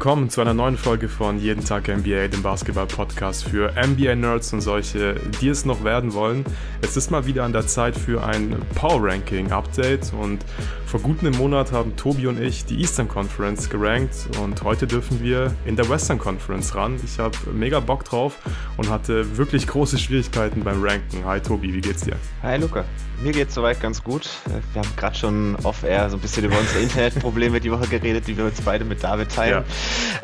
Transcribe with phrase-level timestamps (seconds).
[0.00, 5.16] willkommen zu einer neuen Folge von Jeden Tag NBA, dem Basketball-Podcast für NBA-Nerds und solche,
[5.42, 6.42] die es noch werden wollen.
[6.80, 10.42] Es ist mal wieder an der Zeit für ein Power-Ranking-Update und
[10.90, 15.22] vor gut einem Monat haben Tobi und ich die Eastern Conference gerankt und heute dürfen
[15.22, 16.98] wir in der Western Conference ran.
[17.04, 18.36] Ich habe mega Bock drauf
[18.76, 21.24] und hatte wirklich große Schwierigkeiten beim Ranken.
[21.24, 22.16] Hi Tobi, wie geht's dir?
[22.42, 22.84] Hi Luca,
[23.22, 24.28] mir geht's soweit ganz gut.
[24.72, 28.36] Wir haben gerade schon off-air so ein bisschen über unsere Internetprobleme die Woche geredet, die
[28.36, 29.64] wir uns beide mit David teilen.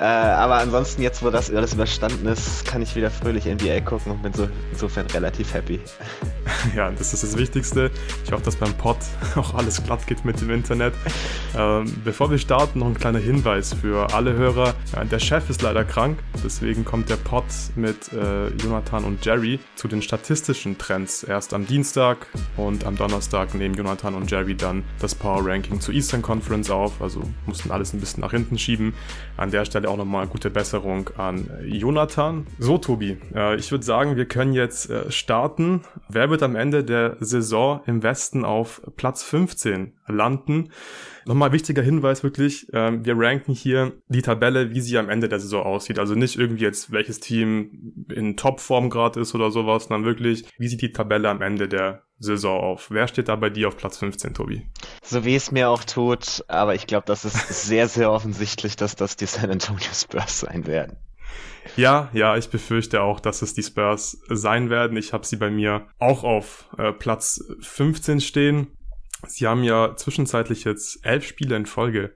[0.00, 0.30] Ja.
[0.30, 4.12] Äh, aber ansonsten, jetzt wo das alles überstanden ist, kann ich wieder fröhlich NBA gucken
[4.12, 5.78] und bin so insofern relativ happy.
[6.74, 7.90] Ja, das ist das Wichtigste.
[8.24, 8.96] Ich hoffe, dass beim Pod
[9.36, 10.94] auch alles glatt geht mit dem Internet.
[11.56, 14.74] Ähm, bevor wir starten, noch ein kleiner Hinweis für alle Hörer.
[14.94, 17.44] Ja, der Chef ist leider krank, deswegen kommt der Pod
[17.76, 23.54] mit äh, Jonathan und Jerry zu den statistischen Trends erst am Dienstag und am Donnerstag
[23.54, 27.00] nehmen Jonathan und Jerry dann das Power Ranking zur Eastern Conference auf.
[27.00, 28.94] Also mussten alles ein bisschen nach hinten schieben.
[29.36, 32.46] An der Stelle auch nochmal gute Besserung an Jonathan.
[32.58, 35.82] So, Tobi, äh, ich würde sagen, wir können jetzt äh, starten.
[36.08, 40.45] Wer wird am Ende der Saison im Westen auf Platz 15 landen?
[41.24, 45.40] Nochmal wichtiger Hinweis wirklich, ähm, wir ranken hier die Tabelle, wie sie am Ende der
[45.40, 45.98] Saison aussieht.
[45.98, 50.68] Also nicht irgendwie jetzt, welches Team in Topform gerade ist oder sowas, sondern wirklich, wie
[50.68, 52.90] sieht die Tabelle am Ende der Saison auf.
[52.90, 54.66] Wer steht da bei dir auf Platz 15, Tobi?
[55.02, 58.96] So wie es mir auch tut, aber ich glaube, das ist sehr, sehr offensichtlich, dass
[58.96, 60.96] das die San Antonio Spurs sein werden.
[61.76, 64.96] Ja, ja, ich befürchte auch, dass es die Spurs sein werden.
[64.96, 68.68] Ich habe sie bei mir auch auf äh, Platz 15 stehen.
[69.28, 72.14] Sie haben ja zwischenzeitlich jetzt elf Spiele in Folge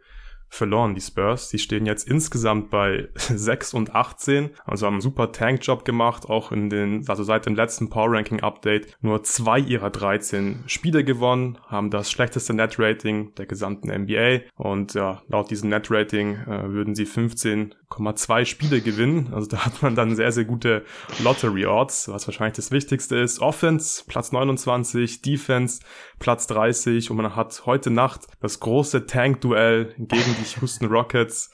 [0.50, 1.48] verloren, die Spurs.
[1.48, 6.52] Sie stehen jetzt insgesamt bei 6 und 18, also haben einen super Tankjob gemacht, auch
[6.52, 11.58] in den, also seit dem letzten Power Ranking Update nur zwei ihrer 13 Spiele gewonnen,
[11.68, 16.68] haben das schlechteste Net Rating der gesamten NBA und ja, laut diesem Net Rating äh,
[16.68, 19.32] würden sie 15,2 Spiele gewinnen.
[19.32, 20.84] Also da hat man dann sehr, sehr gute
[21.22, 23.40] Lottery Odds, was wahrscheinlich das Wichtigste ist.
[23.40, 25.80] Offense Platz 29, Defense
[26.18, 31.52] Platz 30 und man hat heute Nacht das große Tank-Duell gegen die Houston Rockets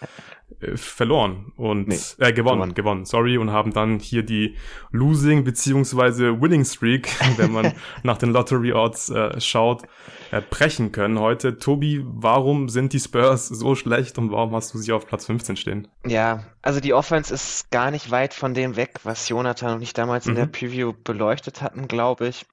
[0.61, 4.57] äh, verloren und nee, äh, gewonnen, gewonnen, gewonnen, sorry, und haben dann hier die
[4.91, 9.83] Losing beziehungsweise Winning Streak, wenn man nach den Lottery Odds äh, schaut,
[10.31, 11.59] äh, brechen können heute.
[11.59, 15.57] Tobi, warum sind die Spurs so schlecht und warum hast du sie auf Platz 15
[15.57, 15.89] stehen?
[16.07, 19.95] Ja, also die Offense ist gar nicht weit von dem weg, was Jonathan und ich
[19.95, 20.31] damals mhm.
[20.31, 22.47] in der Preview beleuchtet hatten, glaube ich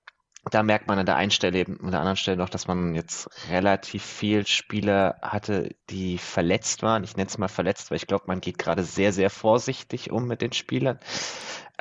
[0.52, 2.96] da merkt man an der einen Stelle eben, an der anderen Stelle noch, dass man
[2.96, 7.04] jetzt relativ viel Spieler hatte, die verletzt waren.
[7.04, 10.28] Ich nenne es mal verletzt, weil ich glaube, man geht gerade sehr, sehr vorsichtig um
[10.28, 11.00] mit den Spielern.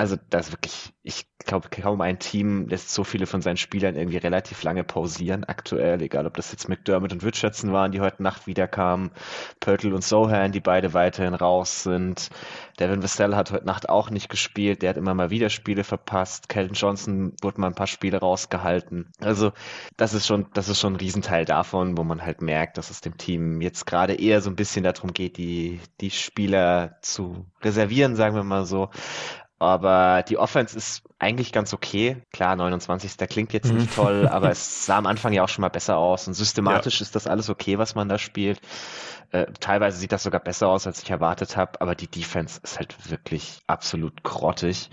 [0.03, 3.95] Also das ist wirklich, ich glaube, kaum ein Team lässt so viele von seinen Spielern
[3.95, 8.21] irgendwie relativ lange pausieren aktuell, egal ob das jetzt McDermott und Richardson waren, die heute
[8.21, 9.13] Nacht wiederkamen,
[9.61, 12.31] Pörtl und Sohan, die beide weiterhin raus sind.
[12.81, 16.49] Devin Vassell hat heute Nacht auch nicht gespielt, der hat immer mal wieder Spiele verpasst.
[16.49, 19.13] Kelton Johnson wurde mal ein paar Spiele rausgehalten.
[19.21, 19.53] Also
[19.97, 23.03] das ist schon, das ist schon ein Riesenteil davon, wo man halt merkt, dass es
[23.03, 28.17] dem Team jetzt gerade eher so ein bisschen darum geht, die, die Spieler zu reservieren,
[28.17, 28.91] sagen wir mal so,
[29.63, 32.23] aber die Offense ist eigentlich ganz okay.
[32.33, 33.17] Klar, 29.
[33.17, 33.95] Der klingt jetzt nicht mhm.
[33.95, 36.27] toll, aber es sah am Anfang ja auch schon mal besser aus.
[36.27, 37.05] Und systematisch ja.
[37.05, 38.61] ist das alles okay, was man da spielt.
[39.31, 42.79] Äh, teilweise sieht das sogar besser aus, als ich erwartet habe, aber die Defense ist
[42.79, 44.91] halt wirklich absolut grottig.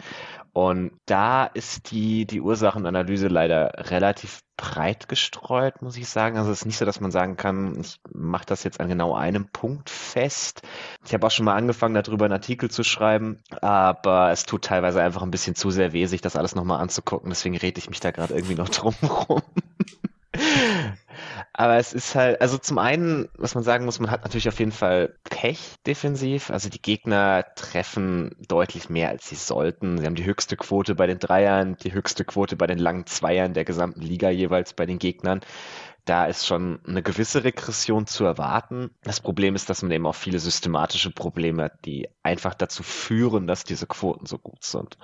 [0.59, 6.37] Und da ist die, die Ursachenanalyse leider relativ breit gestreut, muss ich sagen.
[6.37, 9.15] Also es ist nicht so, dass man sagen kann, ich mache das jetzt an genau
[9.15, 10.61] einem Punkt fest.
[11.05, 15.01] Ich habe auch schon mal angefangen, darüber einen Artikel zu schreiben, aber es tut teilweise
[15.01, 17.29] einfach ein bisschen zu sehr weh, sich das alles nochmal anzugucken.
[17.29, 19.41] Deswegen rede ich mich da gerade irgendwie noch drum rum.
[21.53, 24.59] Aber es ist halt, also zum einen, was man sagen muss, man hat natürlich auf
[24.59, 26.51] jeden Fall Pech defensiv.
[26.51, 29.97] Also die Gegner treffen deutlich mehr, als sie sollten.
[29.97, 33.53] Sie haben die höchste Quote bei den Dreiern, die höchste Quote bei den langen Zweiern
[33.53, 35.41] der gesamten Liga jeweils bei den Gegnern.
[36.05, 38.89] Da ist schon eine gewisse Regression zu erwarten.
[39.03, 43.45] Das Problem ist, dass man eben auch viele systematische Probleme hat, die einfach dazu führen,
[43.45, 44.97] dass diese Quoten so gut sind.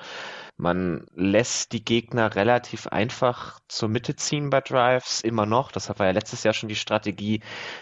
[0.57, 5.69] Man lässt die Gegner relativ einfach zur Mitte ziehen bei Drives, immer noch.
[5.69, 7.41] Das war ja letztes Jahr schon die Strategie.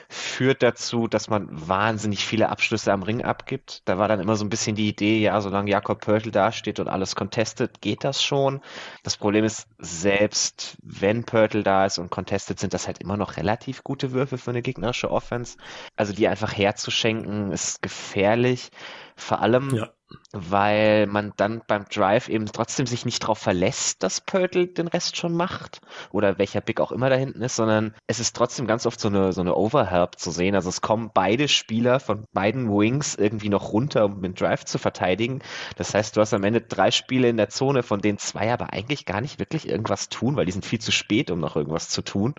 [0.10, 3.84] Führt dazu, dass man wahnsinnig viele Abschlüsse am Ring abgibt.
[3.86, 6.88] Da war dann immer so ein bisschen die Idee, ja, solange Jakob Pörtl dasteht und
[6.88, 8.60] alles contestet, geht das schon.
[9.04, 13.38] Das Problem ist, selbst wenn Pörtl da ist und contested, sind das halt immer noch
[13.38, 15.58] relativ gute Würfe für eine gegnerische Offense.
[15.96, 18.72] Also die einfach herzuschenken, ist gefährlich.
[19.16, 19.92] Vor allem, ja
[20.32, 25.18] weil man dann beim Drive eben trotzdem sich nicht darauf verlässt, dass Pörtl den Rest
[25.18, 25.82] schon macht
[26.12, 29.10] oder welcher Big auch immer da hinten ist, sondern es ist trotzdem ganz oft so
[29.10, 30.56] eine, so eine Overhelp zu sehen.
[30.56, 34.78] Also es kommen beide Spieler von beiden Wings irgendwie noch runter, um den Drive zu
[34.78, 35.42] verteidigen.
[35.78, 38.74] Das heißt, du hast am Ende drei Spiele in der Zone, von denen zwei aber
[38.74, 41.90] eigentlich gar nicht wirklich irgendwas tun, weil die sind viel zu spät, um noch irgendwas
[41.90, 42.36] zu tun.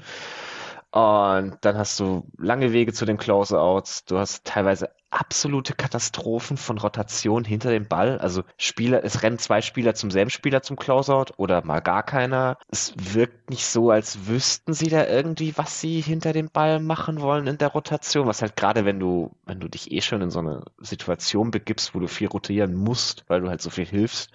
[0.94, 4.05] Und dann hast du lange Wege zu den Closeouts.
[4.05, 8.19] Du hast teilweise absolute Katastrophen von Rotation hinter dem Ball.
[8.19, 12.58] Also Spieler, es rennen zwei Spieler zum selben Spieler zum Closeout oder mal gar keiner.
[12.69, 17.20] Es wirkt nicht so, als wüssten sie da irgendwie, was sie hinter dem Ball machen
[17.20, 18.29] wollen in der Rotation.
[18.29, 21.96] Was halt gerade, wenn du, wenn du dich eh schon in so eine Situation begibst,
[21.96, 24.31] wo du viel rotieren musst, weil du halt so viel hilfst,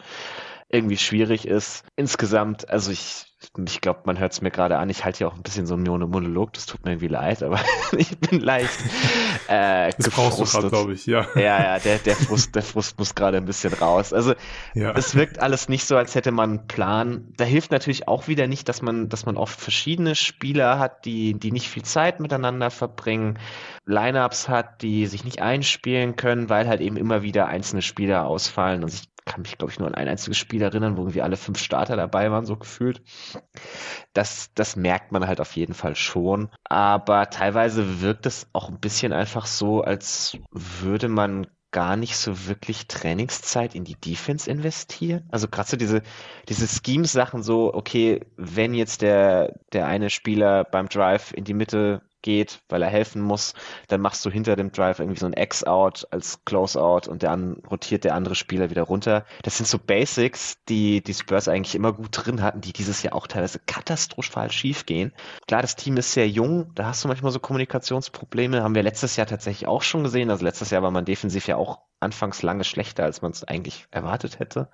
[0.68, 1.86] irgendwie schwierig ist.
[1.96, 3.29] Insgesamt, also ich,
[3.66, 5.74] ich glaube, man hört es mir gerade an, ich halte ja auch ein bisschen so
[5.74, 7.60] einen Monolog, das tut mir irgendwie leid, aber
[7.98, 8.78] ich bin leicht
[9.48, 10.70] äh, das gefrustet.
[10.70, 11.26] glaube ich, ja.
[11.36, 14.12] Ja, ja, der, der, Frust, der Frust muss gerade ein bisschen raus.
[14.12, 14.34] Also
[14.74, 14.92] ja.
[14.92, 17.34] es wirkt alles nicht so, als hätte man einen Plan.
[17.38, 21.34] Da hilft natürlich auch wieder nicht, dass man, dass man oft verschiedene Spieler hat, die,
[21.34, 23.40] die nicht viel Zeit miteinander verbringen,
[23.86, 28.84] Lineups hat, die sich nicht einspielen können, weil halt eben immer wieder einzelne Spieler ausfallen
[28.84, 31.38] und sich kann mich, glaube ich, nur an ein einziges Spiel erinnern, wo irgendwie alle
[31.38, 33.02] fünf Starter dabei waren, so gefühlt.
[34.14, 36.50] Das, das merkt man halt auf jeden Fall schon.
[36.64, 42.48] Aber teilweise wirkt es auch ein bisschen einfach so, als würde man gar nicht so
[42.48, 45.28] wirklich Trainingszeit in die Defense investieren.
[45.30, 46.02] Also gerade so diese,
[46.48, 52.02] diese Schemes-Sachen so, okay, wenn jetzt der, der eine Spieler beim Drive in die Mitte
[52.22, 53.54] geht, weil er helfen muss,
[53.88, 58.04] dann machst du hinter dem Drive irgendwie so ein X-Out als Close-Out und dann rotiert
[58.04, 59.26] der andere Spieler wieder runter.
[59.44, 63.16] Das sind so Basics, die die Spurs eigentlich immer gut drin hatten, die dieses Jahr
[63.16, 65.14] auch teilweise katastrophal schief gehen.
[65.48, 69.16] Klar, das Team ist sehr jung, da hast du manchmal so Kommunikationsprobleme, haben wir letztes
[69.16, 70.30] Jahr tatsächlich auch schon gesehen.
[70.30, 73.88] Also letztes Jahr war man defensiv ja auch anfangs lange schlechter, als man es eigentlich
[73.92, 74.70] erwartet hätte.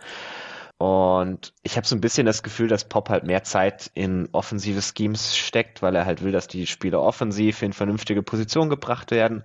[0.85, 4.83] Und ich habe so ein bisschen das Gefühl, dass Pop halt mehr Zeit in offensive
[4.83, 9.43] Schemes steckt, weil er halt will, dass die Spieler offensiv in vernünftige Position gebracht werden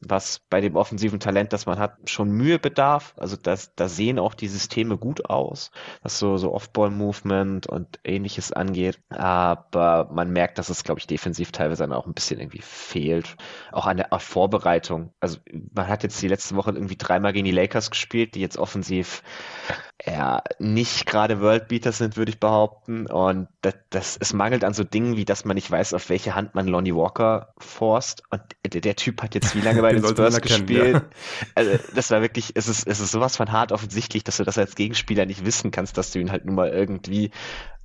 [0.00, 3.14] was bei dem offensiven Talent, das man hat, schon Mühe bedarf.
[3.16, 5.72] Also das, da sehen auch die Systeme gut aus,
[6.02, 9.00] was so, so Off-Ball-Movement und ähnliches angeht.
[9.08, 13.36] Aber man merkt, dass es, glaube ich, defensiv teilweise dann auch ein bisschen irgendwie fehlt.
[13.72, 15.12] Auch an der Vorbereitung.
[15.20, 15.38] Also
[15.74, 19.22] man hat jetzt die letzte Woche irgendwie dreimal gegen die Lakers gespielt, die jetzt offensiv
[20.04, 23.06] ja, nicht gerade Worldbeater sind, würde ich behaupten.
[23.06, 26.34] Und das, das, es mangelt an so Dingen, wie dass man nicht weiß, auf welche
[26.34, 28.22] Hand man Lonnie Walker forst.
[28.30, 30.94] Und der, der Typ hat jetzt wie lange bei den, den Spurs gespielt?
[30.94, 31.02] Ja.
[31.54, 34.58] Also, das war wirklich, es ist, es ist sowas von hart offensichtlich, dass du das
[34.58, 37.30] als Gegenspieler nicht wissen kannst, dass du ihn halt nun mal irgendwie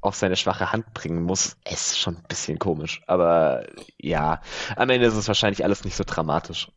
[0.04, 3.02] auf seine schwache Hand bringen muss, ist schon ein bisschen komisch.
[3.08, 3.66] Aber
[3.98, 4.42] ja,
[4.76, 6.70] am Ende ist es wahrscheinlich alles nicht so dramatisch.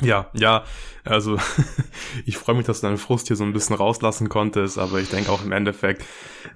[0.00, 0.64] Ja, ja,
[1.04, 1.36] also
[2.26, 5.10] ich freue mich, dass du deinen Frust hier so ein bisschen rauslassen konntest, aber ich
[5.10, 6.04] denke auch im Endeffekt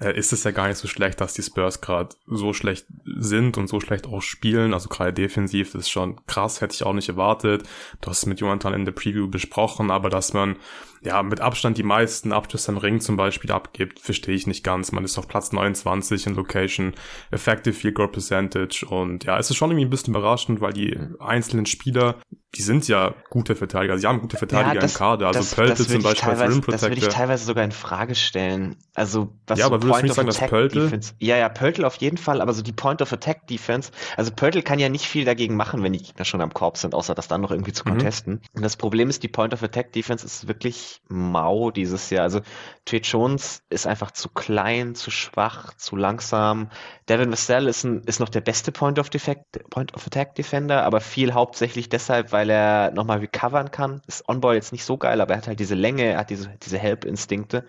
[0.01, 3.59] äh, ist es ja gar nicht so schlecht, dass die Spurs gerade so schlecht sind
[3.59, 4.73] und so schlecht auch spielen.
[4.73, 7.65] Also gerade defensiv ist schon krass, hätte ich auch nicht erwartet.
[8.01, 10.57] Du hast es mit Jonathan in der Preview besprochen, aber dass man
[11.07, 14.91] ja, mit Abstand die meisten Abschlüsse im Ring zum Beispiel abgibt, verstehe ich nicht ganz.
[14.91, 16.95] Man ist auf Platz 29 in Location,
[17.31, 20.99] Effective Field Goal Percentage und ja, es ist schon irgendwie ein bisschen überraschend, weil die
[21.21, 22.17] einzelnen Spieler,
[22.57, 25.87] die sind ja gute Verteidiger, sie haben gute Verteidiger ja, das, im Kader, also Pöltl
[25.87, 26.73] zum Beispiel als Rim Protector.
[26.73, 28.77] Das würde ich teilweise sogar in Frage stellen.
[28.95, 30.83] Also, was ja, so aber würdest du nicht sagen, dass Pöltl?
[30.85, 34.33] Defense, ja, ja, Pöltl auf jeden Fall, aber so die Point of Attack Defense, also
[34.33, 37.15] Pöltl kann ja nicht viel dagegen machen, wenn die Gegner schon am Korb sind, außer
[37.15, 37.91] das dann noch irgendwie zu mhm.
[37.91, 38.33] contesten.
[38.33, 38.41] Mhm.
[38.55, 42.23] Und das Problem ist, die Point of Attack Defense ist wirklich mau dieses Jahr.
[42.23, 42.41] Also
[42.85, 46.71] Trey Jones ist einfach zu klein, zu schwach, zu langsam.
[47.09, 50.85] Devin Vassell ist, ein, ist noch der beste Point of, Defect, Point of Attack Defender,
[50.85, 54.03] aber viel hauptsächlich deshalb, weil er nochmal recovern kann.
[54.07, 56.51] Ist On-Ball jetzt nicht so geil, aber er hat halt diese Länge, er hat diese,
[56.63, 57.67] diese Help-Instinkte.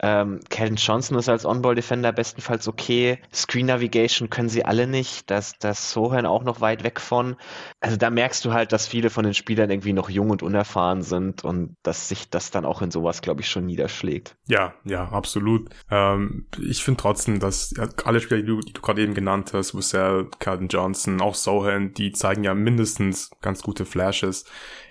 [0.00, 3.18] Ähm, Calvin Johnson ist als On-Ball-Defender bestenfalls okay.
[3.32, 5.30] Screen Navigation können sie alle nicht.
[5.30, 7.36] Das, das Sohan auch noch weit weg von.
[7.80, 11.02] Also da merkst du halt, dass viele von den Spielern irgendwie noch jung und unerfahren
[11.02, 14.36] sind und dass sich das dann auch in sowas, glaube ich, schon niederschlägt.
[14.46, 15.70] Ja, ja, absolut.
[15.90, 17.74] Ähm, ich finde trotzdem, dass
[18.04, 22.12] alle Spieler, die du, du gerade eben genannt hast, Wissell, Calvin Johnson, auch Sohan, die
[22.12, 24.44] zeigen ja mindestens ganz gute Flashes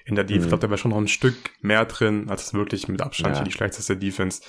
[0.06, 0.40] in der Defense.
[0.40, 0.46] Mhm.
[0.46, 3.44] Ich glaube, da wäre schon noch ein Stück mehr drin, als wirklich mit Abstand ja.
[3.44, 4.42] die schlechteste Defense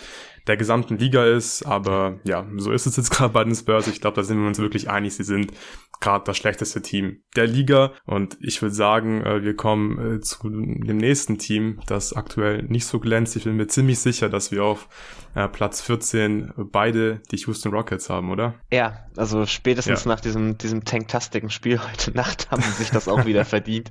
[0.46, 1.64] der gesamten Liga ist.
[1.64, 3.86] Aber ja, so ist es jetzt gerade bei den Spurs.
[3.86, 5.14] Ich glaube, da sind wir uns wirklich einig.
[5.14, 5.52] Sie sind
[6.00, 7.92] gerade das schlechteste Team der Liga.
[8.04, 12.86] Und ich würde sagen, äh, wir kommen äh, zu dem nächsten Team, das aktuell nicht
[12.86, 13.36] so glänzt.
[13.36, 14.88] Ich bin mir ziemlich sicher, dass wir auf
[15.34, 18.54] äh, Platz 14 beide die Houston Rockets haben, oder?
[18.70, 20.10] Ja, also spätestens ja.
[20.10, 23.90] nach diesem, diesem tanktastigen Spiel heute Nacht haben sie sich das auch wieder verdient.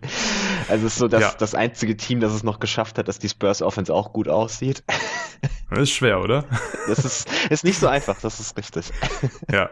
[0.69, 1.33] Also es ist so, dass, ja.
[1.37, 4.27] dass das einzige Team, das es noch geschafft hat, dass die Spurs Offense auch gut
[4.27, 4.83] aussieht.
[5.69, 6.45] Das ist schwer, oder?
[6.87, 8.91] Das ist, ist nicht so einfach, das ist richtig.
[9.51, 9.69] Ja.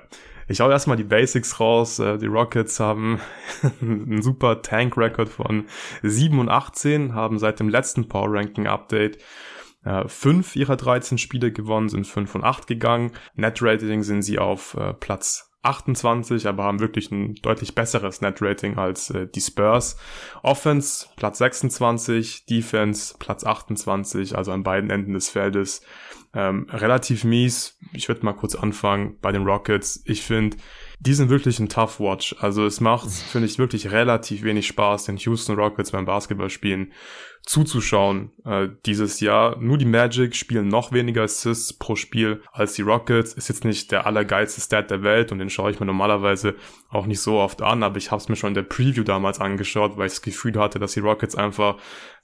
[0.47, 1.99] Ich hau erstmal die Basics raus.
[1.99, 3.21] Äh, die Rockets haben
[3.81, 5.65] einen super Tank-Record von
[6.03, 9.19] 7 und 18, haben seit dem letzten Power Ranking Update
[9.85, 13.11] äh, fünf ihrer 13 Spiele gewonnen, sind 5 und 8 gegangen.
[13.35, 18.77] Net Rating sind sie auf äh, Platz 28, aber haben wirklich ein deutlich besseres Net-Rating
[18.77, 19.97] als äh, die Spurs.
[20.41, 25.81] Offense Platz 26, Defense Platz 28, also an beiden Enden des Feldes.
[26.33, 27.77] Ähm, relativ mies.
[27.93, 30.01] Ich würde mal kurz anfangen bei den Rockets.
[30.05, 30.57] Ich finde,
[30.99, 32.35] die sind wirklich ein Tough Watch.
[32.39, 36.93] Also es macht, finde ich, wirklich relativ wenig Spaß, den Houston Rockets beim Basketballspielen
[37.43, 39.57] zuzuschauen äh, dieses Jahr.
[39.57, 43.33] Nur die Magic spielen noch weniger Assists pro Spiel als die Rockets.
[43.33, 46.55] Ist jetzt nicht der allergeilste Stat der Welt und den schaue ich mir normalerweise
[46.91, 49.39] auch nicht so oft an, aber ich habe es mir schon in der Preview damals
[49.39, 51.77] angeschaut, weil ich das Gefühl hatte, dass die Rockets einfach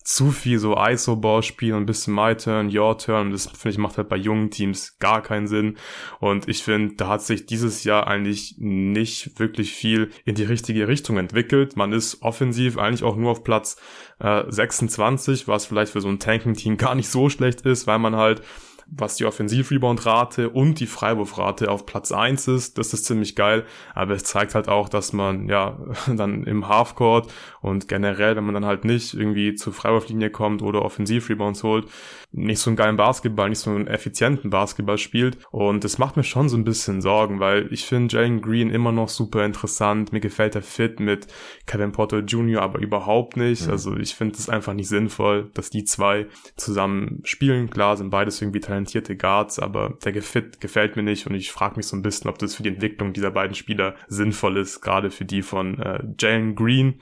[0.04, 3.32] zu viel so ISO-Ball spielen und ein bisschen My Turn, Your Turn.
[3.32, 5.78] Das finde ich macht halt bei jungen Teams gar keinen Sinn.
[6.20, 10.88] Und ich finde, da hat sich dieses Jahr eigentlich nicht wirklich viel in die richtige
[10.88, 11.76] Richtung entwickelt.
[11.76, 13.78] Man ist offensiv eigentlich auch nur auf Platz
[14.20, 18.16] äh, 26, was vielleicht für so ein Tanking-Team gar nicht so schlecht ist, weil man
[18.16, 18.42] halt
[18.90, 22.78] was die Offensiv-Rebound-Rate und die Freiwurfrate auf Platz eins ist.
[22.78, 25.78] Das ist ziemlich geil, aber es zeigt halt auch, dass man ja
[26.08, 30.84] dann im Halfcourt und generell, wenn man dann halt nicht irgendwie zur Freiwurflinie kommt oder
[30.84, 31.88] Offensiv-Rebounds holt,
[32.32, 35.38] nicht so einen geilen Basketball, nicht so einen effizienten Basketball spielt.
[35.52, 38.92] Und das macht mir schon so ein bisschen Sorgen, weil ich finde Jalen Green immer
[38.92, 40.12] noch super interessant.
[40.12, 41.28] Mir gefällt der Fit mit
[41.66, 42.62] Kevin Porter Jr.
[42.62, 43.66] aber überhaupt nicht.
[43.66, 43.72] Mhm.
[43.72, 46.28] Also ich finde es einfach nicht sinnvoll, dass die zwei
[46.58, 47.70] zusammen spielen.
[47.70, 51.78] Klar sind beides irgendwie talentierte Guards, aber der Fit gefällt mir nicht und ich frage
[51.78, 55.10] mich so ein bisschen, ob das für die Entwicklung dieser beiden Spieler sinnvoll ist, gerade
[55.10, 57.02] für die von äh, Jalen Green.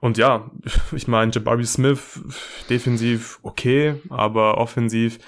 [0.00, 0.50] Und ja,
[0.92, 2.20] ich meine, Jabari Smith
[2.68, 5.18] defensiv okay, aber offensiv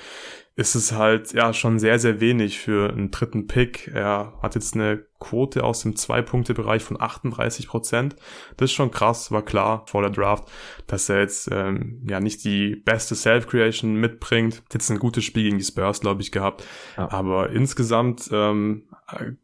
[0.58, 3.92] ist es halt ja schon sehr, sehr wenig für einen dritten Pick.
[3.94, 8.16] Er hat jetzt eine Quote aus dem Zwei-Punkte-Bereich von 38 Prozent.
[8.56, 10.50] Das ist schon krass, war klar vor der Draft,
[10.88, 14.56] dass er jetzt ähm, ja nicht die beste Self-Creation mitbringt.
[14.64, 16.64] Hat jetzt ein gutes Spiel gegen die Spurs, glaube ich, gehabt.
[16.96, 17.08] Ja.
[17.12, 18.82] Aber insgesamt, ähm,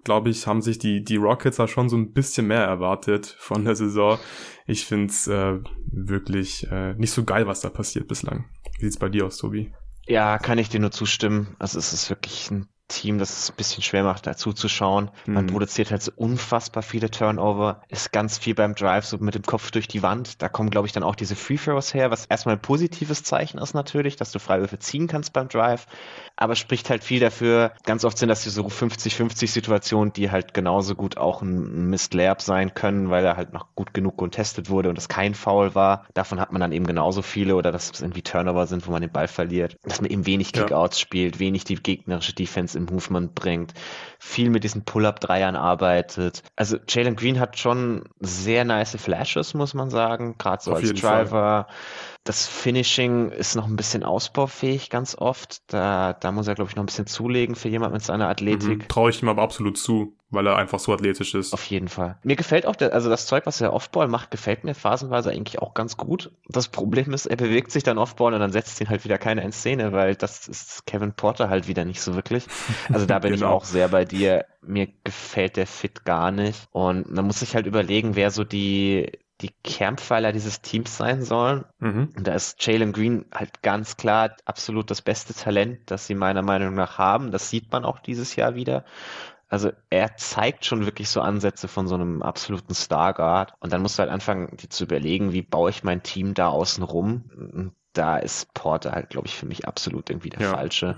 [0.02, 3.64] glaube ich, haben sich die, die Rockets da schon so ein bisschen mehr erwartet von
[3.64, 4.18] der Saison.
[4.66, 5.60] Ich finde es äh,
[5.92, 8.46] wirklich äh, nicht so geil, was da passiert bislang.
[8.80, 9.70] Wie sieht's bei dir aus, Tobi?
[10.06, 11.56] Ja, kann ich dir nur zustimmen.
[11.58, 15.10] Also es ist wirklich ein Team, das es ein bisschen schwer macht, dazu zu schauen.
[15.26, 15.50] Man mhm.
[15.50, 19.70] produziert halt so unfassbar viele Turnover, ist ganz viel beim Drive so mit dem Kopf
[19.70, 20.42] durch die Wand.
[20.42, 23.58] Da kommen, glaube ich, dann auch diese Free Throws her, was erstmal ein positives Zeichen
[23.58, 25.86] ist natürlich, dass du Freiwürfe ziehen kannst beim Drive
[26.36, 27.72] aber spricht halt viel dafür.
[27.84, 32.14] Ganz oft sind das hier so 50-50 Situationen, die halt genauso gut auch ein Mist
[32.14, 35.74] Layup sein können, weil er halt noch gut genug contestet wurde und es kein Foul
[35.74, 36.06] war.
[36.14, 39.00] Davon hat man dann eben genauso viele oder dass es irgendwie Turnover sind, wo man
[39.00, 39.76] den Ball verliert.
[39.84, 41.02] Dass man eben wenig Kickouts ja.
[41.02, 43.74] spielt, wenig die gegnerische Defense im Movement bringt,
[44.18, 46.42] viel mit diesen Pull-Up-Dreiern arbeitet.
[46.56, 50.92] Also Jalen Green hat schon sehr nice Flashes, muss man sagen, gerade so Auf als
[50.92, 51.26] Driver.
[51.26, 51.66] Fall
[52.24, 55.58] das Finishing ist noch ein bisschen ausbaufähig ganz oft.
[55.66, 58.78] Da, da muss er, glaube ich, noch ein bisschen zulegen für jemand mit seiner Athletik.
[58.78, 61.52] Mhm, Traue ich ihm aber absolut zu, weil er einfach so athletisch ist.
[61.52, 62.18] Auf jeden Fall.
[62.22, 65.60] Mir gefällt auch, der, also das Zeug, was er Offball macht, gefällt mir phasenweise eigentlich
[65.60, 66.30] auch ganz gut.
[66.48, 69.42] Das Problem ist, er bewegt sich dann Offball und dann setzt ihn halt wieder keiner
[69.42, 72.46] in Szene, weil das ist Kevin Porter halt wieder nicht so wirklich.
[72.92, 73.46] Also da bin genau.
[73.46, 74.44] ich auch sehr bei dir.
[74.62, 76.68] Mir gefällt der Fit gar nicht.
[76.72, 81.64] Und man muss sich halt überlegen, wer so die, die Kernpfeiler dieses Teams sein sollen.
[81.78, 82.10] Mhm.
[82.16, 86.42] Und da ist Jalen Green halt ganz klar absolut das beste Talent, das sie meiner
[86.42, 87.30] Meinung nach haben.
[87.30, 88.84] Das sieht man auch dieses Jahr wieder.
[89.54, 93.54] Also er zeigt schon wirklich so Ansätze von so einem absoluten Starguard.
[93.60, 96.48] Und dann musst du halt anfangen, dir zu überlegen, wie baue ich mein Team da
[96.48, 100.96] außen rum da ist Porter halt, glaube ich, für mich absolut irgendwie der ja, falsche.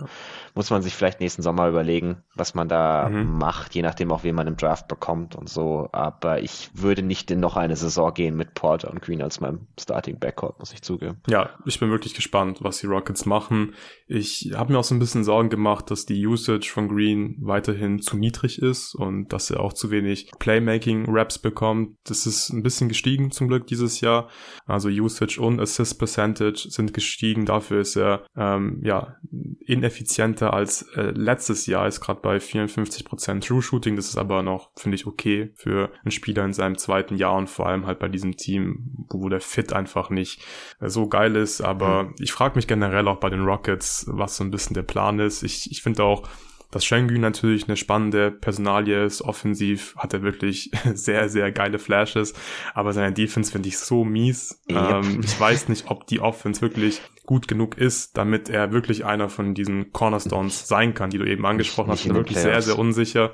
[0.55, 3.39] Muss man sich vielleicht nächsten Sommer überlegen, was man da mhm.
[3.39, 5.89] macht, je nachdem auch, wen man im Draft bekommt und so.
[5.93, 9.67] Aber ich würde nicht in noch eine Saison gehen mit Porter und Green als meinem
[9.79, 11.21] Starting Backcourt, muss ich zugeben.
[11.29, 13.75] Ja, ich bin wirklich gespannt, was die Rockets machen.
[14.07, 18.01] Ich habe mir auch so ein bisschen Sorgen gemacht, dass die Usage von Green weiterhin
[18.01, 21.97] zu niedrig ist und dass er auch zu wenig Playmaking-Raps bekommt.
[22.05, 24.29] Das ist ein bisschen gestiegen zum Glück dieses Jahr.
[24.67, 27.47] Also Usage und Assist Percentage sind gestiegen.
[27.47, 29.17] Dafür ist er ähm, ja
[29.61, 31.87] ineffizienter als äh, letztes Jahr.
[31.87, 33.97] Ist gerade bei 54% True Shooting.
[33.97, 37.49] Das ist aber noch, finde ich, okay für einen Spieler in seinem zweiten Jahr und
[37.49, 40.43] vor allem halt bei diesem Team, wo der Fit einfach nicht
[40.81, 41.61] äh, so geil ist.
[41.61, 42.15] Aber mhm.
[42.19, 45.43] ich frage mich generell auch bei den Rockets, was so ein bisschen der Plan ist.
[45.43, 46.29] Ich, ich finde auch,
[46.77, 49.23] dass Schengen natürlich eine spannende Personalie ist.
[49.23, 52.35] Offensiv hat er wirklich sehr, sehr geile Flashes,
[52.75, 54.61] aber seine Defense finde ich so mies.
[54.71, 54.77] Yep.
[54.77, 59.31] Ähm, ich weiß nicht, ob die Offense wirklich gut genug ist, damit er wirklich einer
[59.31, 62.01] von diesen Cornerstones sein kann, die du eben angesprochen hast.
[62.01, 63.33] Ich bin wirklich sehr, sehr unsicher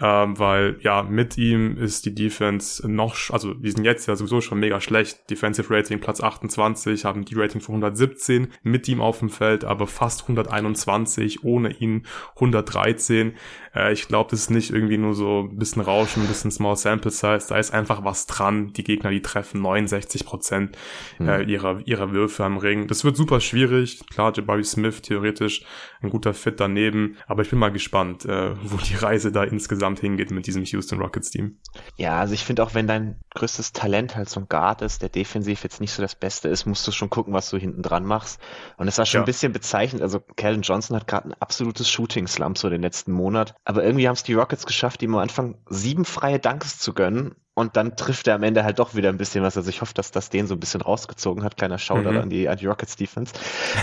[0.00, 4.40] ähm, weil ja, mit ihm ist die Defense noch, also die sind jetzt ja sowieso
[4.40, 5.28] schon mega schlecht.
[5.28, 9.88] Defensive Rating Platz 28, haben die Rating von 117 mit ihm auf dem Feld, aber
[9.88, 13.34] fast 121, ohne ihn 113.
[13.74, 16.76] Äh, ich glaube, das ist nicht irgendwie nur so ein bisschen Rauschen, ein bisschen Small
[16.76, 18.72] Sample Size, da ist einfach was dran.
[18.74, 20.76] Die Gegner, die treffen 69 Prozent
[21.18, 21.48] äh, mhm.
[21.48, 22.86] ihrer, ihrer Würfe am Ring.
[22.86, 24.00] Das wird super schwierig.
[24.10, 25.64] Klar, Jabari Smith theoretisch
[26.00, 29.87] ein guter Fit daneben, aber ich bin mal gespannt, äh, wo die Reise da insgesamt
[29.88, 31.58] insgesamt hingeht mit diesem Houston Rockets Team.
[31.96, 35.08] Ja, also ich finde auch, wenn dein größtes Talent halt so ein Guard ist, der
[35.08, 38.04] defensiv jetzt nicht so das Beste ist, musst du schon gucken, was du hinten dran
[38.04, 38.40] machst.
[38.76, 39.22] Und es war schon ja.
[39.22, 40.02] ein bisschen bezeichnend.
[40.02, 43.54] Also Calvin Johnson hat gerade ein absolutes Shooting-Slump so den letzten Monat.
[43.64, 47.34] Aber irgendwie haben es die Rockets geschafft, ihm am Anfang sieben freie Dunks zu gönnen
[47.58, 49.56] und dann trifft er am Ende halt doch wieder ein bisschen was.
[49.56, 51.56] Also ich hoffe, dass das den so ein bisschen rausgezogen hat.
[51.56, 52.18] Kleiner Shoutout mhm.
[52.18, 53.34] an, die, an die Rockets Defense.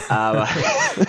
[0.08, 0.48] Aber,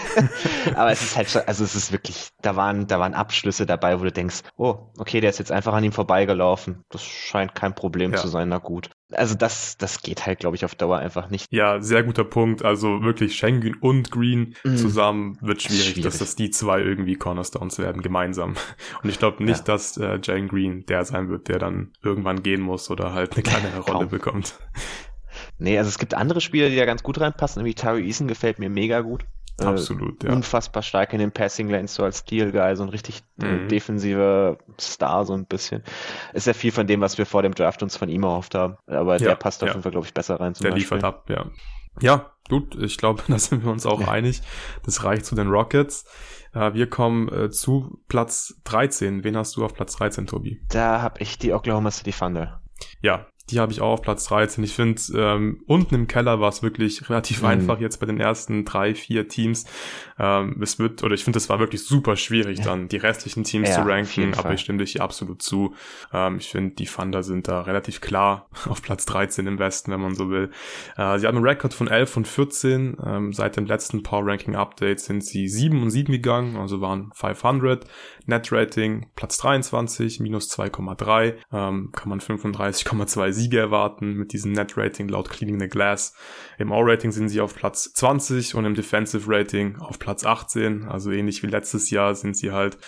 [0.75, 4.01] aber es ist halt schon, also es ist wirklich, da waren, da waren Abschlüsse dabei,
[4.01, 6.83] wo du denkst, oh, okay, der ist jetzt einfach an ihm vorbeigelaufen.
[6.89, 8.19] Das scheint kein Problem ja.
[8.19, 8.91] zu sein, na gut.
[9.13, 11.47] Also das, das geht halt, glaube ich, auf Dauer einfach nicht.
[11.53, 12.65] Ja, sehr guter Punkt.
[12.65, 14.77] Also wirklich Schengen und Green mm.
[14.77, 18.57] zusammen wird schwierig, schwierig, dass das die zwei irgendwie Cornerstones werden, gemeinsam.
[19.03, 19.65] Und ich glaube nicht, ja.
[19.65, 23.43] dass äh, Jane Green der sein wird, der dann irgendwann gehen muss oder halt eine
[23.45, 24.59] kleinere Rolle bekommt.
[25.59, 27.61] Nee, also es gibt andere Spieler, die da ganz gut reinpassen.
[27.61, 29.25] Irgendwie Tari Eason gefällt mir mega gut.
[29.59, 30.35] Äh, Absolut, äh, ja.
[30.35, 33.69] Unfassbar stark in den Passing Lanes, so als Steel Guy, so ein richtig mhm.
[33.69, 35.83] defensiver Star, so ein bisschen.
[36.35, 38.77] Ist ja viel von dem, was wir vor dem Draft uns von ihm erhofft haben.
[38.87, 40.55] Aber ja, der passt auf jeden Fall, glaube ich, besser rein.
[40.55, 40.97] Zum der Beispiel.
[40.97, 41.47] liefert ab, ja.
[42.01, 44.09] Ja, gut, ich glaube, da sind wir uns auch ja.
[44.09, 44.43] einig.
[44.85, 46.05] Das reicht zu den Rockets.
[46.53, 49.25] Äh, wir kommen äh, zu Platz 13.
[49.25, 50.61] Wen hast du auf Platz 13, Tobi?
[50.69, 52.61] Da habe ich die Oklahoma City Thunder.
[53.01, 54.65] Ja, die habe ich auch auf Platz 13.
[54.65, 57.49] Ich finde, ähm, unten im Keller war es wirklich relativ mhm.
[57.49, 59.67] einfach jetzt bei den ersten drei, vier Teams.
[60.19, 63.69] Ähm, es wird, oder ich finde, es war wirklich super schwierig, dann die restlichen Teams
[63.69, 65.75] ja, zu ranken, aber ich stimme dich absolut zu.
[66.13, 70.01] Ähm, ich finde, die Thunder sind da relativ klar auf Platz 13 im Westen, wenn
[70.01, 70.51] man so will.
[70.97, 72.97] Äh, sie haben einen Rekord von 11 und 14.
[73.05, 77.13] Ähm, seit dem letzten Power Ranking Update sind sie 7 und 7 gegangen, also waren
[77.15, 77.87] 500.
[78.27, 81.35] Net Rating Platz 23, minus 2,3.
[81.53, 86.15] Ähm, kann man 35,2 Siege erwarten mit diesem Net Rating laut Cleaning the Glass.
[86.59, 90.85] Im All-Rating sind sie auf Platz 20 und im Defensive Rating auf Platz 18.
[90.85, 92.79] Also ähnlich wie letztes Jahr sind sie halt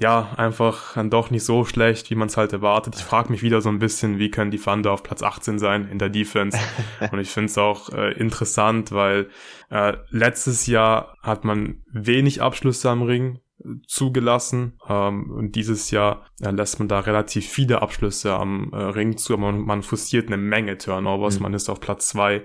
[0.00, 2.94] ja, einfach dann doch nicht so schlecht, wie man es halt erwartet.
[2.94, 5.88] Ich frage mich wieder so ein bisschen, wie können die Thunder auf Platz 18 sein
[5.88, 6.56] in der Defense?
[7.10, 9.28] Und ich finde es auch äh, interessant, weil
[9.70, 13.40] äh, letztes Jahr hat man wenig Abschlüsse am Ring
[13.86, 14.78] zugelassen.
[14.88, 19.34] Ähm, und dieses Jahr äh, lässt man da relativ viele Abschlüsse am äh, Ring zu,
[19.34, 21.36] aber man, man forciert eine Menge Turnovers.
[21.36, 21.42] Mhm.
[21.42, 22.42] Man ist auf Platz zwei,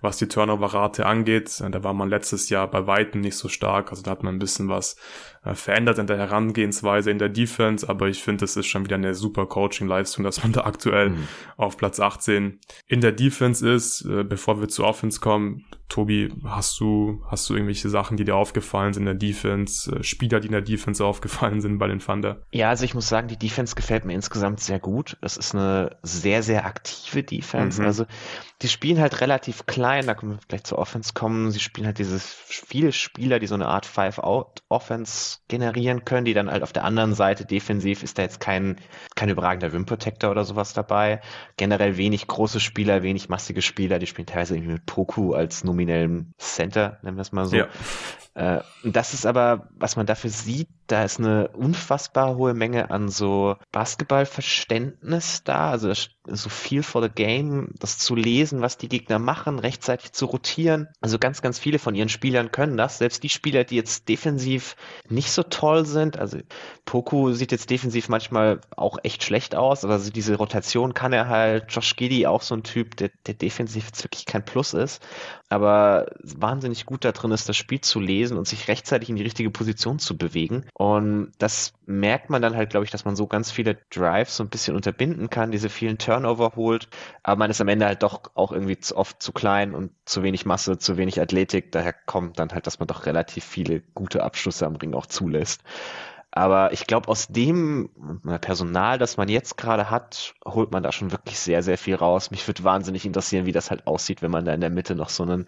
[0.00, 1.60] was die Turnover-Rate angeht.
[1.60, 3.90] Äh, da war man letztes Jahr bei Weitem nicht so stark.
[3.90, 4.96] Also da hat man ein bisschen was
[5.44, 9.14] verändert in der Herangehensweise in der Defense, aber ich finde, es ist schon wieder eine
[9.14, 11.28] super Coaching-Leistung, dass man da aktuell mhm.
[11.56, 14.02] auf Platz 18 in der Defense ist.
[14.02, 18.36] Äh, bevor wir zu Offense kommen, Tobi, hast du, hast du irgendwelche Sachen, die dir
[18.36, 21.98] aufgefallen sind in der Defense, äh, Spieler, die in der Defense aufgefallen sind bei den
[21.98, 22.46] Thunder?
[22.52, 25.18] Ja, also ich muss sagen, die Defense gefällt mir insgesamt sehr gut.
[25.20, 27.80] Es ist eine sehr, sehr aktive Defense.
[27.80, 27.86] Mhm.
[27.86, 28.06] Also
[28.62, 31.50] die spielen halt relativ klein, da können wir vielleicht zur Offense kommen.
[31.50, 36.50] Sie spielen halt diese viele Spieler, die so eine Art Five-Out-Offense generieren können, die dann
[36.50, 38.76] halt auf der anderen Seite defensiv ist da jetzt kein,
[39.14, 41.20] kein überragender Rim Protector oder sowas dabei.
[41.56, 46.32] Generell wenig große Spieler, wenig massige Spieler, die spielen teilweise irgendwie mit Poku als nominellen
[46.38, 47.56] Center, nennen wir es mal so.
[47.56, 47.68] Ja.
[48.34, 53.08] Äh, das ist aber, was man dafür sieht, da ist eine unfassbar hohe Menge an
[53.08, 55.92] so Basketballverständnis da, also
[56.26, 60.88] so viel for the game, das zu lesen, was die Gegner machen, rechtzeitig zu rotieren.
[61.00, 62.98] Also ganz, ganz viele von ihren Spielern können das.
[62.98, 64.76] Selbst die Spieler, die jetzt defensiv
[65.08, 66.38] nicht so toll sind, also
[66.84, 71.28] Poku sieht jetzt defensiv manchmal auch echt schlecht aus, aber also diese Rotation kann er
[71.28, 71.66] halt.
[71.68, 75.02] Josh Giddy auch so ein Typ, der, der defensiv jetzt wirklich kein Plus ist,
[75.48, 79.22] aber wahnsinnig gut da drin ist, das Spiel zu lesen und sich rechtzeitig in die
[79.22, 80.66] richtige Position zu bewegen.
[80.82, 84.42] Und das merkt man dann halt, glaube ich, dass man so ganz viele Drives so
[84.42, 86.88] ein bisschen unterbinden kann, diese vielen Turnover holt,
[87.22, 90.24] aber man ist am Ende halt doch auch irgendwie zu oft zu klein und zu
[90.24, 91.70] wenig Masse, zu wenig Athletik.
[91.70, 95.62] Daher kommt dann halt, dass man doch relativ viele gute Abschlüsse am Ring auch zulässt.
[96.34, 97.90] Aber ich glaube, aus dem
[98.40, 102.30] Personal, das man jetzt gerade hat, holt man da schon wirklich sehr, sehr viel raus.
[102.30, 105.10] Mich würde wahnsinnig interessieren, wie das halt aussieht, wenn man da in der Mitte noch
[105.10, 105.46] so einen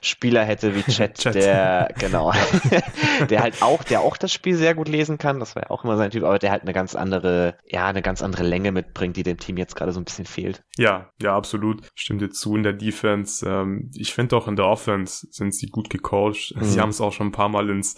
[0.00, 1.34] Spieler hätte wie Chat, Chat.
[1.34, 2.32] der, genau,
[3.28, 5.40] der halt auch, der auch das Spiel sehr gut lesen kann.
[5.40, 8.00] Das war ja auch immer sein Typ, aber der halt eine ganz andere, ja, eine
[8.00, 10.64] ganz andere Länge mitbringt, die dem Team jetzt gerade so ein bisschen fehlt.
[10.78, 11.82] Ja, ja, absolut.
[11.94, 13.46] Stimmt dir zu in der Defense.
[13.46, 16.54] Ähm, ich finde auch in der Offense sind sie gut gecoacht.
[16.56, 16.64] Mhm.
[16.64, 17.96] Sie haben es auch schon ein paar Mal ins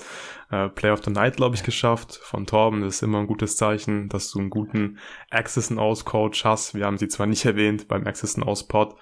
[0.51, 2.16] äh, Play of the Night, glaube ich, geschafft.
[2.23, 4.99] Von Torben das ist immer ein gutes Zeichen, dass du einen guten
[5.31, 6.75] Access and Aus Coach hast.
[6.75, 8.95] Wir haben sie zwar nicht erwähnt beim Access and Aus Pod,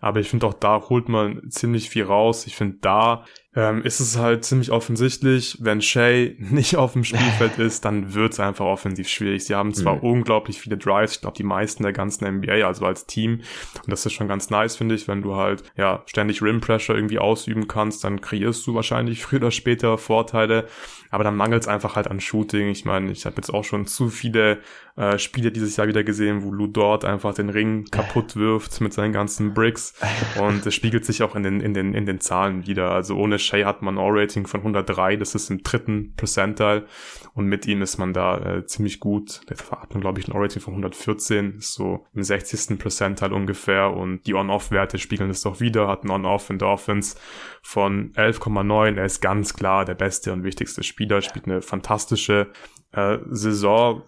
[0.00, 2.46] aber ich finde auch da holt man ziemlich viel raus.
[2.46, 7.58] Ich finde da ähm, ist es halt ziemlich offensichtlich, wenn Shay nicht auf dem Spielfeld
[7.58, 9.44] ist, dann wird es einfach offensiv schwierig.
[9.44, 10.02] Sie haben zwar mhm.
[10.02, 13.40] unglaublich viele Drives, ich glaube die meisten der ganzen NBA, also als Team.
[13.74, 16.96] Und das ist schon ganz nice, finde ich, wenn du halt ja ständig Rim Pressure
[16.96, 20.66] irgendwie ausüben kannst, dann kreierst du wahrscheinlich früher oder später Vorteile.
[21.10, 22.68] Aber dann mangelt es einfach halt an Shooting.
[22.68, 24.60] Ich meine, ich habe jetzt auch schon zu viele
[24.96, 28.92] äh, Spiele dieses Jahr wieder gesehen, wo Lou Dort einfach den Ring kaputt wirft mit
[28.92, 29.94] seinen ganzen Bricks.
[30.40, 32.90] Und es spiegelt sich auch in den, in den, in den Zahlen wieder.
[32.90, 36.86] Also ohne Shea hat man ein O-Rating von 103, das ist im dritten Percentile
[37.34, 39.40] und mit ihm ist man da äh, ziemlich gut.
[39.48, 42.78] Der hat man, glaube ich, ein O-Rating von 114, ist so im 60.
[42.78, 47.16] Percentile ungefähr und die On-Off-Werte spiegeln es doch wieder, hat ein On-Off in Offense
[47.62, 52.50] von 11,9, er ist ganz klar der beste und wichtigste Spieler, spielt eine fantastische
[52.92, 54.02] äh, Saison,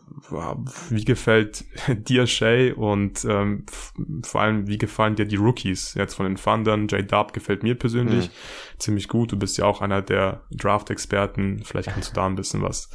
[0.91, 3.65] wie gefällt dir Shay und ähm,
[4.23, 6.89] vor allem, wie gefallen dir die Rookies jetzt von den Thundern?
[6.89, 8.79] J Dub gefällt mir persönlich mhm.
[8.79, 9.33] ziemlich gut.
[9.33, 11.63] Du bist ja auch einer der Draft-Experten.
[11.65, 12.91] Vielleicht kannst du da ein bisschen was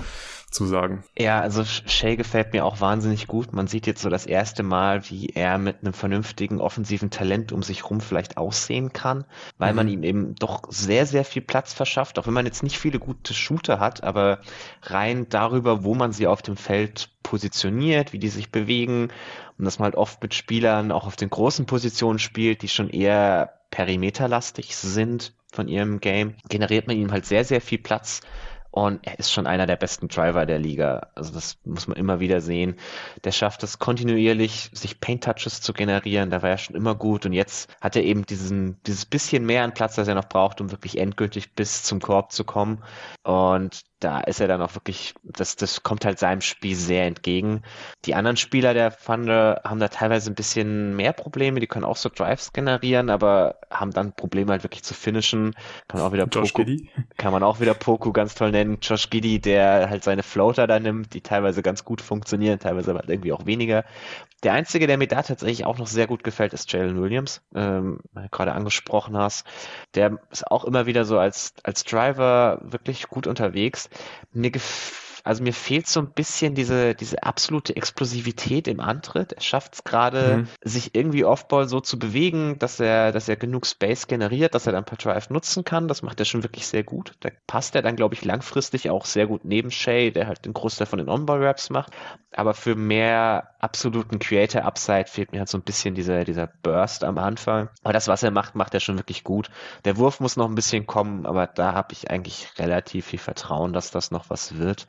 [0.51, 1.03] zu sagen.
[1.17, 3.53] Ja, also Shay gefällt mir auch wahnsinnig gut.
[3.53, 7.63] Man sieht jetzt so das erste Mal, wie er mit einem vernünftigen offensiven Talent um
[7.63, 9.25] sich rum vielleicht aussehen kann,
[9.57, 9.75] weil mhm.
[9.75, 12.99] man ihm eben doch sehr, sehr viel Platz verschafft, auch wenn man jetzt nicht viele
[12.99, 14.39] gute Shooter hat, aber
[14.83, 19.09] rein darüber, wo man sie auf dem Feld positioniert, wie die sich bewegen
[19.57, 22.89] und dass man halt oft mit Spielern auch auf den großen Positionen spielt, die schon
[22.89, 28.21] eher perimeterlastig sind von ihrem Game, generiert man ihm halt sehr, sehr viel Platz
[28.71, 31.07] und er ist schon einer der besten Driver der Liga.
[31.15, 32.75] Also das muss man immer wieder sehen.
[33.23, 36.29] Der schafft es kontinuierlich, sich Paint-Touches zu generieren.
[36.29, 37.25] Da war er schon immer gut.
[37.25, 40.61] Und jetzt hat er eben diesen, dieses bisschen mehr an Platz, das er noch braucht,
[40.61, 42.83] um wirklich endgültig bis zum Korb zu kommen.
[43.23, 47.63] Und da ist er dann auch wirklich, das, das kommt halt seinem Spiel sehr entgegen.
[48.05, 51.97] Die anderen Spieler der Thunder haben da teilweise ein bisschen mehr Probleme, die können auch
[51.97, 55.53] so Drives generieren, aber haben dann Probleme halt wirklich zu finishen.
[55.87, 56.89] Kann man auch wieder Josh Poku, Giddy.
[57.17, 58.77] kann man auch wieder Poku ganz toll nennen.
[58.81, 63.07] Josh Giddy, der halt seine Floater da nimmt, die teilweise ganz gut funktionieren, teilweise aber
[63.09, 63.83] irgendwie auch weniger.
[64.43, 67.99] Der einzige, der mir da tatsächlich auch noch sehr gut gefällt, ist Jalen Williams, ähm,
[68.31, 69.45] gerade angesprochen hast.
[69.95, 73.88] Der ist auch immer wieder so als, als Driver wirklich gut unterwegs.
[74.33, 79.33] Mir gefällt also mir fehlt so ein bisschen diese, diese absolute Explosivität im Antritt.
[79.33, 80.47] Er schafft es gerade, mhm.
[80.61, 84.73] sich irgendwie Offball so zu bewegen, dass er, dass er genug Space generiert, dass er
[84.73, 85.87] dann per Drive nutzen kann.
[85.87, 87.13] Das macht er schon wirklich sehr gut.
[87.19, 90.53] Da passt er dann, glaube ich, langfristig auch sehr gut neben Shay, der halt den
[90.53, 91.91] Großteil von den On-Ball-Raps macht.
[92.31, 97.17] Aber für mehr absoluten Creator-Upside fehlt mir halt so ein bisschen dieser, dieser Burst am
[97.17, 97.69] Anfang.
[97.83, 99.49] Aber das, was er macht, macht er schon wirklich gut.
[99.85, 103.73] Der Wurf muss noch ein bisschen kommen, aber da habe ich eigentlich relativ viel Vertrauen,
[103.73, 104.87] dass das noch was wird.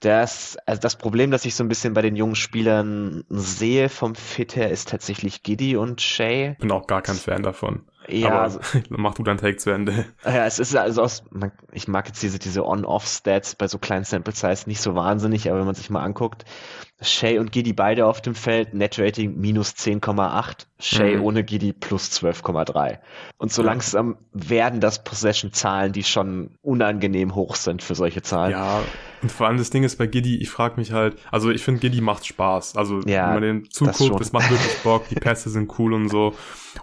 [0.00, 4.14] Das, also das Problem, das ich so ein bisschen bei den jungen Spielern sehe vom
[4.14, 6.56] Fit her, ist tatsächlich Giddy und Shay.
[6.60, 7.82] Bin auch gar kein Fan davon.
[8.08, 10.06] Ja, Aber also, mach du dein Take zu Ende.
[10.24, 11.24] Ja, es ist also aus,
[11.72, 15.58] ich mag jetzt diese, diese On-Off-Stats bei so kleinen Sample Size nicht so wahnsinnig, aber
[15.58, 16.44] wenn man sich mal anguckt,
[17.00, 21.22] Shay und Giddy beide auf dem Feld, Net-Rating minus 10,8, Shay mhm.
[21.22, 22.98] ohne Giddy plus 12,3.
[23.36, 28.52] Und so langsam werden das Possession-Zahlen, die schon unangenehm hoch sind für solche Zahlen.
[28.52, 28.80] Ja,
[29.22, 31.80] und vor allem das Ding ist bei Giddy, ich frage mich halt, also ich finde
[31.80, 32.76] Giddy macht Spaß.
[32.76, 35.92] Also ja, wenn man den zuguckt, das, das macht wirklich Bock, die Pässe sind cool
[35.92, 36.34] und so.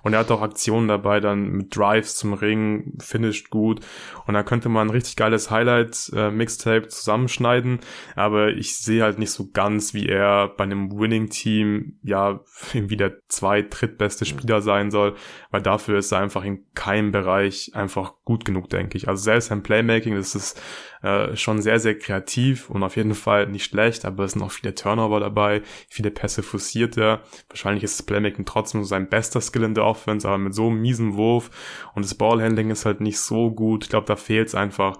[0.03, 3.81] Und er hat auch Aktionen dabei, dann mit Drives zum Ring, finisht gut.
[4.25, 7.79] Und da könnte man ein richtig geiles Highlight-Mixtape äh, zusammenschneiden.
[8.15, 12.41] Aber ich sehe halt nicht so ganz, wie er bei einem Winning-Team ja
[12.73, 15.15] irgendwie der zweit-, drittbeste Spieler sein soll.
[15.51, 19.07] Weil dafür ist er einfach in keinem Bereich einfach gut genug, denke ich.
[19.07, 20.61] Also selbst sein Playmaking, das ist
[21.05, 24.51] äh, schon sehr, sehr kreativ und auf jeden Fall nicht schlecht, aber es sind auch
[24.51, 27.21] viele Turnover dabei, viele Pässe forciert er.
[27.47, 31.13] Wahrscheinlich ist Playmaking trotzdem sein bester Skill in der Offense, aber mit so einem miesen
[31.13, 31.51] Wurf
[31.93, 33.83] und das Ballhandling ist halt nicht so gut.
[33.83, 34.97] Ich glaube, da fehlt es einfach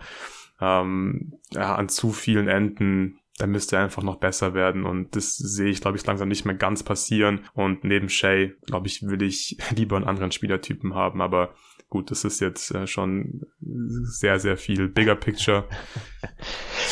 [0.62, 5.36] ähm, ja, an zu vielen Enden da müsste er einfach noch besser werden und das
[5.36, 9.22] sehe ich, glaube ich, langsam nicht mehr ganz passieren und neben Shay, glaube ich, will
[9.22, 11.54] ich lieber einen anderen Spielertypen haben, aber
[11.96, 15.64] Gut, das ist jetzt äh, schon sehr, sehr viel Bigger Picture.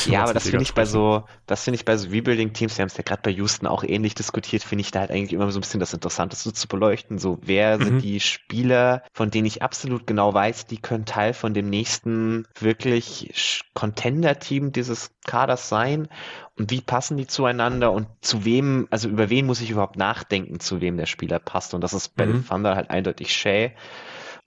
[0.06, 2.89] Ja, aber das finde ich bei so, das finde ich bei so Rebuilding-Teams, wir haben
[2.89, 5.58] es ja gerade bei Houston auch ähnlich diskutiert, finde ich da halt eigentlich immer so
[5.58, 7.18] ein bisschen das Interessanteste zu beleuchten.
[7.18, 7.84] So, wer mhm.
[7.84, 12.46] sind die Spieler, von denen ich absolut genau weiß, die können Teil von dem nächsten
[12.60, 16.10] wirklich Contender-Team dieses Kaders sein
[16.58, 20.60] und wie passen die zueinander und zu wem, also über wen muss ich überhaupt nachdenken,
[20.60, 21.74] zu wem der Spieler passt.
[21.74, 22.46] Und das ist bei mhm.
[22.48, 23.72] Thunder halt eindeutig Shay.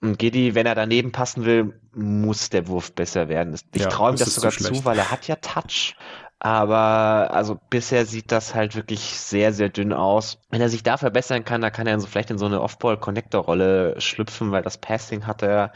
[0.02, 3.58] Und Giddy, wenn er daneben passen will, muss der Wurf besser werden.
[3.72, 5.96] Ich ja, traue ihm das sogar zu, weil er hat ja Touch.
[6.38, 10.38] Aber also bisher sieht das halt wirklich sehr, sehr dünn aus.
[10.50, 14.00] Wenn er sich da verbessern kann, dann kann er so vielleicht in so eine Off-Ball-Connector-Rolle
[14.00, 15.72] schlüpfen, weil das Passing hat er.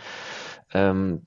[0.72, 1.24] Ähm,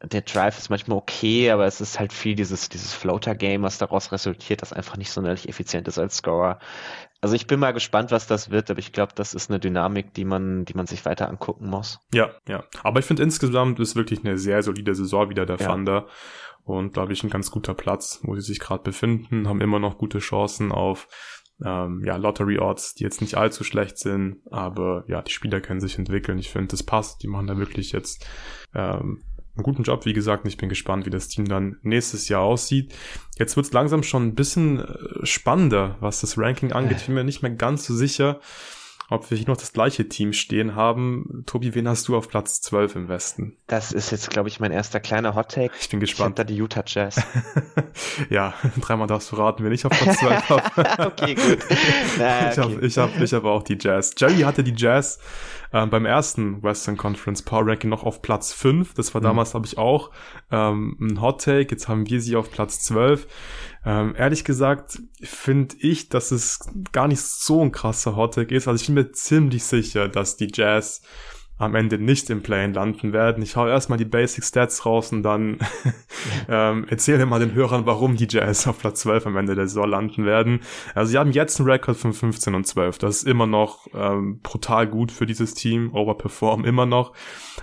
[0.00, 4.12] der Drive ist manchmal okay, aber es ist halt viel dieses, dieses Floater-Game, was daraus
[4.12, 6.60] resultiert, das einfach nicht sonderlich effizient ist als Scorer.
[7.20, 10.14] Also ich bin mal gespannt, was das wird, aber ich glaube, das ist eine Dynamik,
[10.14, 11.98] die man, die man sich weiter angucken muss.
[12.14, 12.64] Ja, ja.
[12.84, 15.66] Aber ich finde insgesamt ist wirklich eine sehr solide Saison wieder der ja.
[15.66, 16.06] Thunder
[16.64, 19.98] und glaube ich ein ganz guter Platz, wo sie sich gerade befinden, haben immer noch
[19.98, 21.08] gute Chancen auf
[21.64, 25.80] ähm, ja, Lottery Odds, die jetzt nicht allzu schlecht sind, aber ja, die Spieler können
[25.80, 26.38] sich entwickeln.
[26.38, 27.22] Ich finde, das passt.
[27.22, 28.26] Die machen da wirklich jetzt
[28.74, 29.24] ähm,
[29.58, 32.94] einen guten Job, wie gesagt, ich bin gespannt, wie das Team dann nächstes Jahr aussieht.
[33.38, 36.98] Jetzt wird es langsam schon ein bisschen äh, spannender, was das Ranking angeht.
[36.98, 38.40] Ich bin mir nicht mehr ganz so sicher,
[39.10, 41.42] ob wir hier noch das gleiche Team stehen haben.
[41.46, 43.56] Tobi, wen hast du auf Platz 12 im Westen?
[43.66, 45.72] Das ist jetzt, glaube ich, mein erster kleiner Hot-Take.
[45.80, 46.32] Ich bin gespannt.
[46.32, 47.22] Ich da die Utah Jazz.
[48.30, 51.06] ja, dreimal darfst du raten, wen ich auf Platz 12 habe.
[51.06, 51.58] okay, gut.
[52.18, 52.50] Na, okay.
[52.50, 54.14] Ich habe ich hab, ich hab auch die Jazz.
[54.18, 55.18] Jerry hatte die Jazz
[55.72, 58.94] ähm, beim ersten Western Conference Power Ranking noch auf Platz 5.
[58.94, 59.26] Das war mhm.
[59.26, 60.10] damals, glaube ich, auch
[60.50, 61.70] ähm, ein Hot Take.
[61.70, 63.26] Jetzt haben wir sie auf Platz 12.
[63.84, 66.60] Ähm, ehrlich gesagt finde ich, dass es
[66.92, 68.68] gar nicht so ein krasser Hot Take ist.
[68.68, 71.02] Also ich bin mir ziemlich sicher, dass die Jazz
[71.58, 73.42] am Ende nicht im Play landen werden.
[73.42, 75.58] Ich hau erstmal die Basic Stats raus und dann
[76.48, 79.88] ähm, erzähle mal den Hörern, warum die Jazz auf Platz 12 am Ende der Saison
[79.88, 80.60] landen werden.
[80.94, 82.98] Also sie haben jetzt einen Rekord von 15 und 12.
[82.98, 87.12] Das ist immer noch ähm, brutal gut für dieses Team, overperform immer noch.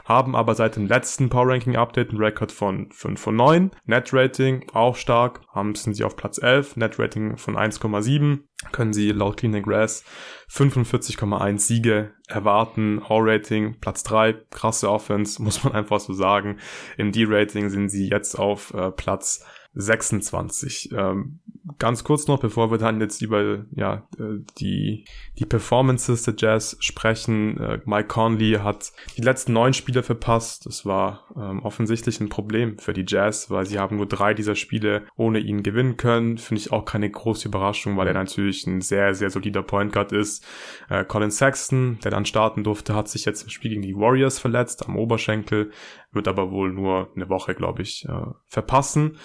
[0.05, 3.71] Haben aber seit dem letzten Power Ranking Update einen Rekord von 5 und 9.
[3.85, 6.77] Net Rating auch stark, haben sind sie auf Platz 11.
[6.77, 8.39] Net Rating von 1,7
[8.71, 10.03] können sie laut Clean Grass
[10.49, 13.01] 45,1 Siege erwarten.
[13.07, 16.57] All-Rating Platz 3, krasse Offense, muss man einfach so sagen.
[16.97, 20.91] Im D-Rating sind sie jetzt auf äh, Platz 26.
[20.93, 21.39] Ähm,
[21.79, 25.05] ganz kurz noch, bevor wir dann jetzt über ja, äh, die,
[25.37, 27.59] die Performances der Jazz sprechen.
[27.59, 30.65] Äh, Mike Conley hat die letzten neun Spiele verpasst.
[30.65, 34.55] Das war ähm, offensichtlich ein Problem für die Jazz, weil sie haben nur drei dieser
[34.55, 36.37] Spiele ohne ihn gewinnen können.
[36.37, 40.11] Finde ich auch keine große Überraschung, weil er natürlich ein sehr, sehr solider Point Guard
[40.11, 40.45] ist.
[40.89, 44.39] Äh, Colin Sexton, der dann starten durfte, hat sich jetzt im Spiel gegen die Warriors
[44.39, 45.71] verletzt am Oberschenkel,
[46.11, 49.17] wird aber wohl nur eine Woche, glaube ich, äh, verpassen.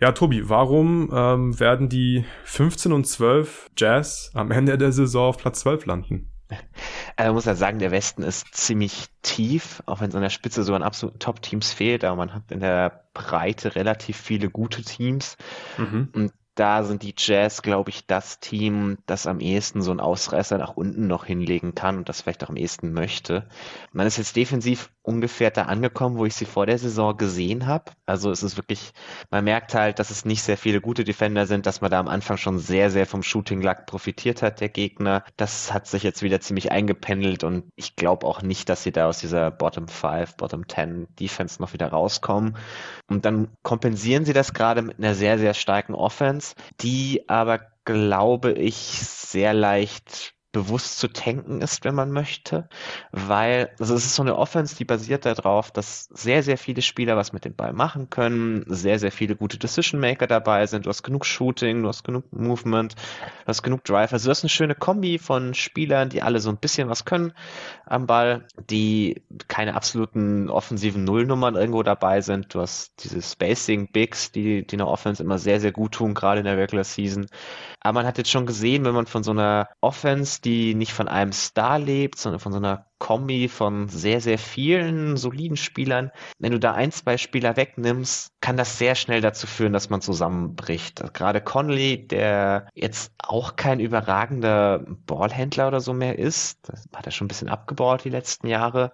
[0.00, 5.38] Ja, Tobi, warum ähm, werden die 15 und 12 Jazz am Ende der Saison auf
[5.38, 6.30] Platz 12 landen?
[7.16, 10.30] Also man muss ja sagen, der Westen ist ziemlich tief, auch wenn es an der
[10.30, 14.82] Spitze so an absoluten Top-Teams fehlt, aber man hat in der Breite relativ viele gute
[14.82, 15.36] Teams.
[15.78, 16.08] Mhm.
[16.12, 20.58] Und da sind die Jazz, glaube ich, das Team, das am ehesten so einen Ausreißer
[20.58, 23.48] nach unten noch hinlegen kann und das vielleicht auch am ehesten möchte.
[23.92, 27.92] Man ist jetzt defensiv ungefähr da angekommen, wo ich sie vor der Saison gesehen habe.
[28.06, 28.92] Also es ist wirklich,
[29.30, 32.08] man merkt halt, dass es nicht sehr viele gute Defender sind, dass man da am
[32.08, 35.22] Anfang schon sehr, sehr vom Shooting Luck profitiert hat, der Gegner.
[35.36, 39.06] Das hat sich jetzt wieder ziemlich eingependelt und ich glaube auch nicht, dass sie da
[39.06, 42.56] aus dieser Bottom 5, Bottom 10 Defense noch wieder rauskommen.
[43.06, 46.43] Und dann kompensieren sie das gerade mit einer sehr, sehr starken Offense,
[46.80, 52.68] die aber, glaube ich, sehr leicht bewusst zu tanken ist, wenn man möchte,
[53.10, 57.16] weil also es ist so eine Offense, die basiert darauf, dass sehr, sehr viele Spieler
[57.16, 60.90] was mit dem Ball machen können, sehr, sehr viele gute Decision Maker dabei sind, du
[60.90, 64.48] hast genug Shooting, du hast genug Movement, du hast genug Drive, also du hast eine
[64.48, 67.32] schöne Kombi von Spielern, die alle so ein bisschen was können
[67.84, 74.30] am Ball, die keine absoluten offensiven Nullnummern irgendwo dabei sind, du hast diese Spacing Bigs,
[74.30, 77.26] die, die einer Offense immer sehr, sehr gut tun, gerade in der Regular Season,
[77.80, 81.08] aber man hat jetzt schon gesehen, wenn man von so einer Offense, die nicht von
[81.08, 86.10] einem Star lebt, sondern von so einer Kombi von sehr, sehr vielen soliden Spielern.
[86.38, 90.00] Wenn du da ein, zwei Spieler wegnimmst, kann das sehr schnell dazu führen, dass man
[90.00, 91.12] zusammenbricht.
[91.12, 97.12] Gerade Conley, der jetzt auch kein überragender Ballhändler oder so mehr ist, das hat er
[97.12, 98.92] schon ein bisschen abgebaut die letzten Jahre,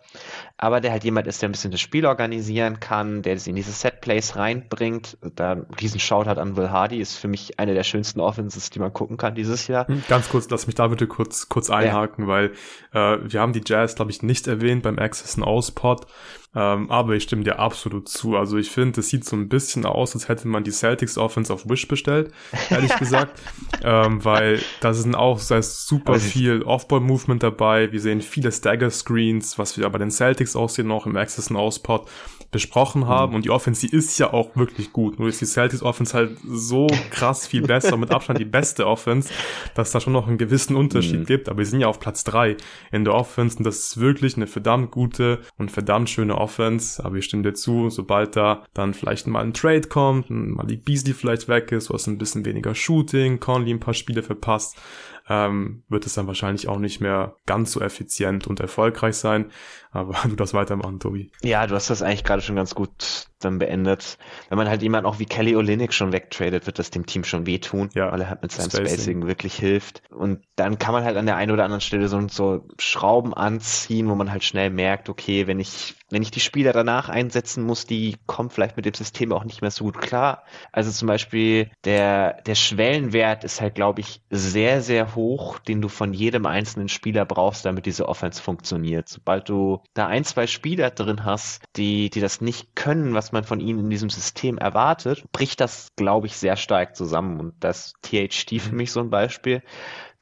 [0.57, 3.55] aber der halt jemand ist, der ein bisschen das Spiel organisieren kann, der es in
[3.55, 5.19] diese Setplays reinbringt.
[5.37, 8.81] Da ein riesen Shoutout an Will Hardy ist für mich eine der schönsten Offenses, die
[8.81, 9.87] man gucken kann dieses Jahr.
[9.87, 12.29] Hm, ganz kurz, lass mich da bitte kurz, kurz einhaken, ja.
[12.29, 12.53] weil
[12.93, 16.01] äh, wir haben die Jazz glaube ich, nicht erwähnt beim Access Now Spot.
[16.57, 18.35] Ähm, aber ich stimme dir absolut zu.
[18.35, 21.53] Also ich finde, es sieht so ein bisschen aus, als hätte man die Celtics Offense
[21.53, 22.33] auf Wish bestellt,
[22.71, 23.39] ehrlich gesagt.
[23.85, 27.93] ähm, weil da sind auch da ist super viel Off-Ball-Movement dabei.
[27.93, 32.09] Wir sehen viele Stagger-Screens, was wir bei den Celtics aussehen, noch im Access und Auspot
[32.51, 33.31] besprochen haben.
[33.31, 33.37] Mhm.
[33.37, 35.19] Und die Offense, die ist ja auch wirklich gut.
[35.19, 39.33] Nur ist die Celtics Offense halt so krass viel besser, mit Abstand die beste Offense,
[39.75, 41.27] dass da schon noch einen gewissen Unterschied mhm.
[41.27, 41.49] gibt.
[41.49, 42.57] Aber wir sind ja auf Platz drei
[42.91, 47.05] in der Offense und das ist wirklich eine verdammt gute und verdammt schöne Offense.
[47.05, 50.77] Aber ich stimme dir zu, sobald da dann vielleicht mal ein Trade kommt, mal die
[50.77, 54.77] Beasley vielleicht weg ist, was ein bisschen weniger Shooting, Conley ein paar Spiele verpasst,
[55.31, 59.51] ähm, wird es dann wahrscheinlich auch nicht mehr ganz so effizient und erfolgreich sein.
[59.93, 61.31] Aber du das weitermachen, Tobi.
[61.43, 64.19] Ja, du hast das eigentlich gerade schon ganz gut dann beendet.
[64.49, 67.47] Wenn man halt jemanden auch wie Kelly Olynyk schon wegtradet, wird das dem Team schon
[67.47, 68.89] wehtun, ja, weil er halt mit seinem Spacing.
[68.89, 69.27] Spacing.
[69.27, 70.03] wirklich hilft.
[70.11, 74.09] Und dann kann man halt an der einen oder anderen Stelle so, so Schrauben anziehen,
[74.09, 77.87] wo man halt schnell merkt, okay, wenn ich, wenn ich die Spieler danach einsetzen muss,
[77.87, 80.45] die kommen vielleicht mit dem System auch nicht mehr so gut klar.
[80.73, 85.89] Also zum Beispiel der, der Schwellenwert ist halt, glaube ich, sehr, sehr hoch, den du
[85.89, 89.09] von jedem einzelnen Spieler brauchst, damit diese Offense funktioniert.
[89.09, 93.45] Sobald du da ein, zwei Spieler drin hast, die, die das nicht können, was man
[93.45, 97.41] von ihnen in diesem System erwartet, bricht das, glaube ich, sehr stark zusammen.
[97.41, 99.63] Und das THT für mich so ein Beispiel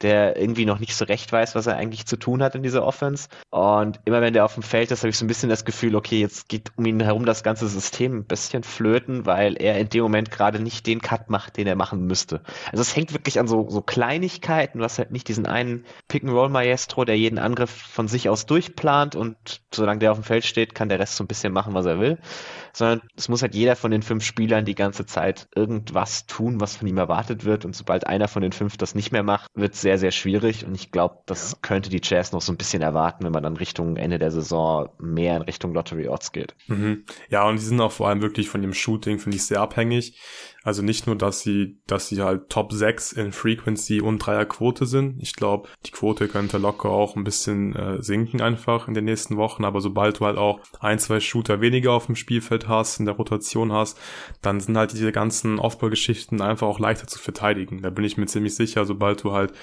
[0.01, 2.85] der irgendwie noch nicht so recht weiß, was er eigentlich zu tun hat in dieser
[2.85, 3.27] Offense.
[3.49, 5.95] Und immer wenn der auf dem Feld ist, habe ich so ein bisschen das Gefühl,
[5.95, 9.89] okay, jetzt geht um ihn herum das ganze System ein bisschen flöten, weil er in
[9.89, 12.41] dem Moment gerade nicht den Cut macht, den er machen müsste.
[12.71, 14.81] Also es hängt wirklich an so, so Kleinigkeiten.
[14.81, 19.99] Hast halt nicht diesen einen Pick-and-Roll-Maestro, der jeden Angriff von sich aus durchplant und solange
[19.99, 22.17] der auf dem Feld steht, kann der Rest so ein bisschen machen, was er will
[22.73, 26.77] sondern es muss halt jeder von den fünf Spielern die ganze Zeit irgendwas tun, was
[26.77, 27.65] von ihm erwartet wird.
[27.65, 30.65] Und sobald einer von den fünf das nicht mehr macht, wird es sehr, sehr schwierig.
[30.65, 31.57] Und ich glaube, das ja.
[31.63, 34.89] könnte die Jazz noch so ein bisschen erwarten, wenn man dann Richtung Ende der Saison
[34.99, 36.53] mehr in Richtung Lottery Odds geht.
[36.67, 37.05] Mhm.
[37.29, 40.19] Ja, und die sind auch vor allem wirklich von dem Shooting, finde ich, sehr abhängig.
[40.63, 45.21] Also nicht nur, dass sie, dass sie halt Top 6 in Frequency und Dreierquote sind.
[45.21, 49.37] Ich glaube, die Quote könnte locker auch ein bisschen äh, sinken einfach in den nächsten
[49.37, 49.63] Wochen.
[49.63, 53.15] Aber sobald du halt auch ein, zwei Shooter weniger auf dem Spielfeld hast, in der
[53.15, 53.97] Rotation hast,
[54.41, 57.81] dann sind halt diese ganzen Aufbaugeschichten einfach auch leichter zu verteidigen.
[57.81, 59.53] Da bin ich mir ziemlich sicher, sobald du halt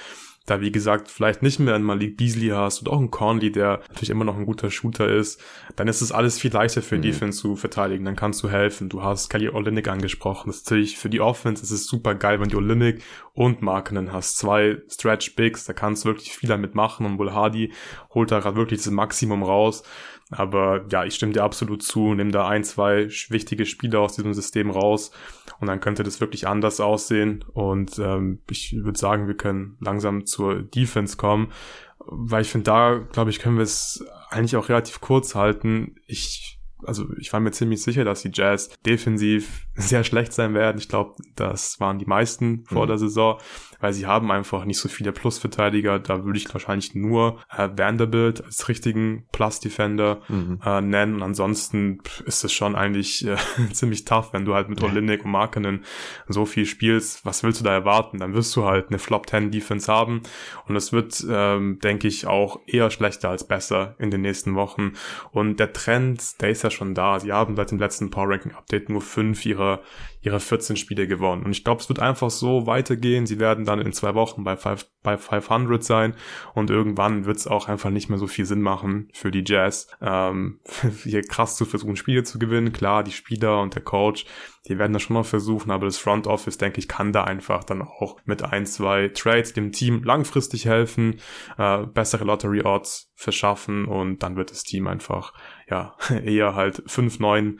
[0.47, 3.81] da wie gesagt vielleicht nicht mehr einen Malik Beasley hast und auch einen Conley, der
[3.89, 5.43] natürlich immer noch ein guter Shooter ist,
[5.75, 7.03] dann ist es alles viel leichter für mhm.
[7.03, 8.05] Defense zu verteidigen.
[8.05, 8.89] Dann kannst du helfen.
[8.89, 10.49] Du hast Kelly Olynyk angesprochen.
[10.49, 13.03] Das ist natürlich für die Offense ist es super geil, wenn du Olynyk
[13.35, 14.39] und Markenen hast.
[14.39, 17.73] Zwei Stretch Bigs, da kannst du wirklich viel damit machen und Bull Hardy
[18.15, 19.83] holt da gerade wirklich das Maximum raus.
[20.31, 24.35] Aber ja, ich stimme dir absolut zu, nimm da ein, zwei wichtige Spieler aus diesem
[24.35, 25.12] System raus
[25.61, 27.45] und dann könnte das wirklich anders aussehen.
[27.53, 31.53] Und ähm, ich würde sagen, wir können langsam zur Defense kommen,
[31.99, 35.95] weil ich finde, da, glaube ich, können wir es eigentlich auch relativ kurz halten.
[36.07, 40.79] Ich also ich war mir ziemlich sicher, dass die Jazz defensiv sehr schlecht sein werden.
[40.79, 42.89] Ich glaube, das waren die meisten vor mhm.
[42.89, 43.39] der Saison
[43.81, 45.99] weil sie haben einfach nicht so viele Plusverteidiger.
[45.99, 50.61] Da würde ich wahrscheinlich nur äh, Vanderbilt als richtigen Plus-Defender mhm.
[50.65, 51.17] äh, nennen.
[51.17, 53.37] Und ansonsten ist es schon eigentlich äh,
[53.73, 55.85] ziemlich tough, wenn du halt mit Olinik und Markenen
[56.29, 57.25] so viel spielst.
[57.25, 58.19] Was willst du da erwarten?
[58.19, 60.23] Dann wirst du halt eine Flop-10-Defense haben.
[60.67, 64.93] Und es wird, ähm, denke ich, auch eher schlechter als besser in den nächsten Wochen.
[65.33, 67.21] Und der Trend, der ist ja schon da.
[67.21, 69.81] Sie haben seit dem letzten Power Ranking Update nur fünf ihrer andere
[70.27, 71.45] ihre 14 Spiele gewonnen.
[71.45, 73.27] Und ich glaube, es wird einfach so weitergehen.
[73.27, 76.15] Sie werden dann in zwei Wochen bei, five, bei 500 sein
[76.53, 79.87] und irgendwann wird es auch einfach nicht mehr so viel Sinn machen für die Jazz,
[80.03, 80.59] ähm,
[81.05, 82.73] hier krass zu versuchen, Spiele zu gewinnen.
[82.73, 84.27] Klar, die Spieler und der Coach,
[84.69, 87.62] die werden das schon noch versuchen, aber das Front Office, denke ich, kann da einfach
[87.62, 91.21] dann auch mit ein, zwei Trades dem Team langfristig helfen,
[91.57, 95.33] äh, bessere Lottery Odds verschaffen und dann wird das Team einfach,
[95.71, 97.59] ja, eher halt 5-9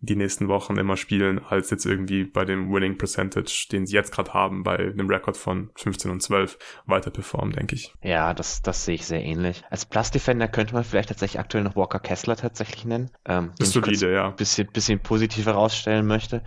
[0.00, 4.12] die nächsten Wochen immer spielen, als jetzt irgendwie bei dem Winning Percentage, den sie jetzt
[4.12, 7.92] gerade haben, bei einem Rekord von 15 und 12 weiter performen, denke ich.
[8.02, 9.62] Ja, das, das sehe ich sehr ähnlich.
[9.70, 13.10] Als Plus Defender könnte man vielleicht tatsächlich aktuell noch Walker Kessler tatsächlich nennen.
[13.24, 14.30] Ähm, ist solide, ja.
[14.30, 16.42] Bisschen, bisschen positiv herausstellen möchte.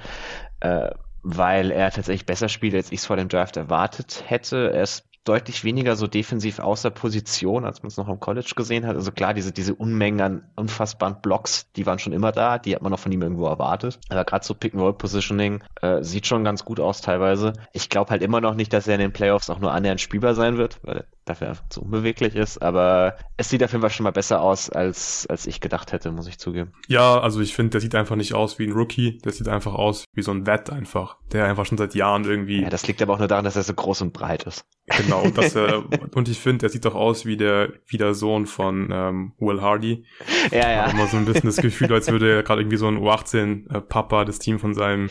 [0.60, 0.91] Äh,
[1.22, 4.72] weil er tatsächlich besser spielt, als ich es vor dem Draft erwartet hätte.
[4.72, 8.86] Er ist deutlich weniger so defensiv außer Position, als man es noch im College gesehen
[8.86, 8.95] hat.
[8.95, 12.82] Also klar, diese, diese Unmengen an unfassbaren Blocks, die waren schon immer da, die hat
[12.82, 13.99] man noch von ihm irgendwo erwartet.
[14.10, 17.53] Aber gerade so Pick-and-Roll-Positioning äh, sieht schon ganz gut aus teilweise.
[17.73, 20.36] Ich glaube halt immer noch nicht, dass er in den Playoffs auch nur annähernd spielbar
[20.36, 22.61] sein wird, weil dafür einfach zu unbeweglich ist.
[22.61, 26.11] Aber es sieht auf jeden Fall schon mal besser aus, als, als ich gedacht hätte,
[26.11, 26.73] muss ich zugeben.
[26.88, 29.19] Ja, also ich finde, der sieht einfach nicht aus wie ein Rookie.
[29.19, 32.61] Der sieht einfach aus wie so ein Wett einfach, der einfach schon seit Jahren irgendwie.
[32.61, 34.65] Ja, das liegt aber auch nur daran, dass er so groß und breit ist.
[34.88, 35.84] Genau, dass er,
[36.15, 39.61] und ich finde, der sieht doch aus wie der, wie der Sohn von ähm, Will
[39.61, 40.05] Hardy.
[40.51, 40.86] Ja, ja.
[40.86, 44.39] immer so ein bisschen das Gefühl, als würde er gerade irgendwie so ein U18-Papa das
[44.39, 45.09] Team von seinem,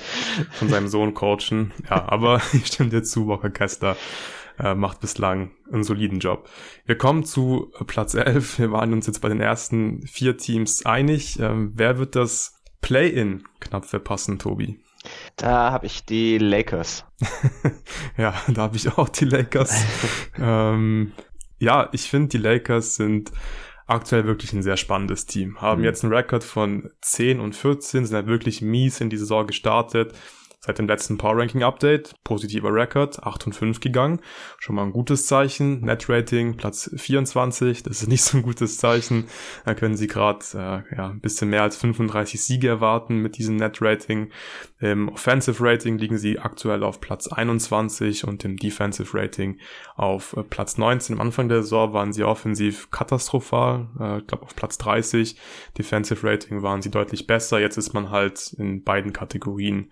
[0.53, 1.73] von seinem Sohn coachen.
[1.89, 3.97] Ja, aber ich stimme dir zu, Walker Kester
[4.59, 6.49] äh, macht bislang einen soliden Job.
[6.85, 8.59] Wir kommen zu Platz 11.
[8.59, 11.39] Wir waren uns jetzt bei den ersten vier Teams einig.
[11.39, 14.81] Ähm, wer wird das Play-In knapp verpassen, Tobi?
[15.37, 17.05] Da habe ich die Lakers.
[18.17, 19.85] ja, da habe ich auch die Lakers.
[20.39, 21.13] ähm,
[21.59, 23.33] ja, ich finde, die Lakers sind
[23.87, 25.61] aktuell wirklich ein sehr spannendes Team.
[25.61, 25.87] Haben mhm.
[25.87, 30.15] jetzt einen Rekord von 10 und 14, sind halt wirklich mies in die Saison gestartet
[30.61, 32.15] seit dem letzten Power Ranking Update.
[32.25, 34.21] Positiver Rekord, 8 und 5 gegangen.
[34.59, 35.81] Schon mal ein gutes Zeichen.
[35.81, 39.29] Net Rating Platz 24, das ist nicht so ein gutes Zeichen.
[39.65, 43.57] Da können sie gerade äh, ja, ein bisschen mehr als 35 Siege erwarten mit diesem
[43.57, 44.31] Net Rating.
[44.81, 49.59] Im Offensive Rating liegen sie aktuell auf Platz 21 und im Defensive Rating
[49.97, 51.17] auf äh, Platz 19.
[51.17, 55.37] Am Anfang der Saison waren sie offensiv katastrophal, äh, ich glaube auf Platz 30.
[55.77, 57.61] Defensive Rating waren sie deutlich besser.
[57.61, 59.91] Jetzt ist man halt in beiden Kategorien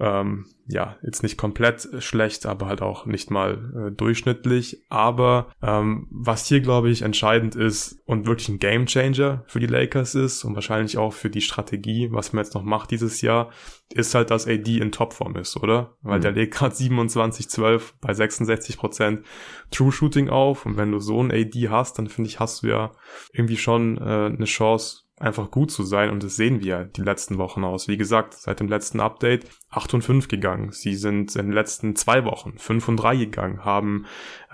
[0.00, 4.84] ähm, ja, jetzt nicht komplett schlecht, aber halt auch nicht mal äh, durchschnittlich.
[4.88, 10.14] Aber ähm, was hier, glaube ich, entscheidend ist und wirklich ein Gamechanger für die Lakers
[10.14, 13.50] ist und wahrscheinlich auch für die Strategie, was man jetzt noch macht dieses Jahr,
[13.92, 15.96] ist halt, dass AD in Topform ist, oder?
[16.02, 16.22] Weil mhm.
[16.22, 19.22] der legt gerade 27-12 bei 66%
[19.70, 22.68] True Shooting auf und wenn du so ein AD hast, dann finde ich, hast du
[22.68, 22.92] ja
[23.32, 27.38] irgendwie schon äh, eine Chance, einfach gut zu sein und das sehen wir die letzten
[27.38, 27.88] Wochen aus.
[27.88, 30.72] Wie gesagt, seit dem letzten Update 8 und 5 gegangen.
[30.72, 34.06] Sie sind in den letzten zwei Wochen 5 und 3 gegangen, haben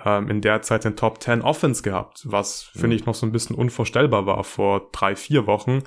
[0.04, 2.80] ähm, in der Zeit den Top 10 Offense gehabt, was mhm.
[2.80, 5.82] finde ich noch so ein bisschen unvorstellbar war vor drei, vier Wochen.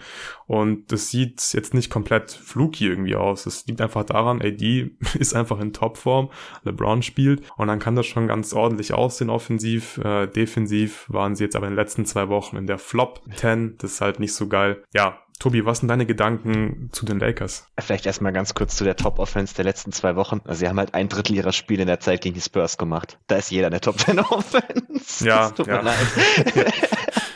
[0.47, 3.45] Und das sieht jetzt nicht komplett fluky irgendwie aus.
[3.45, 6.31] Es liegt einfach daran, AD ist einfach in Topform,
[6.63, 9.97] LeBron spielt und dann kann das schon ganz ordentlich aussehen offensiv.
[9.99, 13.75] Äh, defensiv waren sie jetzt aber in den letzten zwei Wochen in der Flop 10.
[13.77, 14.83] Das ist halt nicht so geil.
[14.93, 17.67] Ja, Tobi, was sind deine Gedanken zu den Lakers?
[17.77, 20.41] Vielleicht erstmal ganz kurz zu der Top-Offense der letzten zwei Wochen.
[20.45, 23.19] Also sie haben halt ein Drittel ihrer Spiele in der Zeit gegen die Spurs gemacht.
[23.27, 24.87] Da ist jeder eine Top-10-Offense.
[25.25, 25.77] Ja, tut ja.
[25.77, 25.97] mir leid.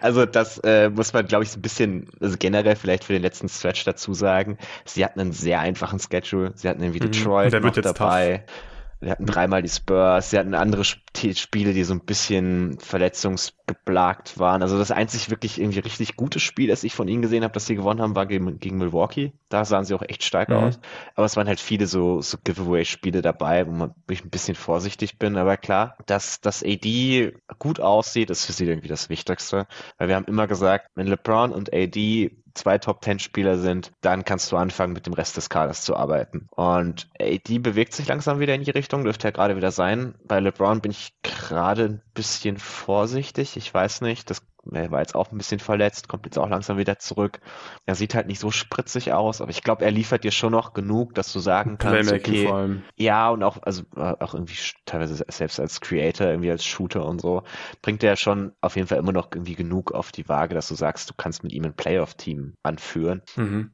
[0.00, 3.22] Also das äh, muss man, glaube ich, so ein bisschen, also generell vielleicht für den
[3.22, 4.58] letzten Stretch dazu sagen.
[4.84, 6.52] Sie hatten einen sehr einfachen Schedule.
[6.54, 7.10] Sie hatten irgendwie mhm.
[7.10, 8.44] Detroit mhm, noch dabei.
[8.46, 8.56] Tough.
[9.00, 14.60] Wir hatten dreimal die Spurs, sie hatten andere Spiele, die so ein bisschen verletzungsgeplagt waren.
[14.60, 17.66] Also das einzig wirklich irgendwie richtig gute Spiel, das ich von ihnen gesehen habe, dass
[17.66, 19.32] sie gewonnen haben, war gegen, gegen Milwaukee.
[19.50, 20.56] Da sahen sie auch echt stark mhm.
[20.56, 20.80] aus.
[21.14, 25.18] Aber es waren halt viele so, so Giveaway-Spiele dabei, wo man ich ein bisschen vorsichtig
[25.18, 25.36] bin.
[25.36, 29.68] Aber klar, dass das AD gut aussieht, ist für sie irgendwie das Wichtigste.
[29.98, 34.56] Weil wir haben immer gesagt, wenn LeBron und AD zwei Top-10-Spieler sind, dann kannst du
[34.56, 36.48] anfangen, mit dem Rest des Kaders zu arbeiten.
[36.50, 40.14] Und AD bewegt sich langsam wieder in die Richtung, dürfte ja gerade wieder sein.
[40.24, 43.56] Bei LeBron bin ich gerade ein bisschen vorsichtig.
[43.56, 44.42] Ich weiß nicht, das
[44.72, 47.40] er war jetzt auch ein bisschen verletzt, kommt jetzt auch langsam wieder zurück.
[47.86, 50.72] Er sieht halt nicht so spritzig aus, aber ich glaube, er liefert dir schon noch
[50.72, 55.60] genug, dass du sagen kannst, okay, ja, und auch, also äh, auch irgendwie teilweise selbst
[55.60, 57.42] als Creator, irgendwie als Shooter und so,
[57.82, 60.74] bringt er schon auf jeden Fall immer noch irgendwie genug auf die Waage, dass du
[60.74, 63.22] sagst, du kannst mit ihm ein Playoff-Team anführen.
[63.36, 63.72] Mhm.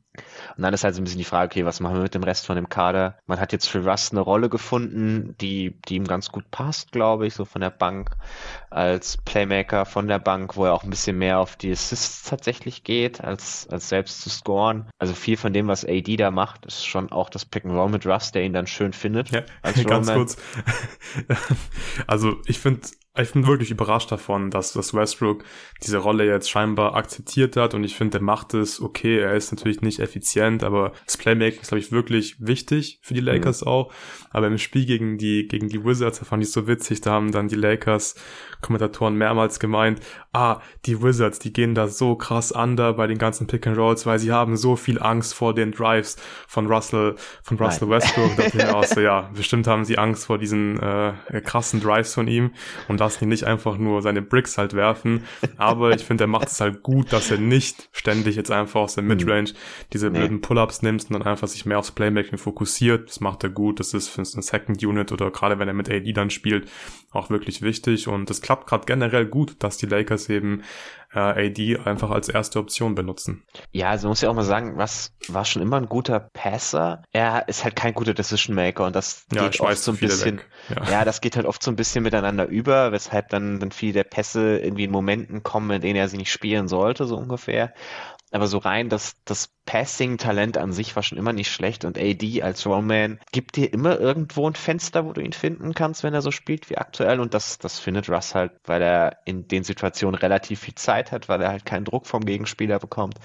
[0.56, 2.22] Und dann ist halt so ein bisschen die Frage, okay, was machen wir mit dem
[2.22, 3.18] Rest von dem Kader?
[3.26, 7.26] Man hat jetzt für Russ eine Rolle gefunden, die, die ihm ganz gut passt, glaube
[7.26, 8.10] ich, so von der Bank
[8.70, 12.84] als Playmaker von der Bank, wo er auch ein bisschen mehr auf die Assists tatsächlich
[12.84, 14.88] geht, als, als selbst zu scoren.
[14.98, 17.90] Also viel von dem, was AD da macht, ist schon auch das Pick and Roll
[17.90, 19.30] mit Russ, der ihn dann schön findet.
[19.30, 19.42] Ja,
[19.84, 20.36] ganz kurz.
[22.06, 22.82] also ich finde
[23.16, 25.44] ich bin wirklich überrascht davon, dass, dass Westbrook
[25.82, 29.18] diese Rolle jetzt scheinbar akzeptiert hat und ich finde, er macht es okay.
[29.18, 33.24] Er ist natürlich nicht effizient, aber das Playmaking ist, glaube ich, wirklich wichtig für die.
[33.24, 33.68] Lakers mhm.
[33.68, 33.92] auch.
[34.30, 37.32] Aber im Spiel gegen die, gegen die Wizards, da fand ich so witzig, da haben
[37.32, 38.14] dann die Lakers
[38.64, 40.00] Kommentatoren mehrmals gemeint,
[40.32, 44.06] ah, die Wizards, die gehen da so krass under bei den ganzen Pick and Rolls,
[44.06, 46.16] weil sie haben so viel Angst vor den Drives
[46.48, 47.98] von Russell, von Russell Nein.
[47.98, 48.36] Westbrook.
[48.36, 51.12] da ich auch so, ja, bestimmt haben sie Angst vor diesen äh,
[51.44, 52.52] krassen Drives von ihm
[52.88, 55.24] und lassen ihn nicht einfach nur seine Bricks halt werfen.
[55.58, 58.94] Aber ich finde, er macht es halt gut, dass er nicht ständig jetzt einfach aus
[58.94, 59.52] der Midrange
[59.92, 60.20] diese nee.
[60.20, 63.10] blöden Pull-Ups nimmt und dann einfach sich mehr aufs Playmaking fokussiert.
[63.10, 63.78] Das macht er gut.
[63.78, 66.66] Das ist für eine Second Unit oder gerade wenn er mit AD dann spielt,
[67.14, 68.08] auch wirklich wichtig.
[68.08, 70.62] Und das klappt gerade generell gut, dass die Lakers eben
[71.14, 73.44] äh, AD einfach als erste Option benutzen.
[73.72, 77.02] Ja, also muss ja auch mal sagen, was war schon immer ein guter Passer.
[77.12, 80.40] Er ist halt kein guter Decision Maker und das ja, geht oft so ein bisschen.
[80.68, 80.90] Ja.
[80.90, 81.04] ja.
[81.04, 84.58] das geht halt oft so ein bisschen miteinander über, weshalb dann, dann viele der Pässe
[84.58, 87.72] irgendwie in Momenten kommen, in denen er sie nicht spielen sollte, so ungefähr.
[88.32, 92.42] Aber so rein, das, das Passing-Talent an sich war schon immer nicht schlecht und AD
[92.42, 96.22] als Roman gibt dir immer irgendwo ein Fenster, wo du ihn finden kannst, wenn er
[96.22, 100.14] so spielt wie aktuell und das, das findet Russ halt, weil er in den Situationen
[100.14, 103.18] relativ viel Zeit hat, weil er halt keinen Druck vom Gegenspieler bekommt.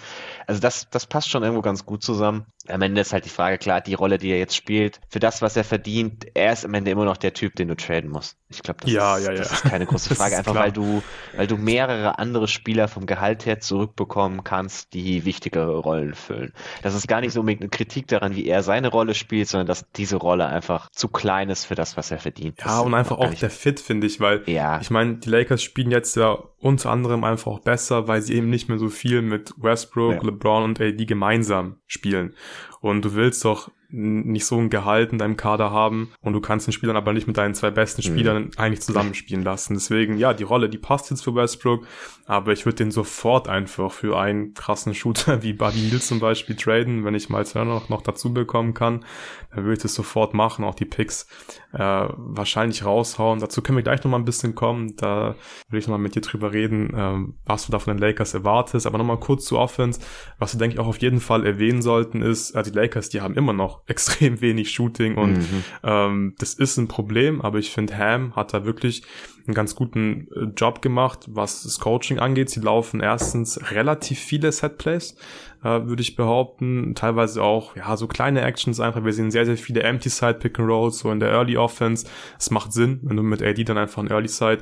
[0.48, 2.46] Also das, das passt schon irgendwo ganz gut zusammen.
[2.68, 5.42] Am Ende ist halt die Frage, klar, die Rolle, die er jetzt spielt, für das,
[5.42, 8.38] was er verdient, er ist am Ende immer noch der Typ, den du traden musst.
[8.50, 9.38] Ich glaube, das, ja, ist, ja, ja.
[9.40, 11.02] das ist keine große Frage, einfach weil du,
[11.36, 16.54] weil du mehrere andere Spieler vom Gehalt her zurückbekommen kannst, die wichtigere Rollen füllen.
[16.84, 19.68] Das ist gar nicht so unbedingt eine Kritik daran, wie er seine Rolle spielt, sondern
[19.68, 22.60] dass diese Rolle einfach zu klein ist für das, was er verdient.
[22.60, 24.80] Ja, das und einfach auch der Fit, finde ich, weil ja.
[24.80, 28.50] ich meine, die Lakers spielen jetzt ja unter anderem einfach auch besser, weil sie eben
[28.50, 30.24] nicht mehr so viel mit Westbrook, ja.
[30.24, 32.36] LeBron und AD gemeinsam spielen.
[32.82, 36.68] Und du willst doch nicht so ein Gehalt in deinem Kader haben und du kannst
[36.68, 38.06] den Spielern aber nicht mit deinen zwei besten mhm.
[38.06, 38.52] Spielern mhm.
[38.58, 39.74] eigentlich zusammenspielen lassen.
[39.74, 41.88] Deswegen, ja, die Rolle, die passt jetzt für Westbrook,
[42.26, 46.56] aber ich würde den sofort einfach für einen krassen Shooter wie Buddy Hill zum Beispiel
[46.56, 49.06] traden, wenn ich mal noch, noch dazu bekommen kann,
[49.52, 51.28] dann würde ich das sofort machen, auch die Picks
[51.74, 53.40] äh, wahrscheinlich raushauen.
[53.40, 55.36] Dazu können wir gleich noch mal ein bisschen kommen, da
[55.70, 58.34] würde ich noch mal mit dir drüber reden, äh, was du da von den Lakers
[58.34, 60.00] erwartest, aber noch mal kurz zu Offense,
[60.40, 63.22] was wir denke ich auch auf jeden Fall erwähnen sollten ist, äh, die Lakers, die
[63.22, 65.64] haben immer noch extrem wenig Shooting und mhm.
[65.84, 69.04] ähm, das ist ein Problem, aber ich finde, Ham hat da wirklich
[69.46, 72.50] einen ganz guten äh, Job gemacht, was das Coaching angeht.
[72.50, 75.16] Sie laufen erstens relativ viele Setplays,
[75.64, 76.94] äh, würde ich behaupten.
[76.96, 79.04] Teilweise auch, ja, so kleine Actions einfach.
[79.04, 82.08] Wir sehen sehr, sehr viele Empty Side Pick and Rolls, so in der Early Offense.
[82.38, 84.60] Es macht Sinn, wenn du mit AD dann einfach ein Early Side,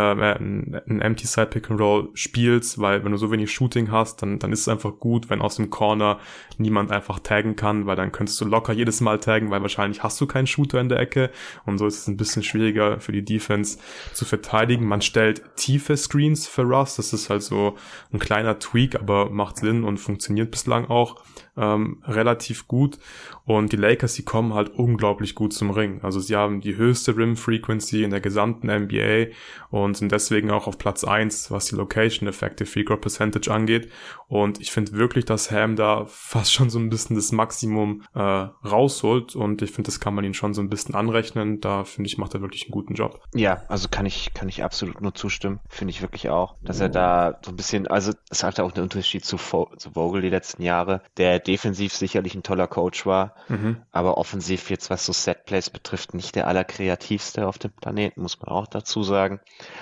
[0.00, 4.22] ein, ein Empty Side Pick and Roll spielst, weil wenn du so wenig Shooting hast,
[4.22, 6.18] dann, dann ist es einfach gut, wenn aus dem Corner
[6.58, 10.20] niemand einfach taggen kann, weil dann könntest du locker jedes Mal taggen, weil wahrscheinlich hast
[10.20, 11.30] du keinen Shooter in der Ecke.
[11.64, 13.78] Und so ist es ein bisschen schwieriger für die Defense
[14.12, 14.86] zu verteidigen.
[14.86, 17.76] Man stellt tiefe Screens für Russ, das ist halt so
[18.12, 21.22] ein kleiner Tweak, aber macht Sinn und funktioniert bislang auch
[21.56, 22.98] ähm, relativ gut.
[23.44, 26.00] Und die Lakers, die kommen halt unglaublich gut zum Ring.
[26.02, 29.32] Also sie haben die höchste Rim Frequency in der gesamten NBA
[29.70, 33.90] und sind deswegen auch auf Platz eins, was die Location Effective Free Throw Percentage angeht.
[34.26, 38.20] Und ich finde wirklich, dass Ham da fast schon so ein bisschen das Maximum äh,
[38.20, 39.36] rausholt.
[39.36, 41.60] Und ich finde, das kann man ihn schon so ein bisschen anrechnen.
[41.60, 43.22] Da finde ich, macht er wirklich einen guten Job.
[43.34, 45.60] Ja, also kann ich, kann ich absolut nur zustimmen.
[45.68, 48.82] Finde ich wirklich auch, dass er da so ein bisschen, also es hat auch einen
[48.82, 53.82] Unterschied zu, zu Vogel die letzten Jahre, der defensiv sicherlich ein toller Coach war, mhm.
[53.92, 58.48] aber offensiv jetzt, was so Setplays betrifft, nicht der allerkreativste auf dem Planeten, muss man
[58.48, 59.40] auch dazu sagen.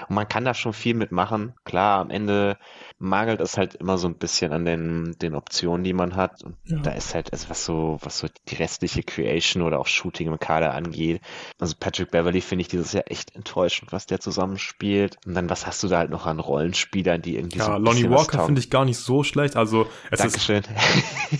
[0.08, 1.54] Und man kann da schon viel mitmachen.
[1.64, 2.58] Klar, am Ende
[2.98, 6.42] mangelt es halt immer so ein bisschen an den, den Optionen, die man hat.
[6.42, 6.78] Und ja.
[6.78, 10.38] da ist halt, also was so, was so die restliche Creation oder auch Shooting im
[10.38, 11.20] Kader angeht.
[11.58, 15.16] Also Patrick Beverly finde ich dieses Jahr echt enttäuschend, was der zusammenspielt.
[15.26, 18.10] Und dann, was hast du da halt noch an Rollenspielern, die irgendwie ja, so Lonnie
[18.10, 19.56] Walker finde ich gar nicht so schlecht.
[19.56, 20.62] Also, es Dankeschön.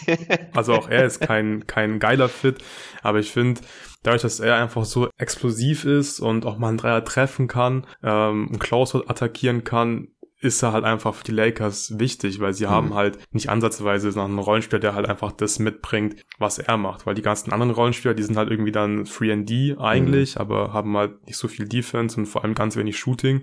[0.06, 2.58] Ist, also auch er ist kein, kein geiler Fit.
[3.02, 3.60] Aber ich finde,
[4.04, 8.48] dadurch, dass er einfach so explosiv ist und auch mal einen Dreier treffen kann, ähm,
[8.48, 10.08] einen Closeout attackieren kann,
[10.44, 12.70] ist er halt einfach für die Lakers wichtig, weil sie mhm.
[12.70, 17.06] haben halt nicht ansatzweise noch einen Rollenspieler, der halt einfach das mitbringt, was er macht,
[17.06, 20.40] weil die ganzen anderen Rollenspieler, die sind halt irgendwie dann 3D eigentlich, mhm.
[20.40, 23.42] aber haben halt nicht so viel Defense und vor allem ganz wenig Shooting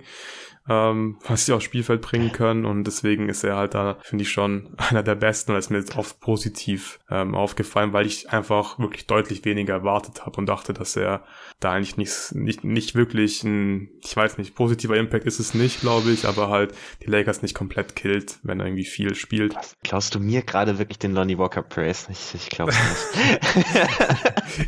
[0.70, 2.66] ähm, was sie aufs Spielfeld bringen können.
[2.66, 5.52] Und deswegen ist er halt da, finde ich schon, einer der besten.
[5.52, 10.26] Und ist mir jetzt oft positiv ähm, aufgefallen, weil ich einfach wirklich deutlich weniger erwartet
[10.26, 11.24] habe und dachte, dass er
[11.60, 15.82] da eigentlich nicht, nicht, nicht wirklich ein, ich weiß nicht, positiver Impact ist es nicht,
[15.82, 19.56] glaube ich, aber halt die Lakers nicht komplett killt, wenn er irgendwie viel spielt.
[19.84, 22.08] Glaubst du mir gerade wirklich den Lonnie Walker Praise?
[22.12, 23.42] Ich, ich glaube nicht.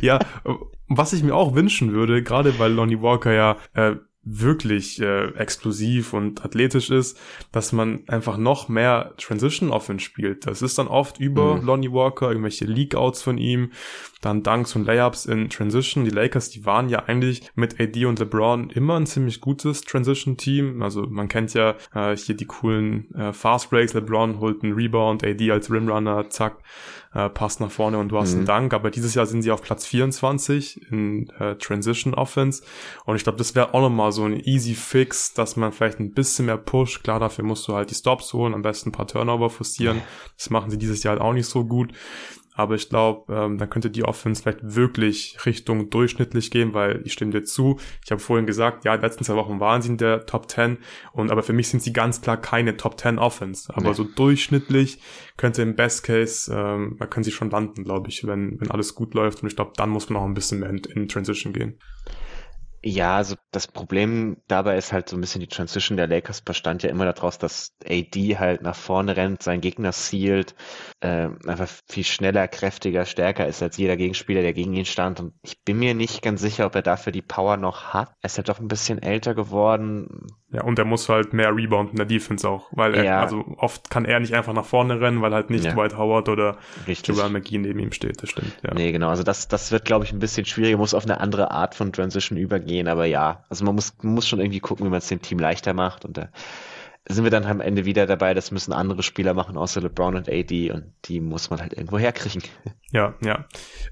[0.00, 0.18] ja,
[0.88, 6.12] was ich mir auch wünschen würde, gerade weil Lonnie Walker ja äh, wirklich äh, explosiv
[6.14, 7.18] und athletisch ist,
[7.52, 10.46] dass man einfach noch mehr Transition Offense spielt.
[10.46, 11.66] Das ist dann oft über mhm.
[11.66, 13.72] Lonnie Walker, irgendwelche Leak-Outs von ihm,
[14.22, 16.04] dann Dunks und Layups in Transition.
[16.04, 20.82] Die Lakers, die waren ja eigentlich mit AD und LeBron immer ein ziemlich gutes Transition-Team.
[20.82, 23.92] Also man kennt ja äh, hier die coolen äh, Fast Breaks.
[23.92, 26.62] LeBron holt einen Rebound, AD als Rimrunner, zack
[27.14, 28.38] äh, passt nach vorne und du hast mhm.
[28.38, 28.74] einen Dank.
[28.74, 32.62] Aber dieses Jahr sind sie auf Platz 24 in äh, Transition Offense.
[33.04, 36.12] Und ich glaube, das wäre auch nochmal so ein easy Fix, dass man vielleicht ein
[36.12, 37.04] bisschen mehr pusht.
[37.04, 40.02] Klar, dafür musst du halt die Stops holen, am besten ein paar Turnover forcieren.
[40.36, 41.92] Das machen sie dieses Jahr halt auch nicht so gut.
[42.56, 47.12] Aber ich glaube, ähm, dann könnte die Offense vielleicht wirklich Richtung durchschnittlich gehen, weil ich
[47.12, 47.80] stimme dir zu.
[48.04, 50.78] Ich habe vorhin gesagt, ja, die letzten zwei Wochen waren sie in der Top 10
[51.12, 53.74] und aber für mich sind sie ganz klar keine Top 10 Offense.
[53.74, 53.94] Aber nee.
[53.94, 55.00] so durchschnittlich
[55.36, 58.94] könnte im Best Case, ähm, da können sie schon landen, glaube ich, wenn, wenn alles
[58.94, 59.42] gut läuft.
[59.42, 61.80] Und ich glaube, dann muss man auch ein bisschen mehr in, in Transition gehen.
[62.86, 66.82] Ja, also das Problem dabei ist halt so ein bisschen die Transition der Lakers bestand
[66.82, 70.54] ja immer daraus, dass AD halt nach vorne rennt, seinen Gegner sealt,
[71.00, 75.18] äh, einfach viel schneller, kräftiger, stärker ist als jeder Gegenspieler, der gegen ihn stand.
[75.18, 78.10] Und ich bin mir nicht ganz sicher, ob er dafür die Power noch hat.
[78.20, 80.26] Er ist halt doch ein bisschen älter geworden.
[80.54, 83.20] Ja, und er muss halt mehr Rebound in der Defense auch, weil er, ja.
[83.20, 85.72] also oft kann er nicht einfach nach vorne rennen, weil halt nicht ja.
[85.72, 88.72] Dwight Howard oder Jamal McGee neben ihm steht, das stimmt, ja.
[88.72, 91.50] Nee, genau, also das, das wird, glaube ich, ein bisschen schwieriger, muss auf eine andere
[91.50, 94.90] Art von Transition übergehen, aber ja, also man muss, man muss schon irgendwie gucken, wie
[94.90, 96.04] man es dem Team leichter macht.
[96.04, 96.28] Und da
[97.06, 100.28] sind wir dann am Ende wieder dabei, das müssen andere Spieler machen, außer LeBron und
[100.28, 102.42] AD und die muss man halt irgendwo herkriegen.
[102.92, 103.46] Ja, ja.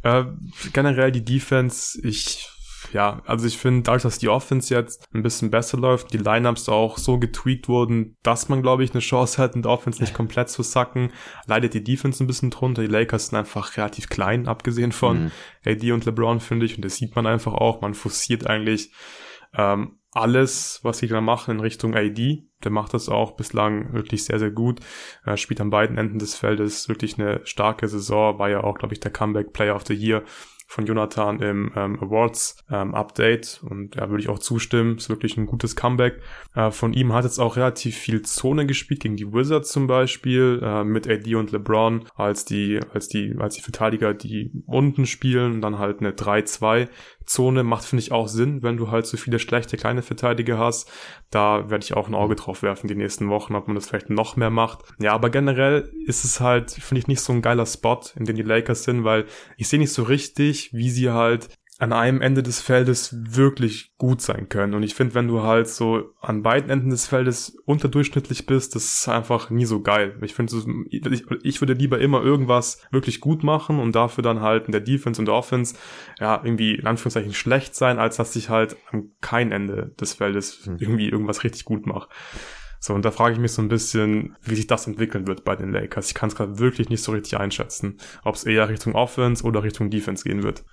[0.04, 0.26] Äh,
[0.72, 2.48] generell die Defense, ich
[2.93, 6.68] ja, also ich finde, dadurch, dass die Offense jetzt ein bisschen besser läuft, die Lineups
[6.68, 10.14] auch so getweakt wurden, dass man, glaube ich, eine Chance hat, in der Offense nicht
[10.14, 11.12] komplett zu sacken,
[11.47, 12.82] leidet die Defense ein bisschen drunter.
[12.82, 15.30] Die Lakers sind einfach relativ klein, abgesehen von mhm.
[15.66, 16.76] AD und LeBron, finde ich.
[16.76, 17.80] Und das sieht man einfach auch.
[17.80, 18.93] Man forciert eigentlich
[19.55, 22.45] ähm, alles, was sie da machen, in Richtung AD.
[22.62, 24.80] Der macht das auch bislang wirklich sehr, sehr gut.
[25.24, 28.38] Er spielt an beiden Enden des Feldes wirklich eine starke Saison.
[28.38, 30.22] War ja auch, glaube ich, der Comeback Player of the Year
[30.72, 34.96] von Jonathan im ähm, Awards ähm, Update und da ja, würde ich auch zustimmen.
[34.96, 36.22] Ist wirklich ein gutes Comeback.
[36.54, 40.60] Äh, von ihm hat jetzt auch relativ viel Zone gespielt gegen die Wizards zum Beispiel
[40.62, 45.60] äh, mit AD und LeBron als die als die als die Verteidiger, die unten spielen
[45.60, 46.88] dann halt eine 3-2
[47.26, 50.90] Zone macht, finde ich, auch Sinn, wenn du halt so viele schlechte kleine Verteidiger hast.
[51.30, 54.10] Da werde ich auch ein Auge drauf werfen die nächsten Wochen, ob man das vielleicht
[54.10, 54.84] noch mehr macht.
[54.98, 58.36] Ja, aber generell ist es halt, finde ich, nicht so ein geiler Spot, in dem
[58.36, 61.48] die Lakers sind, weil ich sehe nicht so richtig, wie sie halt
[61.82, 64.74] an einem Ende des Feldes wirklich gut sein können.
[64.74, 68.84] Und ich finde, wenn du halt so an beiden Enden des Feldes unterdurchschnittlich bist, das
[68.84, 70.16] ist einfach nie so geil.
[70.22, 70.54] Ich finde,
[70.90, 74.80] ich, ich würde lieber immer irgendwas wirklich gut machen und dafür dann halt in der
[74.80, 75.74] Defense und der Offense
[76.20, 80.60] ja irgendwie in Anführungszeichen schlecht sein, als dass ich halt an kein Ende des Feldes
[80.64, 80.76] hm.
[80.78, 82.08] irgendwie irgendwas richtig gut mache.
[82.78, 85.56] So, und da frage ich mich so ein bisschen, wie sich das entwickeln wird bei
[85.56, 86.08] den Lakers.
[86.08, 89.64] Ich kann es gerade wirklich nicht so richtig einschätzen, ob es eher Richtung Offense oder
[89.64, 90.64] Richtung Defense gehen wird.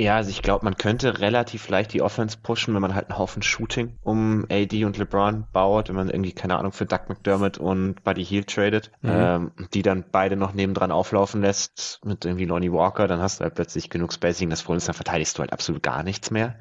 [0.00, 3.18] Ja, also ich glaube, man könnte relativ leicht die Offense pushen, wenn man halt einen
[3.18, 7.58] Haufen Shooting um AD und LeBron baut, wenn man irgendwie, keine Ahnung, für Doug McDermott
[7.58, 9.10] und Buddy Hield tradet, mhm.
[9.12, 13.44] ähm, die dann beide noch nebendran auflaufen lässt mit irgendwie Lonnie Walker, dann hast du
[13.44, 14.50] halt plötzlich genug Spacing.
[14.50, 16.54] Das Problem ist, dann verteidigst du halt absolut gar nichts mehr.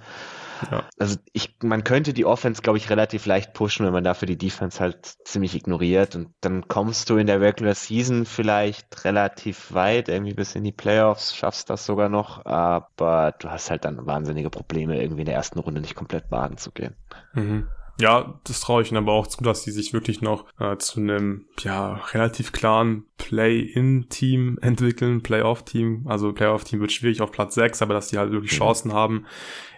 [0.71, 0.83] Ja.
[0.97, 4.37] Also ich, man könnte die Offense, glaube ich, relativ leicht pushen, wenn man dafür die
[4.37, 6.15] Defense halt ziemlich ignoriert.
[6.15, 10.71] Und dann kommst du in der Regular Season vielleicht relativ weit, irgendwie bis in die
[10.71, 15.35] Playoffs, schaffst das sogar noch, aber du hast halt dann wahnsinnige Probleme, irgendwie in der
[15.35, 16.95] ersten Runde nicht komplett baden zu gehen.
[17.33, 17.67] Mhm.
[17.99, 20.99] Ja, das traue ich ihnen aber auch zu, dass sie sich wirklich noch äh, zu
[20.99, 26.05] einem ja relativ klaren Play-in-Team entwickeln, Playoff-Team.
[26.07, 28.57] Also Playoff-Team wird schwierig auf Platz 6, aber dass die halt wirklich mhm.
[28.57, 29.25] Chancen haben,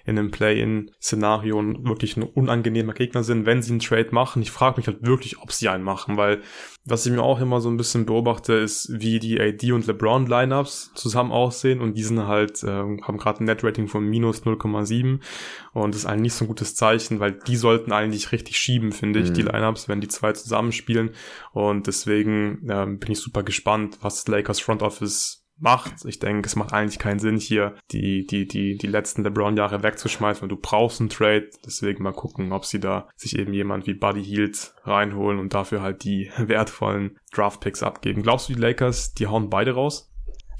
[0.10, 4.42] in einem Play-in-Szenario wirklich ein unangenehmer Gegner sind, wenn sie einen Trade machen.
[4.42, 6.42] Ich frage mich halt wirklich, ob sie einen machen, weil
[6.86, 10.26] was ich mir auch immer so ein bisschen beobachte, ist, wie die AD und LeBron
[10.26, 15.20] Lineups zusammen aussehen und die sind halt, äh, haben gerade ein Net-Rating von minus 0,7
[15.74, 18.92] und das ist eigentlich nicht so ein gutes Zeichen, weil die sollten eigentlich richtig schieben,
[18.92, 19.34] finde ich, mhm.
[19.36, 21.12] die Lineups, wenn die zwei zusammenspielen
[21.52, 26.06] und deswegen äh, bin ich super gespannt, was Lakers Front Office macht.
[26.06, 30.42] Ich denke, es macht eigentlich keinen Sinn, hier die, die, die, die letzten LeBron-Jahre wegzuschmeißen,
[30.42, 31.50] weil du brauchst einen Trade.
[31.66, 35.82] Deswegen mal gucken, ob sie da sich eben jemand wie Buddy Hield reinholen und dafür
[35.82, 38.24] halt die wertvollen Draft-Picks abgeben.
[38.24, 40.12] Glaubst du, die Lakers, die hauen beide raus?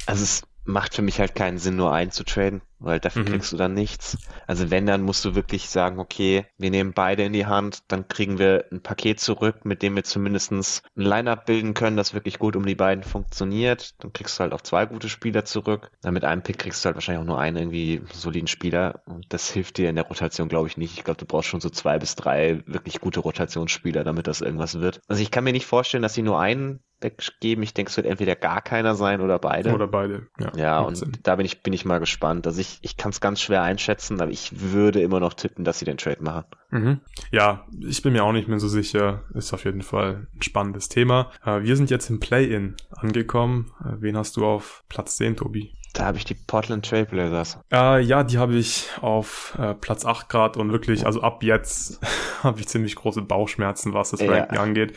[0.06, 3.28] Also es macht für mich halt keinen Sinn, nur einen zu traden, weil dafür mhm.
[3.28, 4.18] kriegst du dann nichts.
[4.48, 8.08] Also wenn, dann musst du wirklich sagen, okay, wir nehmen beide in die Hand, dann
[8.08, 12.40] kriegen wir ein Paket zurück, mit dem wir zumindestens ein Line-Up bilden können, das wirklich
[12.40, 14.02] gut um die beiden funktioniert.
[14.04, 15.92] Dann kriegst du halt auch zwei gute Spieler zurück.
[16.02, 19.02] Dann mit einem Pick kriegst du halt wahrscheinlich auch nur einen irgendwie soliden Spieler.
[19.06, 20.98] Und das hilft dir in der Rotation, glaube ich, nicht.
[20.98, 24.80] Ich glaube, du brauchst schon so zwei bis drei wirklich gute Rotationsspieler, damit das irgendwas
[24.80, 25.02] wird.
[25.08, 27.64] Also ich kann mir nicht vorstellen, dass sie nur einen weggeben.
[27.64, 29.74] Ich denke, es wird entweder gar keiner sein oder beide.
[29.74, 30.52] Oder beide, ja.
[30.56, 31.14] Ja, und Sinn.
[31.24, 32.46] da bin ich, bin ich mal gespannt.
[32.48, 35.80] Also ich, ich kann es ganz schwer einschätzen, aber ich würde immer noch tippen, dass
[35.80, 36.46] sie den Trade machen.
[36.72, 37.00] Mhm.
[37.32, 39.24] Ja, ich bin mir auch nicht mehr so sicher.
[39.34, 41.32] Ist auf jeden Fall ein spannendes Thema.
[41.46, 43.72] Äh, wir sind jetzt im Play-In angekommen.
[43.82, 45.74] Äh, wen hast du auf Platz 10, Tobi?
[46.00, 47.60] Da habe ich die Portland Trailblazers.
[47.74, 52.00] Äh, ja, die habe ich auf äh, Platz 8 Grad und wirklich, also ab jetzt
[52.42, 54.32] habe ich ziemlich große Bauchschmerzen, was das ja.
[54.32, 54.94] Ranking angeht.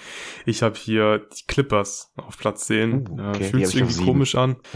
[0.47, 3.09] Ich habe hier die Clippers auf Platz 10.
[3.09, 4.57] Uh, okay, Fühlt sich irgendwie komisch an.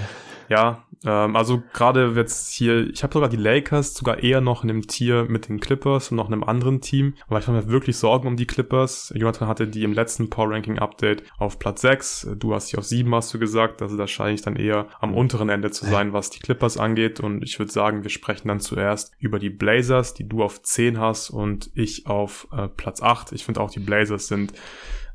[0.48, 4.68] Ja, ähm, also gerade jetzt hier, ich habe sogar die Lakers sogar eher noch in
[4.68, 7.68] dem Tier mit den Clippers und noch in einem anderen Team, aber ich habe mir
[7.68, 9.12] wirklich Sorgen um die Clippers.
[9.14, 12.84] Jonathan hatte die im letzten Power Ranking Update auf Platz 6, du hast die auf
[12.84, 16.12] 7, hast du gesagt, also da scheine ich dann eher am unteren Ende zu sein,
[16.16, 20.14] was die Clippers angeht und ich würde sagen, wir sprechen dann zuerst über die Blazers,
[20.14, 23.32] die du auf 10 hast und ich auf äh, Platz 8.
[23.32, 24.52] Ich finde auch die Blazers sind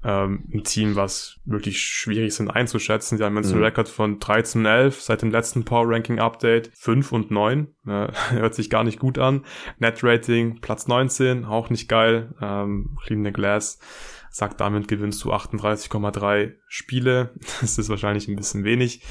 [0.03, 3.17] ähm, ein Team, was wirklich schwierig sind einzuschätzen.
[3.17, 3.55] Sie haben jetzt mhm.
[3.55, 7.67] einen Rekord von 13 und 11 seit dem letzten Power Ranking Update, 5 und 9.
[7.85, 9.45] Äh, hört sich gar nicht gut an.
[9.77, 12.33] Net Rating Platz 19, auch nicht geil.
[12.41, 13.79] Ähm, Clean Glass
[14.31, 17.35] sagt, damit gewinnst du 38,3 Spiele.
[17.61, 19.03] Das ist wahrscheinlich ein bisschen wenig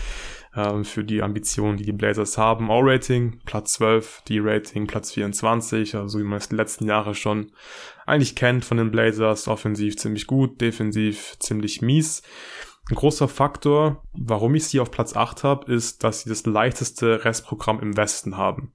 [0.55, 2.71] ähm, für die Ambitionen, die die Blazers haben.
[2.71, 7.53] O-Rating Platz 12, D-Rating Platz 24, also wie man es die letzten Jahre schon
[8.07, 9.49] eigentlich kennt von den Blazers.
[9.49, 12.23] Offensiv ziemlich gut, defensiv ziemlich mies.
[12.91, 17.25] Ein großer Faktor, warum ich sie auf Platz 8 habe, ist, dass sie das leichteste
[17.25, 18.73] Restprogramm im Westen haben.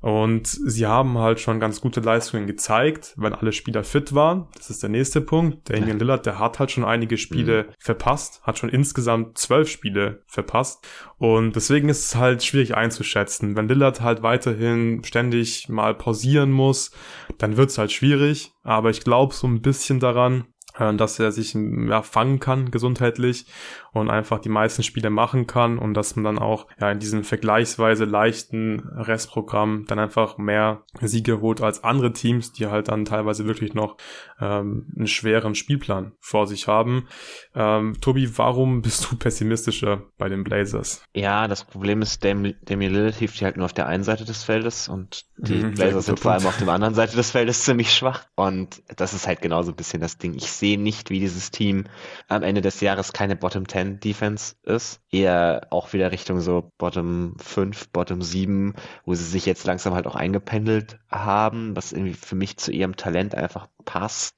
[0.00, 4.48] Und sie haben halt schon ganz gute Leistungen gezeigt, wenn alle Spieler fit waren.
[4.56, 5.68] Das ist der nächste Punkt.
[5.68, 7.72] Damian Lillard, der hat halt schon einige Spiele mhm.
[7.78, 10.86] verpasst, hat schon insgesamt zwölf Spiele verpasst.
[11.18, 13.56] Und deswegen ist es halt schwierig einzuschätzen.
[13.56, 16.92] Wenn Lillard halt weiterhin ständig mal pausieren muss,
[17.36, 18.52] dann wird es halt schwierig.
[18.62, 20.46] Aber ich glaube so ein bisschen daran,
[20.78, 23.46] äh, dass er sich ja, fangen kann gesundheitlich
[23.92, 27.24] und einfach die meisten Spiele machen kann und dass man dann auch ja in diesem
[27.24, 33.46] vergleichsweise leichten Restprogramm dann einfach mehr Siege holt als andere Teams, die halt dann teilweise
[33.46, 33.96] wirklich noch
[34.40, 37.08] ähm, einen schweren Spielplan vor sich haben.
[37.54, 41.02] Ähm, Tobi, warum bist du pessimistischer bei den Blazers?
[41.14, 44.88] Ja, das Problem ist, Damian Lillard hilft halt nur auf der einen Seite des Feldes
[44.88, 48.26] und die mhm, Blazers sind vor allem auf der anderen Seite des Feldes ziemlich schwach
[48.36, 50.34] und das ist halt genauso ein bisschen das Ding.
[50.34, 51.84] Ich sehe nicht, wie dieses Team
[52.28, 55.00] am Ende des Jahres keine Bottom 10 10 Defense ist.
[55.10, 58.74] Eher auch wieder Richtung so Bottom 5, Bottom 7,
[59.04, 62.96] wo sie sich jetzt langsam halt auch eingependelt haben, was irgendwie für mich zu ihrem
[62.96, 64.36] Talent einfach passt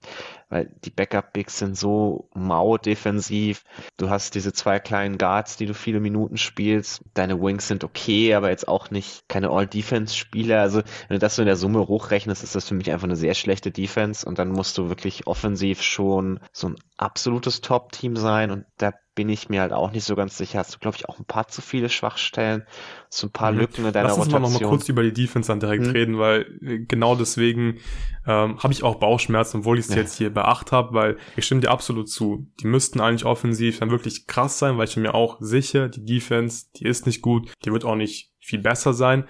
[0.53, 3.65] weil die Backup-Bigs sind so mau defensiv.
[3.97, 7.03] Du hast diese zwei kleinen Guards, die du viele Minuten spielst.
[7.15, 10.61] Deine Wings sind okay, aber jetzt auch nicht keine All-Defense-Spieler.
[10.61, 13.17] Also wenn du das so in der Summe hochrechnest, ist das für mich einfach eine
[13.17, 18.51] sehr schlechte Defense und dann musst du wirklich offensiv schon so ein absolutes Top-Team sein
[18.51, 20.59] und da bin ich mir halt auch nicht so ganz sicher.
[20.59, 22.65] Hast du, glaube ich, auch ein paar zu viele Schwachstellen,
[23.09, 23.59] so ein paar mhm.
[23.59, 24.43] Lücken in deiner Lass uns Rotation.
[24.43, 25.91] Lass uns mal noch mal kurz über die Defense dann direkt mhm.
[25.91, 27.79] reden, weil äh, genau deswegen
[28.27, 30.01] ähm, habe ich auch Bauchschmerzen, obwohl ich es ja.
[30.01, 32.47] jetzt hier beacht habe, weil ich stimme dir absolut zu.
[32.61, 36.05] Die müssten eigentlich offensiv dann wirklich krass sein, weil ich bin mir auch sicher, die
[36.05, 39.25] Defense, die ist nicht gut, die wird auch nicht viel besser sein.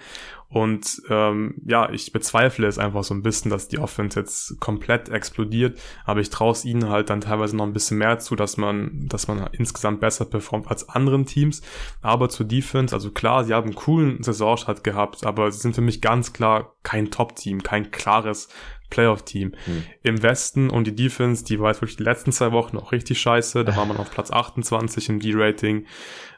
[0.49, 5.09] Und ähm, ja, ich bezweifle es einfach so ein bisschen, dass die Offense jetzt komplett
[5.09, 5.79] explodiert.
[6.05, 9.07] Aber ich traue es ihnen halt dann teilweise noch ein bisschen mehr zu, dass man,
[9.07, 11.63] dass man insgesamt besser performt als anderen Teams.
[12.03, 15.81] Aber zur Defense, also klar, sie haben einen coolen Saisonstart gehabt, aber sie sind für
[15.81, 18.47] mich ganz klar kein Top-Team, kein klares
[18.91, 19.53] Playoff-Team.
[19.65, 19.83] Hm.
[20.03, 23.19] Im Westen und die Defense, die war jetzt wirklich die letzten zwei Wochen auch richtig
[23.19, 23.65] scheiße.
[23.65, 25.87] Da war man auf Platz 28 im D-Rating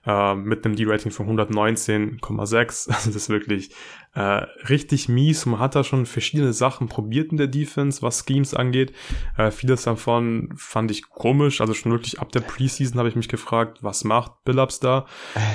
[0.05, 2.89] äh, mit einem D-Rating von 119,6.
[2.95, 3.71] Also das ist wirklich
[4.15, 5.45] äh, richtig mies.
[5.45, 8.93] Man hat da schon verschiedene Sachen probiert in der Defense, was Schemes angeht.
[9.37, 11.59] Äh, vieles davon fand ich komisch.
[11.59, 15.05] Also schon wirklich ab der Preseason habe ich mich gefragt, was macht Billups da?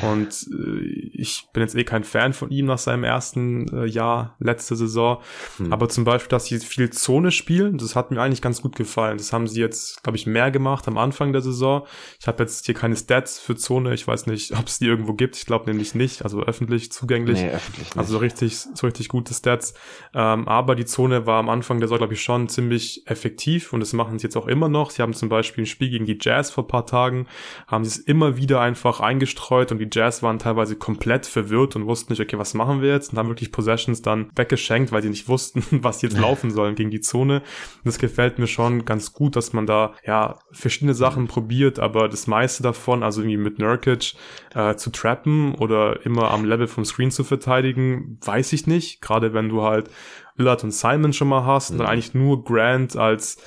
[0.03, 4.37] Und äh, ich bin jetzt eh kein Fan von ihm nach seinem ersten äh, Jahr,
[4.41, 5.23] letzte Saison.
[5.57, 5.73] Hm.
[5.73, 9.17] Aber zum Beispiel, dass sie viel Zone spielen, das hat mir eigentlich ganz gut gefallen.
[9.17, 11.87] Das haben sie jetzt, glaube ich, mehr gemacht am Anfang der Saison.
[12.21, 13.95] Ich habe jetzt hier keine Stats für Zone.
[13.95, 15.37] Ich weiß nicht, ob es die irgendwo gibt.
[15.37, 16.23] Ich glaube nämlich nicht.
[16.23, 17.41] Also öffentlich zugänglich.
[17.43, 17.97] Nee, öffentlich nicht.
[17.97, 19.75] Also so richtig richtig, so richtig gute Stats.
[20.15, 23.81] Ähm, aber die Zone war am Anfang der Saison, glaube ich, schon ziemlich effektiv und
[23.81, 24.91] das machen sie jetzt auch immer noch.
[24.91, 27.27] Sie haben zum Beispiel ein Spiel gegen die Jazz vor paar Tagen,
[27.67, 31.87] haben sie es immer wieder einfach eingestreut und die Jazz waren teilweise komplett verwirrt und
[31.87, 33.13] wussten nicht, okay, was machen wir jetzt?
[33.13, 36.91] Und haben wirklich Possessions dann weggeschenkt, weil sie nicht wussten, was jetzt laufen sollen gegen
[36.91, 37.41] die Zone.
[37.41, 42.09] Und das gefällt mir schon ganz gut, dass man da ja verschiedene Sachen probiert, aber
[42.09, 44.15] das meiste davon, also irgendwie mit Nurkic
[44.55, 49.01] äh, zu trappen oder immer am Level vom Screen zu verteidigen, weiß ich nicht.
[49.01, 49.91] Gerade wenn du halt
[50.37, 51.75] Lillard und Simon schon mal hast mhm.
[51.75, 53.39] und dann eigentlich nur Grant als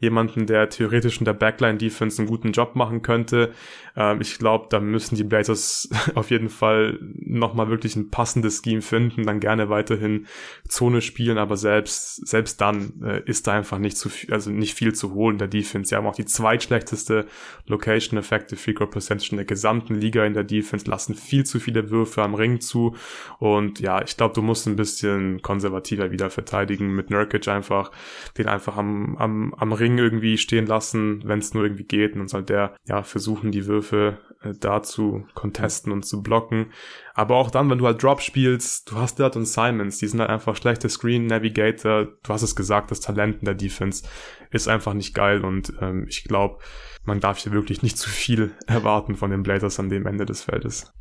[0.00, 3.52] jemanden, der theoretisch in der Backline-Defense einen guten Job machen könnte.
[3.96, 8.82] Ähm, ich glaube, da müssen die Blazers auf jeden Fall nochmal wirklich ein passendes Scheme
[8.82, 10.26] finden, dann gerne weiterhin
[10.68, 14.74] Zone spielen, aber selbst, selbst dann äh, ist da einfach nicht zu viel, also nicht
[14.74, 15.90] viel zu holen der Defense.
[15.90, 17.26] Sie haben auch die zweitschlechteste
[17.66, 21.60] Location Effective Free Throw Percentage in der gesamten Liga in der Defense, lassen viel zu
[21.60, 22.96] viele Würfe am Ring zu
[23.38, 27.90] und ja, ich glaube, du musst ein bisschen konservativer wieder verteidigen mit Nurkic einfach,
[28.38, 32.20] den einfach am, am, am Ring irgendwie stehen lassen, wenn es nur irgendwie geht und
[32.20, 36.72] dann soll der ja versuchen, die Würfe äh, da zu contesten und zu blocken.
[37.14, 40.20] Aber auch dann, wenn du halt Drop spielst, du hast Dillard und Simons, die sind
[40.20, 42.06] halt einfach schlechte Screen Navigator.
[42.22, 44.04] Du hast es gesagt, das Talent in der Defense
[44.50, 46.58] ist einfach nicht geil und ähm, ich glaube,
[47.04, 50.42] man darf hier wirklich nicht zu viel erwarten von den Blazers an dem Ende des
[50.42, 50.92] Feldes.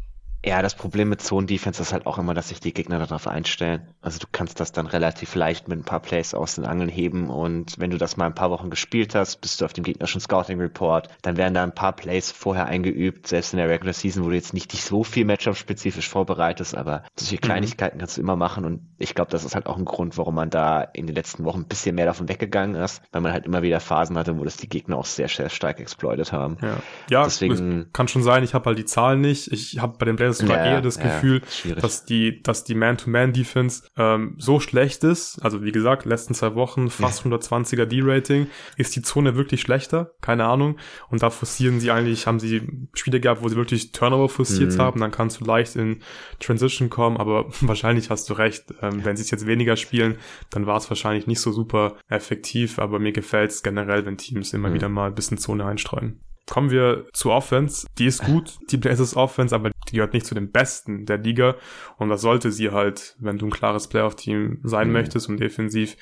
[0.45, 3.89] Ja, das Problem mit Zone-Defense ist halt auch immer, dass sich die Gegner darauf einstellen.
[4.01, 7.29] Also du kannst das dann relativ leicht mit ein paar Plays aus den Angeln heben
[7.29, 10.21] und wenn du das mal ein paar Wochen gespielt hast, bist du auf dem gegnerischen
[10.21, 14.29] Scouting-Report, dann werden da ein paar Plays vorher eingeübt, selbst in der Regular Season, wo
[14.29, 17.41] du jetzt nicht dich so viel Matchup-spezifisch vorbereitest, aber solche mhm.
[17.41, 17.99] Kleinigkeiten mhm.
[17.99, 20.49] kannst du immer machen und ich glaube, das ist halt auch ein Grund, warum man
[20.49, 23.61] da in den letzten Wochen ein bisschen mehr davon weggegangen ist, weil man halt immer
[23.61, 26.57] wieder Phasen hatte, wo das die Gegner auch sehr, sehr stark exploitet haben.
[26.61, 26.77] Ja,
[27.09, 29.51] ja Deswegen, kann schon sein, ich habe halt die Zahlen nicht.
[29.51, 32.63] Ich habe bei den Blazers es war ja, eher das Gefühl, ja, dass die, dass
[32.63, 35.39] die Man-to-Man-Defense ähm, so schlecht ist.
[35.43, 38.47] Also wie gesagt, letzten zwei Wochen fast 120er D-Rating.
[38.77, 40.11] Ist die Zone wirklich schlechter?
[40.21, 40.77] Keine Ahnung.
[41.09, 44.79] Und da forcieren sie eigentlich, haben sie Spiele gehabt, wo sie wirklich Turnover forciert mhm.
[44.79, 44.99] haben.
[44.99, 46.01] Dann kannst du leicht in
[46.39, 48.73] Transition kommen, aber wahrscheinlich hast du recht.
[48.81, 50.17] Ähm, wenn sie es jetzt weniger spielen,
[50.49, 52.79] dann war es wahrscheinlich nicht so super effektiv.
[52.79, 54.73] Aber mir gefällt es generell, wenn Teams immer mhm.
[54.73, 56.19] wieder mal ein bisschen Zone einstreuen.
[56.49, 57.87] Kommen wir zu Offense.
[57.97, 61.55] Die ist gut, die Blazers Offense, aber die gehört nicht zu den besten der Liga.
[61.97, 64.93] Und das sollte sie halt, wenn du ein klares Playoff-Team sein mhm.
[64.93, 65.95] möchtest und defensiv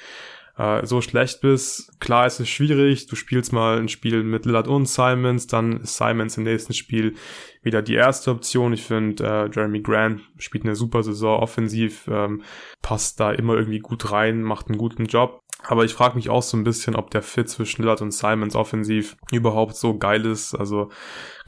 [0.57, 1.99] äh, so schlecht bist.
[1.99, 3.07] Klar ist es schwierig.
[3.07, 7.15] Du spielst mal ein Spiel mit Lillard und Simons, dann ist Simons im nächsten Spiel
[7.61, 8.73] wieder die erste Option.
[8.73, 12.41] Ich finde, äh, Jeremy Grant spielt eine super Saison offensiv, ähm,
[12.81, 15.41] passt da immer irgendwie gut rein, macht einen guten Job.
[15.63, 18.55] Aber ich frage mich auch so ein bisschen, ob der Fit zwischen Lillard und Simons
[18.55, 20.53] offensiv überhaupt so geil ist.
[20.53, 20.89] Also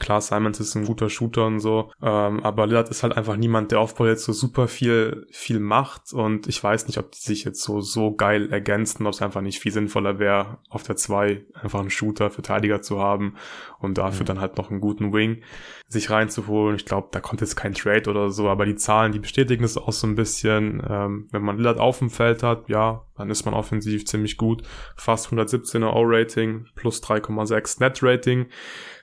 [0.00, 3.70] klar, Simons ist ein guter Shooter und so, ähm, aber Lillard ist halt einfach niemand,
[3.70, 6.12] der Aufbau jetzt so super viel, viel macht.
[6.12, 9.42] Und ich weiß nicht, ob die sich jetzt so, so geil ergänzen, ob es einfach
[9.42, 13.36] nicht viel sinnvoller wäre, auf der 2 einfach einen Shooter, Verteidiger zu haben
[13.78, 14.26] und dafür mhm.
[14.26, 15.42] dann halt noch einen guten Wing
[15.86, 16.76] sich reinzuholen.
[16.76, 19.76] Ich glaube, da kommt jetzt kein Trade oder so, aber die Zahlen, die bestätigen es
[19.76, 20.82] auch so ein bisschen.
[20.88, 24.62] Ähm, wenn man Lillard auf dem Feld hat, ja, dann ist man offensiv ziemlich gut.
[24.96, 28.46] Fast 117er O-Rating, plus 3,6 Net-Rating.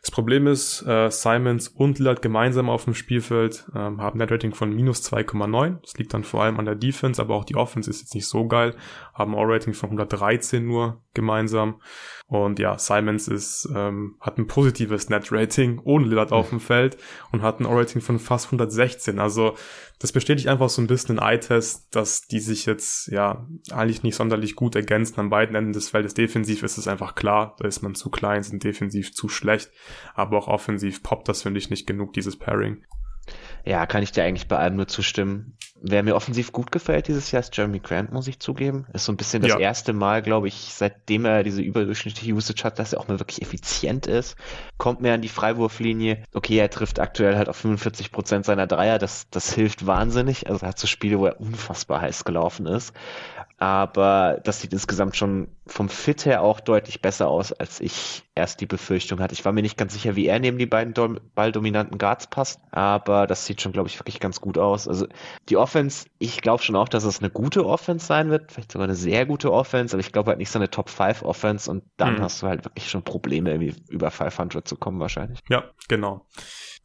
[0.08, 4.74] Das Problem ist, äh, Simons und Lillard gemeinsam auf dem Spielfeld ähm, haben Net-Rating von
[4.74, 5.82] minus 2,9.
[5.82, 8.26] Das liegt dann vor allem an der Defense, aber auch die Offense ist jetzt nicht
[8.26, 8.74] so geil.
[9.14, 11.82] Haben O-Rating von 113 nur gemeinsam.
[12.28, 16.96] Und ja, Simons ist, ähm, hat ein positives Net-Rating ohne Lillard auf dem Feld
[17.34, 19.20] und hat ein O-Rating von fast 116.
[19.20, 19.56] Also
[20.00, 24.16] das bestätigt einfach so ein bisschen den Eye-Test, dass die sich jetzt ja eigentlich nicht
[24.16, 26.14] sonderlich gut ergänzen an beiden Enden des Feldes.
[26.14, 29.72] Defensiv ist es einfach klar, da ist man zu klein, sind defensiv zu schlecht,
[30.16, 32.84] aber auch offensiv poppt das, finde ich, nicht genug, dieses Pairing.
[33.66, 35.58] Ja, kann ich dir eigentlich bei allem nur zustimmen.
[35.82, 38.88] Wer mir offensiv gut gefällt dieses Jahr ist Jeremy Grant, muss ich zugeben.
[38.94, 39.60] Ist so ein bisschen das ja.
[39.60, 43.42] erste Mal, glaube ich, seitdem er diese überdurchschnittliche Usage hat, dass er auch mal wirklich
[43.42, 44.38] effizient ist.
[44.78, 46.24] Kommt mehr an die Freiwurflinie.
[46.34, 48.98] Okay, er trifft aktuell halt auf 45 Prozent seiner Dreier.
[48.98, 50.50] Das, das hilft wahnsinnig.
[50.50, 52.94] Also er hat so Spiele, wo er unfassbar heiß gelaufen ist
[53.58, 58.62] aber das sieht insgesamt schon vom Fit her auch deutlich besser aus, als ich erst
[58.62, 59.34] die Befürchtung hatte.
[59.34, 60.94] Ich war mir nicht ganz sicher, wie er neben die beiden
[61.34, 64.88] balldominanten Guards passt, aber das sieht schon, glaube ich, wirklich ganz gut aus.
[64.88, 65.08] Also
[65.50, 68.86] die Offense, ich glaube schon auch, dass es eine gute Offense sein wird, vielleicht sogar
[68.86, 71.84] eine sehr gute Offense, aber ich glaube halt nicht so eine Top 5 Offense und
[71.98, 72.22] dann mhm.
[72.22, 75.40] hast du halt wirklich schon Probleme, irgendwie über 500 zu kommen wahrscheinlich.
[75.50, 76.28] Ja, genau.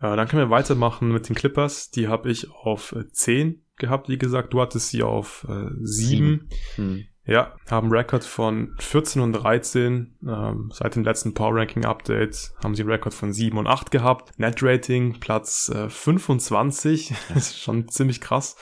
[0.00, 1.90] Äh, dann können wir weitermachen mit den Clippers.
[1.90, 4.52] Die habe ich auf 10 gehabt, wie gesagt.
[4.52, 6.48] Du hattest sie auf äh, 7.
[6.76, 7.04] Hm.
[7.24, 10.18] Ja, haben Rekord von 14 und 13.
[10.26, 14.36] Ähm, seit dem letzten Power Ranking Update haben sie Rekord von 7 und 8 gehabt.
[14.40, 17.14] Net Rating Platz äh, 25.
[17.28, 18.56] das ist schon ziemlich krass.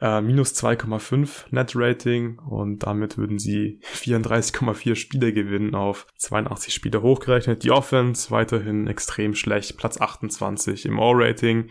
[0.00, 7.02] Äh, minus 2,5 Net Rating und damit würden sie 34,4 Spiele gewinnen auf 82 Spiele
[7.02, 7.62] hochgerechnet.
[7.62, 9.76] Die Offense weiterhin extrem schlecht.
[9.76, 11.68] Platz 28 im All-Rating.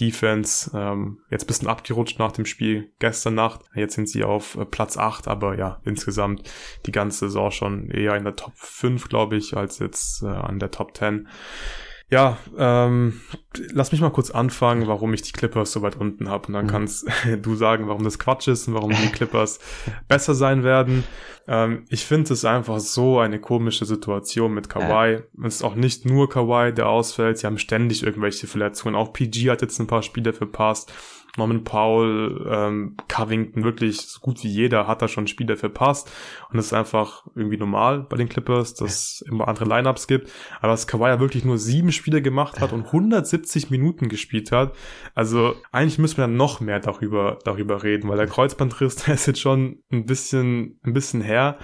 [0.00, 3.60] Defense ähm, jetzt bisschen abgerutscht nach dem Spiel gestern Nacht.
[3.74, 6.50] Jetzt sind sie auf äh, Platz 8, aber ja, insgesamt
[6.86, 10.58] die ganze Saison schon eher in der Top 5, glaube ich, als jetzt äh, an
[10.58, 11.28] der Top 10.
[12.12, 13.22] Ja, ähm,
[13.72, 16.48] lass mich mal kurz anfangen, warum ich die Clippers so weit unten habe.
[16.48, 16.70] Und dann mhm.
[16.70, 17.06] kannst
[17.40, 19.60] du sagen, warum das Quatsch ist und warum die Clippers
[20.08, 21.04] besser sein werden.
[21.48, 25.12] Ähm, ich finde es einfach so eine komische Situation mit Kawhi.
[25.12, 25.46] Ja.
[25.46, 27.38] Es ist auch nicht nur Kawhi, der ausfällt.
[27.38, 28.94] Sie haben ständig irgendwelche Verletzungen.
[28.94, 30.92] Auch PG hat jetzt ein paar Spiele verpasst.
[31.38, 36.10] Norman Powell, ähm, Covington, wirklich so gut wie jeder hat da schon Spiele verpasst.
[36.50, 40.30] Und das ist einfach irgendwie normal bei den Clippers, dass es immer andere Lineups gibt.
[40.60, 44.74] Aber dass Kawhi ja wirklich nur sieben Spiele gemacht hat und 170 Minuten gespielt hat.
[45.14, 49.26] Also eigentlich müssen wir dann noch mehr darüber, darüber reden, weil der Kreuzbandriss, der ist
[49.26, 51.56] jetzt schon ein bisschen, ein bisschen her.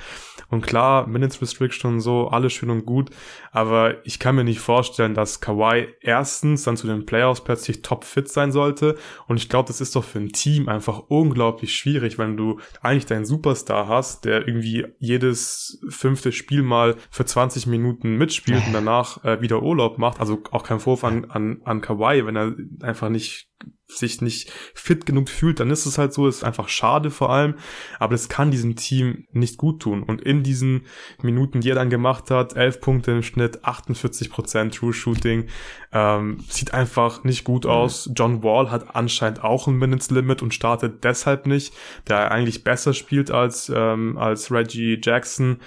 [0.48, 3.10] Und klar, Minutes Restriction und so, alles schön und gut.
[3.52, 8.04] Aber ich kann mir nicht vorstellen, dass Kawhi erstens dann zu den Playoffs plötzlich top
[8.04, 8.96] fit sein sollte.
[9.26, 13.06] Und ich glaube, das ist doch für ein Team einfach unglaublich schwierig, wenn du eigentlich
[13.06, 19.24] deinen Superstar hast, der irgendwie jedes fünfte Spiel mal für 20 Minuten mitspielt und danach
[19.24, 20.20] äh, wieder Urlaub macht.
[20.20, 23.48] Also auch kein Vorwurf an, an, an Kawhi, wenn er einfach nicht
[23.86, 27.54] sich nicht fit genug fühlt, dann ist es halt so, ist einfach schade vor allem,
[27.98, 30.02] aber das kann diesem Team nicht gut tun.
[30.02, 30.82] Und in diesen
[31.22, 35.48] Minuten, die er dann gemacht hat, 11 Punkte im Schnitt, 48% True Shooting,
[35.92, 37.70] ähm, sieht einfach nicht gut mhm.
[37.70, 38.10] aus.
[38.14, 41.72] John Wall hat anscheinend auch ein Minutes Limit und startet deshalb nicht,
[42.08, 45.60] der eigentlich besser spielt als, ähm, als Reggie Jackson.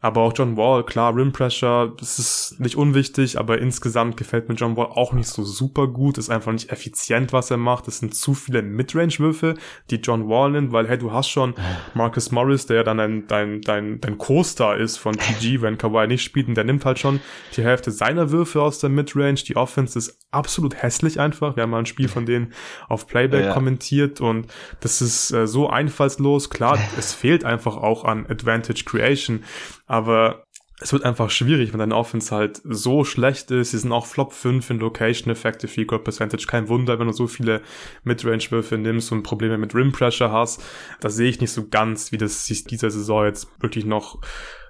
[0.00, 4.54] Aber auch John Wall, klar, Rim Pressure, das ist nicht unwichtig, aber insgesamt gefällt mir
[4.54, 7.88] John Wall auch nicht so super gut, ist einfach nicht effizient, was er macht.
[7.88, 9.54] Es sind zu viele Midrange-Würfe,
[9.90, 11.54] die John Wall nimmt, weil hey, du hast schon
[11.94, 16.06] Marcus Morris, der ja dann dein, dein, dein, dein Co-Star ist von PG, wenn Kawhi
[16.06, 17.20] nicht spielt und der nimmt halt schon
[17.56, 21.56] die Hälfte seiner Würfe aus der Midrange, die Offense ist absolut hässlich einfach.
[21.56, 22.54] Wir haben mal ein Spiel von denen
[22.88, 23.52] auf Playback ja.
[23.52, 24.46] kommentiert und
[24.80, 26.48] das ist äh, so einfallslos.
[26.48, 29.44] Klar, es fehlt einfach auch an Advantage Creation,
[29.86, 30.44] aber
[30.80, 33.72] es wird einfach schwierig, wenn deine Offense halt so schlecht ist.
[33.72, 36.46] Sie sind auch Flop 5 in Location Effective Field Goal Percentage.
[36.46, 37.62] Kein Wunder, wenn du so viele
[38.04, 40.62] Midrange-Würfe nimmst und Probleme mit Rim Pressure hast.
[41.00, 44.20] Da sehe ich nicht so ganz, wie das sich dieser Saison jetzt wirklich noch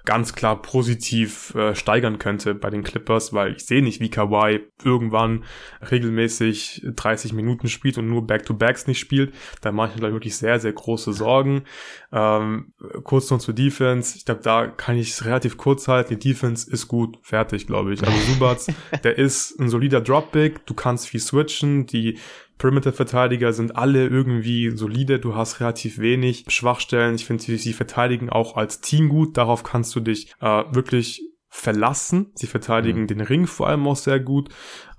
[0.05, 4.61] ganz klar positiv äh, steigern könnte bei den Clippers, weil ich sehe nicht, wie Kawhi
[4.83, 5.43] irgendwann
[5.91, 9.33] regelmäßig 30 Minuten spielt und nur Back-to-Backs nicht spielt.
[9.61, 11.63] Da mache ich mir wirklich sehr, sehr große Sorgen.
[12.11, 12.73] Ähm,
[13.03, 14.17] kurz noch zur Defense.
[14.17, 16.17] Ich glaube, da kann ich es relativ kurz halten.
[16.17, 18.03] Die Defense ist gut, fertig, glaube ich.
[18.03, 18.67] Also Subats,
[19.03, 20.65] der ist ein solider Dropback.
[20.65, 21.85] Du kannst viel switchen.
[21.85, 22.17] Die
[22.59, 27.15] Perimeter-Verteidiger sind alle irgendwie solide, du hast relativ wenig Schwachstellen.
[27.15, 29.37] Ich finde, sie, sie verteidigen auch als Team gut.
[29.37, 32.31] Darauf kannst du dich äh, wirklich verlassen.
[32.35, 33.07] Sie verteidigen mhm.
[33.07, 34.49] den Ring vor allem auch sehr gut,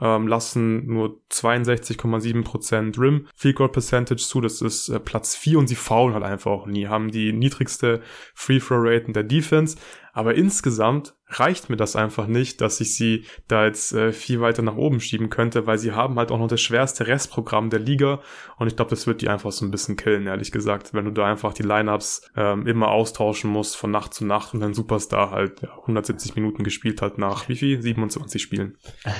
[0.00, 4.40] ähm, lassen nur 62,7% Rim Field Goal Percentage zu.
[4.40, 6.88] Das ist äh, Platz 4 und sie faulen halt einfach auch nie.
[6.88, 8.02] Haben die niedrigste
[8.34, 9.76] Free Throw Rate in der Defense.
[10.12, 14.62] Aber insgesamt reicht mir das einfach nicht, dass ich sie da jetzt äh, viel weiter
[14.62, 18.20] nach oben schieben könnte, weil sie haben halt auch noch das schwerste Restprogramm der Liga
[18.56, 21.10] und ich glaube, das wird die einfach so ein bisschen killen, ehrlich gesagt, wenn du
[21.10, 25.30] da einfach die Lineups ähm, immer austauschen musst von Nacht zu Nacht und ein Superstar
[25.30, 27.80] halt ja, 170 Minuten gespielt hat nach wie viel?
[27.80, 28.76] 27 Spielen.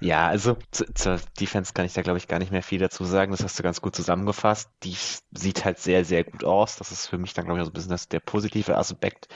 [0.00, 3.04] Ja, also zu, zur Defense kann ich da glaube ich gar nicht mehr viel dazu
[3.04, 4.70] sagen, das hast du ganz gut zusammengefasst.
[4.82, 4.94] Die
[5.32, 6.76] sieht halt sehr, sehr gut aus.
[6.76, 9.28] Das ist für mich dann glaube ich so ein bisschen das, der positive Aspekt.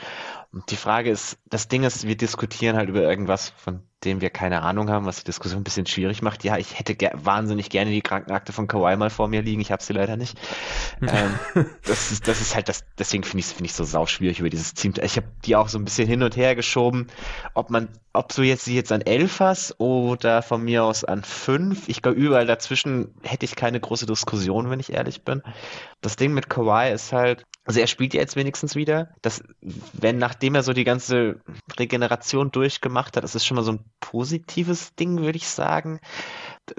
[0.51, 4.31] Und die Frage ist, das Ding ist, wir diskutieren halt über irgendwas, von dem wir
[4.31, 6.43] keine Ahnung haben, was die Diskussion ein bisschen schwierig macht.
[6.43, 9.61] Ja, ich hätte ger wahnsinnig gerne die Krankenakte von Kawhi mal vor mir liegen.
[9.61, 10.39] Ich habe sie leider nicht.
[11.01, 11.39] ähm,
[11.85, 14.49] das, ist, das ist halt das, deswegen finde ich es find ich so sauschwierig über
[14.49, 14.93] dieses Team.
[15.03, 17.07] Ich habe die auch so ein bisschen hin und her geschoben,
[17.53, 21.23] ob man, ob du jetzt sie jetzt an elf hast oder von mir aus an
[21.23, 21.87] fünf.
[21.87, 25.43] Ich glaube, überall dazwischen hätte ich keine große Diskussion, wenn ich ehrlich bin.
[26.01, 29.13] Das Ding mit Kawhi ist halt, also er spielt ja jetzt wenigstens wieder.
[29.21, 29.43] Das,
[29.93, 31.41] wenn nachdem er so die ganze
[31.77, 35.99] Regeneration durchgemacht hat, das ist schon mal so ein positives Ding, würde ich sagen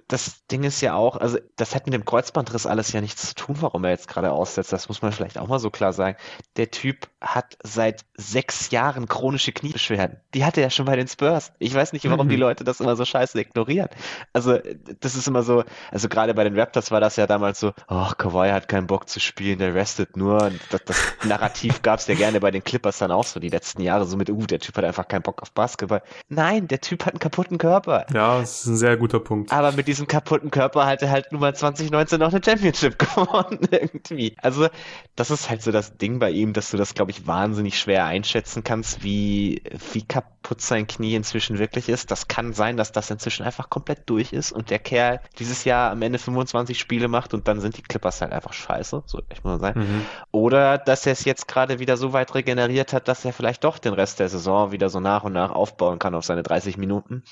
[0.08, 3.34] das Ding ist ja auch, also das hat mit dem Kreuzbandriss alles ja nichts zu
[3.34, 4.72] tun, warum er jetzt gerade aussetzt.
[4.72, 6.16] Das muss man vielleicht auch mal so klar sagen.
[6.56, 10.18] Der Typ hat seit sechs Jahren chronische Kniebeschwerden.
[10.34, 11.52] Die hatte er schon bei den Spurs.
[11.58, 12.30] Ich weiß nicht, warum mhm.
[12.30, 13.88] die Leute das immer so scheiße ignorieren.
[14.32, 14.58] Also
[15.00, 18.12] das ist immer so, also gerade bei den Raptors war das ja damals so, ach,
[18.12, 20.52] oh, Kawhi hat keinen Bock zu spielen, der restet nur.
[20.70, 23.82] Das, das Narrativ gab es ja gerne bei den Clippers dann auch so die letzten
[23.82, 26.02] Jahre, so mit, uh, der Typ hat einfach keinen Bock auf Basketball.
[26.28, 28.06] Nein, der Typ hat einen kaputten Körper.
[28.12, 29.52] Ja, das ist ein sehr guter Punkt.
[29.52, 34.36] Aber mit diesem kaputten Körper hat er halt Nummer 2019 noch eine Championship gewonnen irgendwie.
[34.40, 34.68] Also
[35.16, 38.04] das ist halt so das Ding bei ihm, dass du das, glaube ich, wahnsinnig schwer
[38.04, 39.62] einschätzen kannst, wie,
[39.92, 42.10] wie kaputt kaputt sein Knie inzwischen wirklich ist.
[42.10, 45.92] Das kann sein, dass das inzwischen einfach komplett durch ist und der Kerl dieses Jahr
[45.92, 49.44] am Ende 25 Spiele macht und dann sind die Clippers halt einfach scheiße, so ich
[49.44, 49.80] muss sagen.
[49.80, 50.06] Mhm.
[50.32, 53.78] Oder dass er es jetzt gerade wieder so weit regeneriert hat, dass er vielleicht doch
[53.78, 57.22] den Rest der Saison wieder so nach und nach aufbauen kann auf seine 30 Minuten.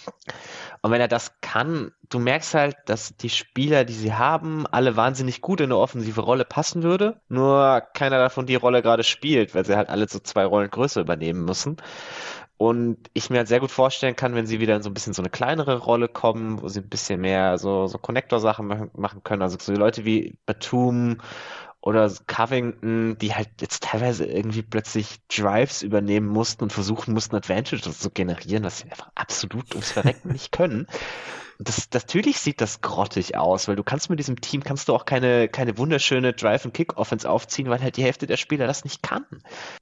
[0.83, 4.97] Und wenn er das kann, du merkst halt, dass die Spieler, die sie haben, alle
[4.97, 7.21] wahnsinnig gut in eine offensive Rolle passen würde.
[7.29, 11.03] Nur keiner davon die Rolle gerade spielt, weil sie halt alle so zwei Rollen größer
[11.03, 11.77] übernehmen müssen.
[12.57, 15.15] Und ich mir halt sehr gut vorstellen kann, wenn sie wieder in so ein bisschen
[15.15, 19.43] so eine kleinere Rolle kommen, wo sie ein bisschen mehr so, so Connector-Sachen machen können.
[19.43, 21.19] Also so Leute wie Batum
[21.83, 27.99] oder Covington, die halt jetzt teilweise irgendwie plötzlich Drives übernehmen mussten und versuchen mussten, Advantages
[27.99, 30.87] zu generieren, was sie einfach absolut ums Verrecken nicht können
[31.63, 35.05] das, natürlich sieht das grottig aus, weil du kannst mit diesem Team kannst du auch
[35.05, 39.03] keine, keine wunderschöne Drive- and Kick-Offense aufziehen, weil halt die Hälfte der Spieler das nicht
[39.03, 39.27] kann.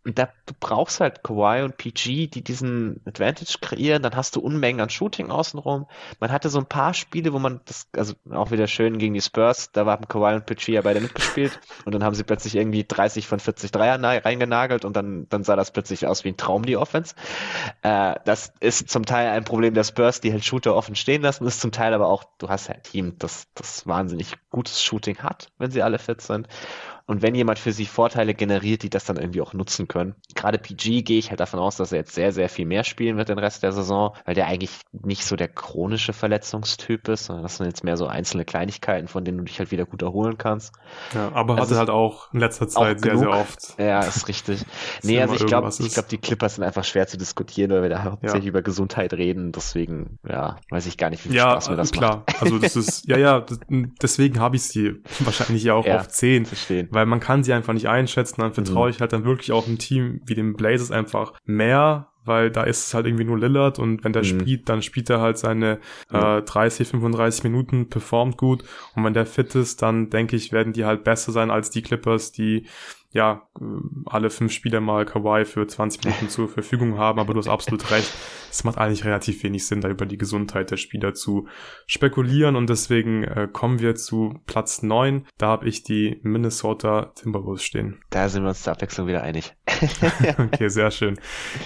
[0.04, 4.40] Und da, du brauchst halt Kawhi und PG, die diesen Advantage kreieren, dann hast du
[4.40, 5.86] Unmengen an Shooting außenrum.
[6.18, 9.20] Man hatte so ein paar Spiele, wo man das, also auch wieder schön gegen die
[9.20, 12.84] Spurs, da haben Kawhi und PG ja beide mitgespielt und dann haben sie plötzlich irgendwie
[12.86, 16.66] 30 von 40 Dreier reingenagelt und dann, dann sah das plötzlich aus wie ein Traum,
[16.66, 17.14] die Offense.
[17.82, 21.46] Äh, das ist zum Teil ein Problem der Spurs, die halt Shooter offen stehen lassen,
[21.46, 25.18] ist zum Teil aber auch, du hast ja ein Team, das, das wahnsinnig gutes Shooting
[25.18, 26.48] hat, wenn sie alle fit sind.
[27.08, 30.14] Und wenn jemand für sie Vorteile generiert, die das dann irgendwie auch nutzen können.
[30.34, 33.16] Gerade PG gehe ich halt davon aus, dass er jetzt sehr, sehr viel mehr spielen
[33.16, 37.44] wird den Rest der Saison, weil der eigentlich nicht so der chronische Verletzungstyp ist, sondern
[37.44, 40.36] das sind jetzt mehr so einzelne Kleinigkeiten, von denen du dich halt wieder gut erholen
[40.36, 40.74] kannst.
[41.14, 43.24] Ja, aber also hatte halt auch in letzter Zeit sehr, genug.
[43.24, 43.78] sehr oft.
[43.78, 44.66] Ja, ist richtig.
[45.02, 47.88] nee, also ich glaube, ich glaube, die Clippers sind einfach schwer zu diskutieren, weil wir
[47.88, 48.50] da hauptsächlich ja.
[48.50, 49.52] über Gesundheit reden.
[49.52, 52.24] Deswegen, ja, weiß ich gar nicht, wie viel ja, Spaß mir das klar.
[52.26, 52.42] macht.
[52.42, 53.46] Also das ist, ja, ja,
[54.02, 56.44] deswegen habe ich sie wahrscheinlich ja auch ja, auf 10.
[56.44, 58.40] Verstehen weil man kann sie einfach nicht einschätzen.
[58.40, 58.90] Dann vertraue mhm.
[58.94, 62.88] ich halt dann wirklich auch einem Team wie dem Blazers einfach mehr, weil da ist
[62.88, 64.40] es halt irgendwie nur Lillard und wenn der mhm.
[64.40, 65.78] spielt, dann spielt er halt seine
[66.12, 68.64] äh, 30, 35 Minuten, performt gut
[68.96, 71.82] und wenn der fit ist, dann denke ich, werden die halt besser sein als die
[71.82, 72.66] Clippers, die
[73.10, 73.64] ja, äh,
[74.06, 77.90] alle fünf Spieler mal Kawhi für 20 Minuten zur Verfügung haben, aber du hast absolut
[77.90, 78.12] recht.
[78.50, 81.48] Es macht eigentlich relativ wenig Sinn, da über die Gesundheit der Spieler zu
[81.86, 85.26] spekulieren und deswegen äh, kommen wir zu Platz neun.
[85.38, 88.00] Da habe ich die Minnesota Timberwolves stehen.
[88.10, 89.54] Da sind wir uns zur Abwechslung wieder einig.
[90.38, 91.18] okay, sehr schön.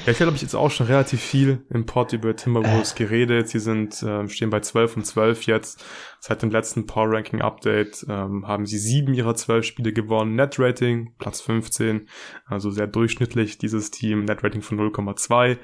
[0.07, 3.49] Ja, ich habe ich jetzt auch schon relativ viel im Pod über Timberwolves geredet.
[3.49, 5.84] Sie sind äh, stehen bei 12 und 12 jetzt.
[6.24, 10.36] Seit dem letzten Power Ranking Update ähm, haben sie sieben ihrer zwölf Spiele gewonnen.
[10.36, 12.08] Net Rating Platz 15,
[12.46, 14.24] also sehr durchschnittlich dieses Team.
[14.24, 15.58] Net Rating von 0,2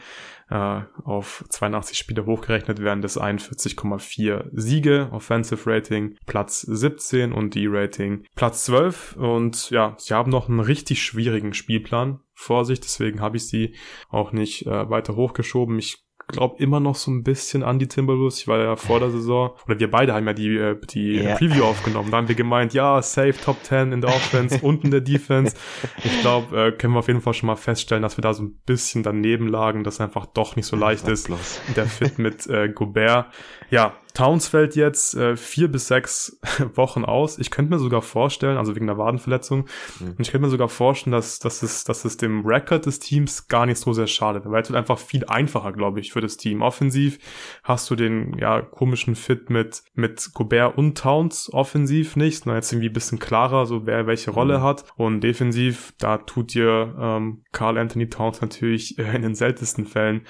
[0.50, 5.10] äh, auf 82 Spiele hochgerechnet werden das 41,4 Siege.
[5.12, 9.14] Offensive Rating Platz 17 und D-Rating Platz 12.
[9.14, 13.76] Und ja, sie haben noch einen richtig schwierigen Spielplan vor sich, deswegen habe ich sie
[14.08, 15.78] auch nicht äh, weiter hochgeschoben.
[15.78, 18.40] Ich glaube immer noch so ein bisschen an die Timberwolves.
[18.40, 21.36] Ich war ja vor der Saison, oder wir beide haben ja die, äh, die yeah.
[21.36, 22.10] Preview aufgenommen.
[22.10, 25.56] Da haben wir gemeint, ja, safe Top 10 in der Offense und in der Defense.
[26.04, 28.42] Ich glaube, äh, können wir auf jeden Fall schon mal feststellen, dass wir da so
[28.42, 31.30] ein bisschen daneben lagen, dass einfach doch nicht so leicht ist.
[31.74, 33.26] Der Fit mit äh, Gobert.
[33.70, 36.40] Ja, Towns fällt jetzt äh, vier bis sechs
[36.74, 37.38] Wochen aus.
[37.38, 39.66] Ich könnte mir sogar vorstellen, also wegen der Wadenverletzung,
[40.00, 40.08] mhm.
[40.08, 43.46] und ich könnte mir sogar vorstellen, dass, dass, es, dass es dem Record des Teams
[43.46, 44.44] gar nicht so sehr schadet.
[44.46, 46.62] Weil es wird einfach viel einfacher, glaube ich, für das Team.
[46.62, 47.18] Offensiv
[47.62, 52.72] hast du den ja komischen Fit mit, mit Gobert und Towns offensiv nicht, sondern jetzt
[52.72, 54.62] irgendwie ein bisschen klarer, so wer welche Rolle mhm.
[54.62, 54.84] hat.
[54.96, 60.22] Und defensiv, da tut dir ähm, Carl Anthony Towns natürlich äh, in den seltensten Fällen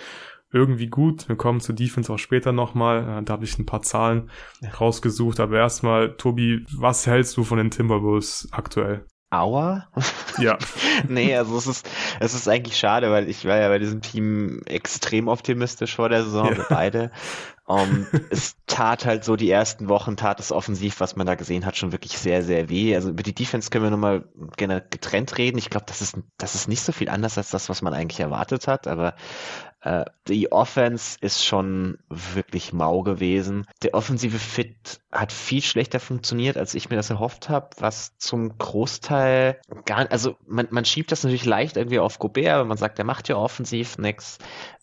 [0.52, 1.28] irgendwie gut.
[1.28, 3.20] Wir kommen zu Defense auch später nochmal.
[3.20, 4.30] Äh, da habe ich ein paar Zahlen
[4.80, 5.40] rausgesucht.
[5.40, 9.04] Aber erstmal, Tobi, was hältst du von den Timberwolves aktuell?
[9.30, 9.88] Aua?
[10.38, 10.56] Ja.
[11.08, 14.62] nee, also es ist, es ist eigentlich schade, weil ich war ja bei diesem Team
[14.64, 16.64] extrem optimistisch vor der Saison, ja.
[16.70, 17.10] beide.
[17.66, 21.66] Um, es tat halt so die ersten Wochen, tat es offensiv, was man da gesehen
[21.66, 22.94] hat, schon wirklich sehr, sehr weh.
[22.94, 24.24] Also über die Defense können wir nochmal
[24.56, 25.58] gerne getrennt reden.
[25.58, 28.20] Ich glaube, das ist, das ist nicht so viel anders als das, was man eigentlich
[28.20, 29.16] erwartet hat, aber
[29.80, 33.66] äh, die Offense ist schon wirklich mau gewesen.
[33.82, 38.58] Der offensive Fit hat viel schlechter funktioniert, als ich mir das erhofft habe, was zum
[38.58, 42.98] Großteil gar, also man, man schiebt das natürlich leicht irgendwie auf Gobert, wenn man sagt,
[42.98, 44.38] der macht ja offensiv nichts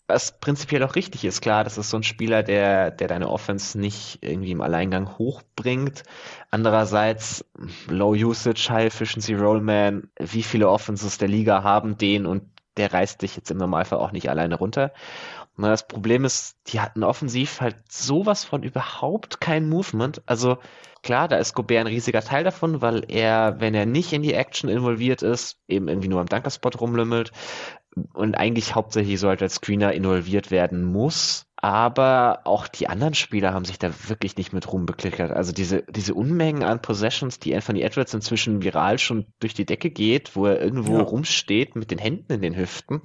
[0.08, 1.40] was prinzipiell auch richtig ist.
[1.40, 6.04] Klar, das ist so ein Spieler, der, der deine Offense nicht irgendwie im Alleingang hochbringt.
[6.50, 7.44] Andererseits,
[7.88, 12.42] Low Usage, High Efficiency Rollman, wie viele Offenses der Liga haben den und
[12.76, 14.92] der reißt dich jetzt im Normalfall auch nicht alleine runter.
[15.56, 20.22] Na, das Problem ist, die hatten offensiv halt sowas von überhaupt kein Movement.
[20.26, 20.58] Also
[21.02, 24.34] klar, da ist Gobert ein riesiger Teil davon, weil er, wenn er nicht in die
[24.34, 27.32] Action involviert ist, eben irgendwie nur am Dunkerspot rumlümmelt
[28.12, 31.45] und eigentlich hauptsächlich so halt als Screener involviert werden muss.
[31.56, 35.32] Aber auch die anderen Spieler haben sich da wirklich nicht mit Ruhm beklickert.
[35.32, 39.90] Also diese, diese Unmengen an Possessions, die Anthony Edwards inzwischen viral schon durch die Decke
[39.90, 41.02] geht, wo er irgendwo ja.
[41.02, 43.00] rumsteht mit den Händen in den Hüften.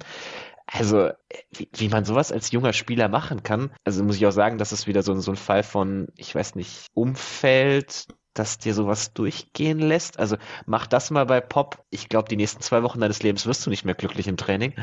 [0.66, 1.10] Also,
[1.50, 3.72] wie, wie man sowas als junger Spieler machen kann.
[3.84, 6.54] Also muss ich auch sagen, das ist wieder so, so ein Fall von, ich weiß
[6.54, 10.18] nicht, Umfeld, das dir sowas durchgehen lässt.
[10.18, 10.36] Also
[10.66, 11.84] mach das mal bei Pop.
[11.90, 14.74] Ich glaube, die nächsten zwei Wochen deines Lebens wirst du nicht mehr glücklich im Training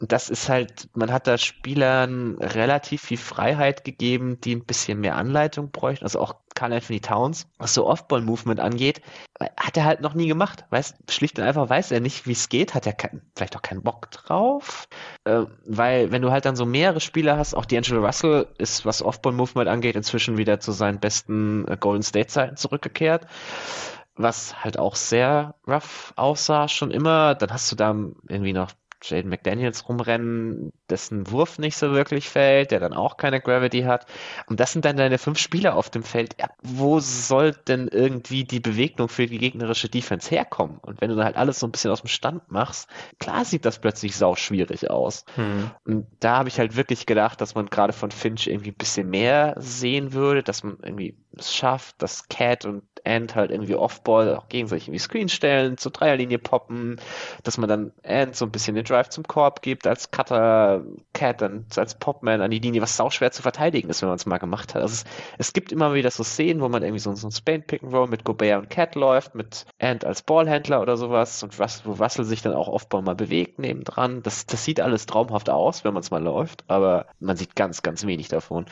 [0.00, 5.16] das ist halt, man hat da Spielern relativ viel Freiheit gegeben, die ein bisschen mehr
[5.16, 6.04] Anleitung bräuchten.
[6.04, 9.02] Also auch Carl Anthony Towns, was so Off-Ball-Movement angeht,
[9.58, 10.64] hat er halt noch nie gemacht.
[10.70, 13.62] Weiß, schlicht und einfach weiß er nicht, wie es geht, hat er kein, vielleicht auch
[13.62, 14.88] keinen Bock drauf.
[15.24, 19.02] Äh, weil, wenn du halt dann so mehrere Spieler hast, auch D'Angelo Russell ist, was
[19.02, 23.26] Off-Ball-Movement angeht, inzwischen wieder zu seinen besten äh, Golden State-Zeiten zurückgekehrt
[24.16, 27.34] was halt auch sehr rough aussah schon immer.
[27.34, 27.94] Dann hast du da
[28.28, 28.70] irgendwie noch
[29.02, 34.06] Jaden McDaniels rumrennen, dessen Wurf nicht so wirklich fällt, der dann auch keine Gravity hat.
[34.46, 36.36] Und das sind dann deine fünf Spieler auf dem Feld.
[36.40, 40.78] Ja, wo soll denn irgendwie die Bewegung für die gegnerische Defense herkommen?
[40.82, 43.64] Und wenn du dann halt alles so ein bisschen aus dem Stand machst, klar sieht
[43.64, 45.24] das plötzlich sau schwierig aus.
[45.34, 45.70] Hm.
[45.84, 49.08] Und da habe ich halt wirklich gedacht, dass man gerade von Finch irgendwie ein bisschen
[49.10, 54.36] mehr sehen würde, dass man irgendwie es schafft, dass Cat und Ant halt irgendwie Offball
[54.36, 57.00] auch gegenseitig irgendwie Screen stellen, zur Dreierlinie poppen,
[57.42, 61.40] dass man dann Ant so ein bisschen den Drive zum Korb gibt, als Cutter, Cat
[61.40, 64.26] dann als Popman an die Linie, was sau schwer zu verteidigen ist, wenn man es
[64.26, 64.82] mal gemacht hat.
[64.82, 65.04] Also es,
[65.38, 67.92] es, gibt immer wieder so Szenen, wo man irgendwie so, so ein Spain Pick and
[67.92, 71.92] Roll mit Gobert und Cat läuft, mit Ant als Ballhändler oder sowas und Russell, wo
[71.92, 74.22] Russell sich dann auch Offball mal bewegt nebendran.
[74.22, 77.82] Das, das sieht alles traumhaft aus, wenn man es mal läuft, aber man sieht ganz,
[77.82, 78.66] ganz wenig davon.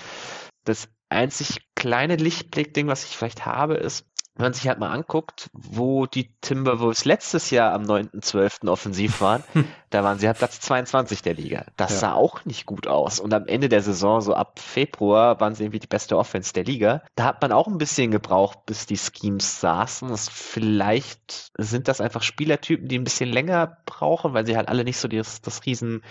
[0.65, 4.07] Das einzig kleine Lichtblick-Ding, was ich vielleicht habe, ist,
[4.39, 8.69] wenn man sich halt mal anguckt, wo die Timberwolves letztes Jahr am 9.12.
[8.69, 9.43] offensiv waren,
[9.90, 11.66] da waren sie halt Platz 22 der Liga.
[11.77, 11.98] Das ja.
[11.98, 13.19] sah auch nicht gut aus.
[13.19, 16.62] Und am Ende der Saison, so ab Februar, waren sie irgendwie die beste Offense der
[16.62, 17.02] Liga.
[17.16, 20.09] Da hat man auch ein bisschen gebraucht, bis die Schemes saßen.
[20.09, 24.85] Das vielleicht sind das einfach Spielertypen, die ein bisschen länger brauchen, weil sie halt alle
[24.85, 26.05] nicht so das, das riesen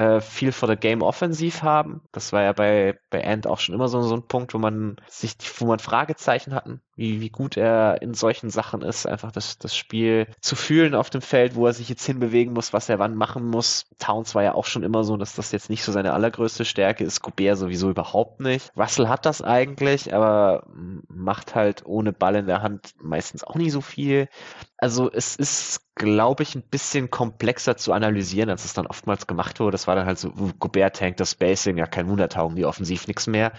[0.00, 2.00] äh, viel for the Game offensiv haben.
[2.10, 4.96] Das war ja bei, bei Ant auch schon immer so, so ein Punkt, wo man
[5.08, 9.58] sich, wo man Fragezeichen hatten, wie, wie gut er in solchen Sachen ist, einfach das,
[9.58, 12.98] das Spiel zu fühlen auf dem Feld, wo er sich jetzt hinbewegen muss, was er
[12.98, 13.86] wann machen muss.
[13.98, 17.04] Towns war ja auch schon immer so, dass das jetzt nicht so seine allergrößte Stärke
[17.04, 17.20] ist.
[17.20, 18.72] Gobert sowieso überhaupt nicht.
[18.78, 20.66] Russell hat das eigentlich, aber
[21.08, 24.28] macht halt ohne Ball in der Hand meistens auch nicht so viel.
[24.78, 29.60] Also es ist, glaube ich, ein bisschen komplexer zu analysieren, als es dann oftmals gemacht
[29.60, 29.72] wurde.
[29.72, 30.30] Das war dann halt so,
[30.60, 33.50] Gobert tankt das Spacing, ja kein Wunder, taugen die offensiv nichts mehr.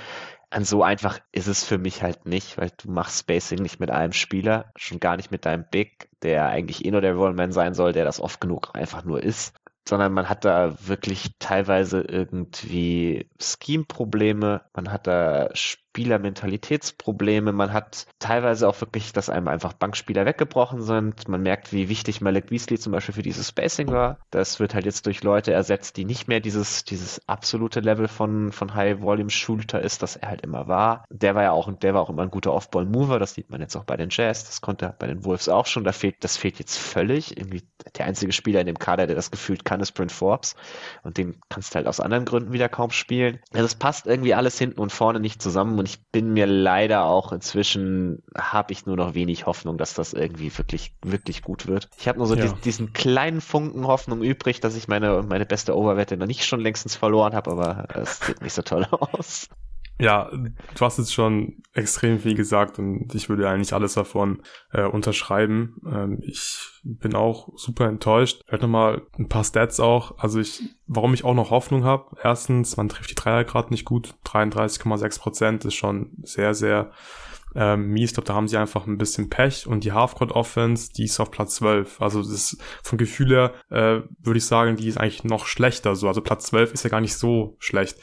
[0.49, 3.91] An so einfach ist es für mich halt nicht, weil du machst Spacing nicht mit
[3.91, 7.73] einem Spieler, schon gar nicht mit deinem Big, der eigentlich eh nur der Rollman sein
[7.73, 9.53] soll, der das oft genug einfach nur ist
[9.83, 15.49] sondern man hat da wirklich teilweise irgendwie Scheme-Probleme, man hat da
[15.91, 17.51] Spielermentalitätsprobleme.
[17.51, 21.27] Man hat teilweise auch wirklich, dass einem einfach Bankspieler weggebrochen sind.
[21.27, 24.17] Man merkt, wie wichtig Malik Beasley zum Beispiel für dieses Spacing war.
[24.31, 28.53] Das wird halt jetzt durch Leute ersetzt, die nicht mehr dieses, dieses absolute Level von,
[28.53, 31.03] von High-Volume-Shooter ist, das er halt immer war.
[31.09, 33.19] Der war ja auch, der war auch immer ein guter Off-Ball-Mover.
[33.19, 34.45] Das sieht man jetzt auch bei den Jazz.
[34.45, 35.83] Das konnte er bei den Wolves auch schon.
[35.83, 37.35] Da fehlt, das fehlt jetzt völlig.
[37.35, 37.63] Irgendwie
[37.97, 40.55] der einzige Spieler in dem Kader, der das gefühlt kann, ist Brent Forbes.
[41.03, 43.39] Und den kannst du halt aus anderen Gründen wieder kaum spielen.
[43.51, 47.05] Also es passt irgendwie alles hinten und vorne nicht zusammen und ich bin mir leider
[47.05, 51.89] auch inzwischen, habe ich nur noch wenig Hoffnung, dass das irgendwie wirklich, wirklich gut wird.
[51.97, 52.43] Ich habe nur so ja.
[52.43, 56.59] diesen, diesen, kleinen Funken Hoffnung übrig, dass ich meine, meine beste Overwette noch nicht schon
[56.59, 59.49] längstens verloren habe, aber es sieht nicht so toll aus.
[60.01, 64.41] Ja, du hast jetzt schon extrem viel gesagt und ich würde eigentlich alles davon
[64.73, 65.79] äh, unterschreiben.
[65.85, 68.41] Ähm, ich bin auch super enttäuscht.
[68.47, 70.17] Vielleicht nochmal ein paar Stats auch.
[70.17, 72.17] Also ich, warum ich auch noch Hoffnung habe.
[72.23, 74.15] Erstens, man trifft die Dreier gerade nicht gut.
[74.25, 76.91] 33,6 Prozent ist schon sehr, sehr
[77.55, 78.11] ähm, mies.
[78.11, 81.19] Ich glaube, da haben sie einfach ein bisschen Pech und die Halfcourt Offense, die ist
[81.19, 82.01] auf Platz 12.
[82.01, 85.95] Also das ist vom Gefühl her, äh, würde ich sagen, die ist eigentlich noch schlechter.
[85.95, 87.97] So, also Platz 12 ist ja gar nicht so schlecht.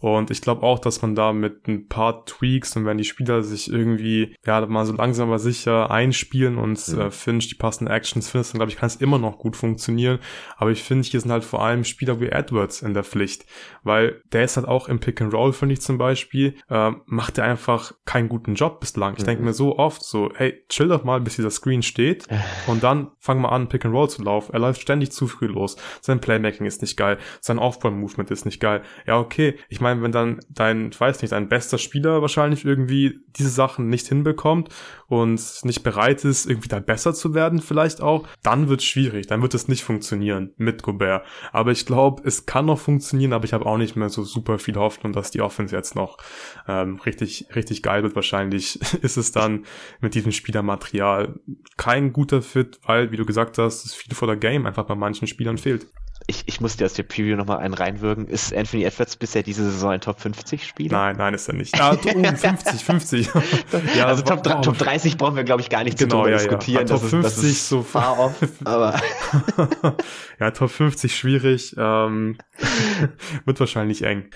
[0.00, 3.42] Und ich glaube auch, dass man da mit ein paar Tweaks und wenn die Spieler
[3.42, 7.00] sich irgendwie, ja, mal so langsam aber sicher einspielen und mhm.
[7.00, 10.18] äh, Finch die passenden Actions findest, dann glaube ich, kann es immer noch gut funktionieren.
[10.56, 13.46] Aber ich finde, hier sind halt vor allem Spieler wie Edwards in der Pflicht,
[13.82, 17.38] weil der ist halt auch im Pick and Roll, finde ich zum Beispiel, äh, macht
[17.38, 19.14] er einfach keinen guten Job bis bislang.
[19.16, 22.26] Ich denke mir so oft so, hey, chill doch mal, bis dieser Screen steht
[22.66, 24.52] und dann fang mal an, Pick and Roll zu laufen.
[24.52, 25.76] Er läuft ständig zu früh los.
[26.00, 27.18] Sein Playmaking ist nicht geil.
[27.40, 28.82] Sein Aufbau-Movement ist nicht geil.
[29.06, 29.58] Ja, okay.
[29.68, 33.88] Ich meine, wenn dann dein, ich weiß nicht, dein bester Spieler wahrscheinlich irgendwie diese Sachen
[33.88, 34.68] nicht hinbekommt
[35.12, 39.26] und nicht bereit ist, irgendwie da besser zu werden vielleicht auch, dann wird es schwierig.
[39.26, 41.26] Dann wird es nicht funktionieren mit Gobert.
[41.52, 44.58] Aber ich glaube, es kann noch funktionieren, aber ich habe auch nicht mehr so super
[44.58, 46.16] viel Hoffnung, dass die Offense jetzt noch
[46.66, 48.16] ähm, richtig, richtig geil wird.
[48.16, 49.66] Wahrscheinlich ist es dann
[50.00, 51.38] mit diesem Spielermaterial
[51.76, 54.94] kein guter Fit, weil, wie du gesagt hast, es viel vor der Game einfach bei
[54.94, 55.88] manchen Spielern fehlt
[56.26, 58.26] ich, ich muss dir aus der Preview nochmal einen reinwürgen.
[58.28, 60.96] Ist Anthony Edwards bisher diese Saison ein Top 50 Spieler?
[60.96, 61.80] Nein, nein, ist er nicht.
[61.80, 63.30] Ah, oh, 50, 50.
[63.96, 64.60] ja, also Top, wow.
[64.60, 66.86] Top 30 brauchen wir, glaube ich, gar nicht genau, zu ja, diskutieren.
[66.86, 66.94] Ja.
[66.94, 68.34] Top 50 das ist so far off,
[68.64, 69.00] aber.
[70.40, 71.74] ja, Top 50 schwierig.
[71.78, 72.38] Ähm,
[73.44, 74.30] wird wahrscheinlich eng.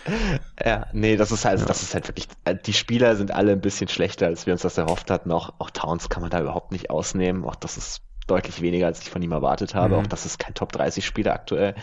[0.64, 1.66] Ja, nee, das ist halt, ja.
[1.66, 4.62] das ist halt wirklich, äh, die Spieler sind alle ein bisschen schlechter, als wir uns
[4.62, 5.30] das erhofft hatten.
[5.30, 7.44] Auch, auch Towns kann man da überhaupt nicht ausnehmen.
[7.44, 9.94] Auch das ist deutlich weniger, als ich von ihm erwartet habe.
[9.94, 10.00] Mhm.
[10.02, 11.74] Auch das ist kein Top 30 Spieler aktuell.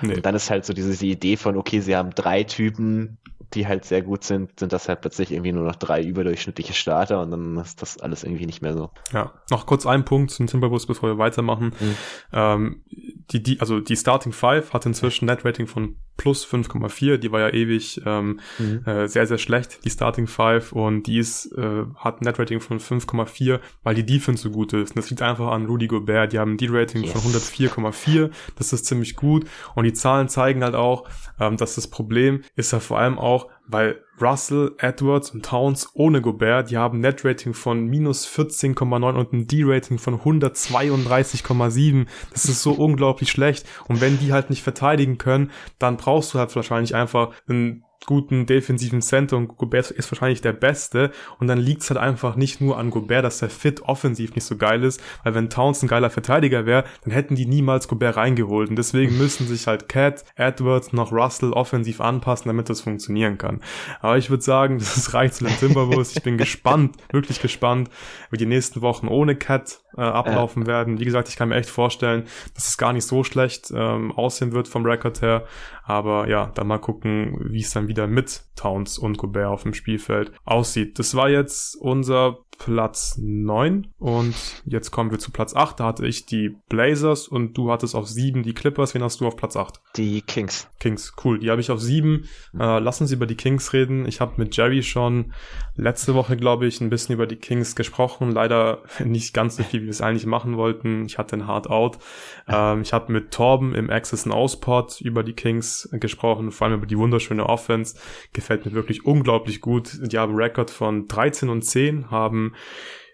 [0.00, 0.16] Nee.
[0.16, 3.18] Und dann ist halt so diese Idee von, okay, sie haben drei Typen,
[3.54, 7.20] die halt sehr gut sind, sind das halt plötzlich irgendwie nur noch drei überdurchschnittliche Starter
[7.20, 8.90] und dann ist das alles irgendwie nicht mehr so.
[9.12, 11.74] Ja, noch kurz ein Punkt zum Timberwolves, bevor wir weitermachen.
[11.78, 11.96] Mhm.
[12.32, 12.84] Ähm,
[13.30, 17.16] die, die, also die Starting Five hat inzwischen Net Rating von plus 5,4.
[17.16, 18.84] Die war ja ewig ähm, mhm.
[18.86, 20.72] äh, sehr, sehr schlecht, die Starting Five.
[20.72, 24.90] Und die ist, äh, hat ein Net-Rating von 5,4, weil die Defense so gut ist.
[24.90, 26.32] Und das liegt einfach an Rudy Gobert.
[26.32, 27.12] Die haben ein D-Rating yes.
[27.12, 28.30] von 104,4.
[28.56, 29.46] Das ist ziemlich gut.
[29.74, 31.08] Und die Zahlen zeigen halt auch,
[31.40, 36.20] ähm, dass das Problem ist ja vor allem auch, weil Russell, Edwards und Towns ohne
[36.20, 42.06] Gobert, die haben Net-Rating von minus 14,9 und ein D-Rating von 132,7.
[42.30, 43.66] Das ist so unglaublich schlecht.
[43.88, 48.46] Und wenn die halt nicht verteidigen können, dann brauchst du halt wahrscheinlich einfach einen guten
[48.46, 52.60] defensiven Center und Gobert ist wahrscheinlich der Beste und dann liegt es halt einfach nicht
[52.60, 55.88] nur an Gobert, dass der Fit offensiv nicht so geil ist, weil wenn Towns ein
[55.88, 60.24] geiler Verteidiger wäre, dann hätten die niemals Gobert reingeholt und deswegen müssen sich halt Cat,
[60.36, 63.60] Edwards noch Russell offensiv anpassen, damit das funktionieren kann.
[64.00, 66.16] Aber ich würde sagen, das reicht zu den Timberwolves.
[66.16, 67.90] Ich bin gespannt, wirklich gespannt,
[68.30, 70.68] wie die nächsten Wochen ohne Cat äh, ablaufen ja.
[70.68, 71.00] werden.
[71.00, 72.24] Wie gesagt, ich kann mir echt vorstellen,
[72.54, 75.44] dass es gar nicht so schlecht ähm, aussehen wird vom Rekord her.
[75.84, 79.74] Aber ja, dann mal gucken, wie es dann wieder mit Towns und Gobert auf dem
[79.74, 80.98] Spielfeld aussieht.
[80.98, 85.80] Das war jetzt unser Platz 9 und jetzt kommen wir zu Platz 8.
[85.80, 88.94] Da hatte ich die Blazers und du hattest auf 7 die Clippers.
[88.94, 89.80] Wen hast du auf Platz 8?
[89.96, 90.68] Die Kings.
[90.78, 91.40] Kings, cool.
[91.40, 92.24] Die habe ich auf 7.
[92.54, 94.06] Äh, lass uns über die Kings reden.
[94.06, 95.32] Ich habe mit Jerry schon
[95.74, 98.30] letzte Woche, glaube ich, ein bisschen über die Kings gesprochen.
[98.30, 101.04] Leider nicht ganz so viel, wie wir es eigentlich machen wollten.
[101.06, 101.98] Ich hatte ein Hard Out.
[102.46, 106.76] Ähm, ich habe mit Torben im Access and Ausport über die Kings gesprochen, vor allem
[106.76, 107.96] über die wunderschöne Offense.
[108.32, 109.98] Gefällt mir wirklich unglaublich gut.
[110.00, 112.51] Die haben Rekord von 13 und 10, haben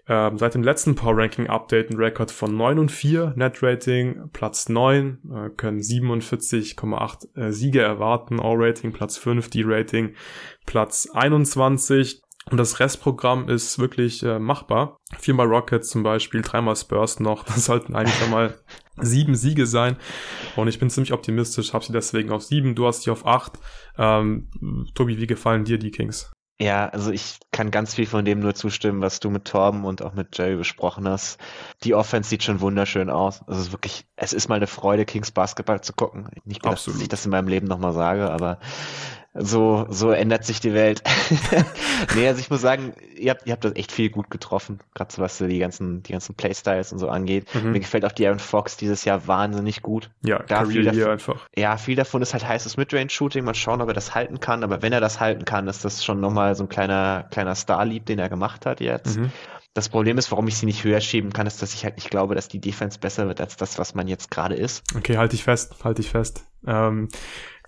[0.09, 4.31] ähm, seit dem letzten Power Ranking Update ein Rekord von 9 und 4, Net Rating
[4.33, 10.15] Platz 9, äh, können 47,8 äh, Siege erwarten, All Rating Platz 5, D-Rating
[10.65, 12.23] Platz 21.
[12.51, 14.97] Und das Restprogramm ist wirklich äh, machbar.
[15.19, 17.45] Viermal Rockets zum Beispiel, dreimal Spurs noch.
[17.59, 18.59] Das sollten eigentlich einmal
[18.97, 19.97] sieben Siege sein.
[20.57, 23.59] Und ich bin ziemlich optimistisch, habe sie deswegen auf sieben, du hast sie auf acht.
[23.99, 24.49] Ähm,
[24.95, 26.33] Tobi, wie gefallen dir die Kings?
[26.61, 30.03] Ja, also ich kann ganz viel von dem nur zustimmen, was du mit Torben und
[30.03, 31.39] auch mit Jerry besprochen hast.
[31.85, 33.43] Die Offense sieht schon wunderschön aus.
[33.47, 36.29] Also es ist wirklich, es ist mal eine Freude, Kings Basketball zu gucken.
[36.45, 38.59] Nicht gedacht, dass ich das in meinem Leben nochmal sage, aber
[39.35, 41.03] so, so ändert sich die Welt.
[42.17, 45.13] nee, also ich muss sagen, ihr habt, ihr habt das echt viel gut getroffen, gerade
[45.13, 47.47] so was die ganzen, die ganzen Playstyles und so angeht.
[47.55, 47.73] Mhm.
[47.73, 50.11] Mir gefällt auch die Aaron Fox dieses Jahr wahnsinnig gut.
[50.25, 51.47] Ja, da viel davon, einfach.
[51.57, 53.45] Ja, viel davon ist halt heißes Midrange-Shooting.
[53.45, 54.65] Mal schauen, ob er das halten kann.
[54.65, 58.07] Aber wenn er das halten kann, ist das schon nochmal so ein kleiner, kleiner Star-Lieb,
[58.07, 59.19] den er gemacht hat jetzt.
[59.19, 59.31] Mhm.
[59.75, 62.11] Das Problem ist, warum ich sie nicht höher schieben kann, ist, dass ich halt nicht
[62.11, 64.83] glaube, dass die Defense besser wird als das, was man jetzt gerade ist.
[64.97, 66.45] Okay, halte ich fest, halte ich fest.
[66.67, 67.09] Ähm,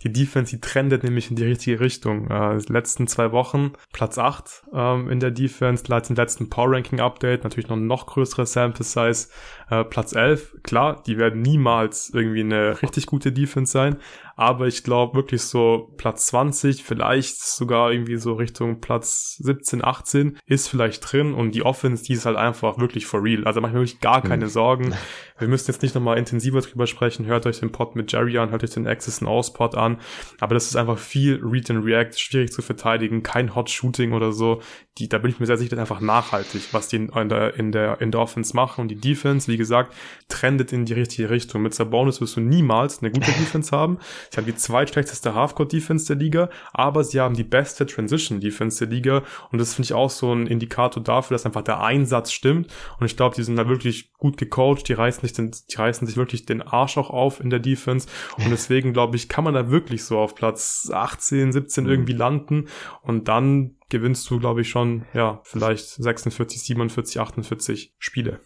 [0.02, 2.31] die Defense, die trendet nämlich in die richtige Richtung.
[2.31, 6.72] Äh, die letzten zwei Wochen Platz 8 ähm, in der Defense, seit dem letzten Power
[6.72, 9.28] Ranking Update, natürlich noch ein noch größere Sample Size.
[9.70, 13.97] Äh, Platz 11, klar, die werden niemals irgendwie eine richtig gute Defense sein,
[14.40, 20.38] aber ich glaube wirklich so Platz 20, vielleicht sogar irgendwie so Richtung Platz 17, 18
[20.47, 23.44] ist vielleicht drin und die Offense, die ist halt einfach wirklich for real.
[23.44, 24.51] Also mache ich mir wirklich gar keine mhm.
[24.51, 24.94] Sorgen.
[25.38, 27.26] Wir müssen jetzt nicht nochmal intensiver drüber sprechen.
[27.26, 29.98] Hört euch den Pod mit Jerry an, hört euch den Access and Aus Pod an.
[30.38, 34.32] Aber das ist einfach viel Read and React, schwierig zu verteidigen, kein Hot Shooting oder
[34.32, 34.62] so.
[34.97, 37.55] Die, da bin ich mir sehr sicher, das ist einfach nachhaltig, was die in der,
[37.56, 38.80] in der, in der Offense machen.
[38.80, 39.95] Und die Defense, wie gesagt,
[40.28, 41.62] trendet in die richtige Richtung.
[41.62, 43.99] Mit Sabonis wirst du niemals eine gute Defense haben.
[44.31, 49.23] Sie haben die zweitschlechteste Halfcourt-Defense der Liga, aber sie haben die beste Transition-Defense der Liga.
[49.53, 52.73] Und das finde ich auch so ein Indikator dafür, dass einfach der Einsatz stimmt.
[52.99, 54.89] Und ich glaube, die sind da wirklich gut gecoacht.
[54.89, 58.09] Die reißen, nicht den, die reißen sich wirklich den Arsch auch auf in der Defense.
[58.37, 61.91] Und deswegen, glaube ich, kann man da wirklich so auf Platz 18, 17 mhm.
[61.91, 62.69] irgendwie landen.
[63.03, 68.41] Und dann gewinnst du, glaube ich, schon, ja, vielleicht 46, 47, 48 Spiele.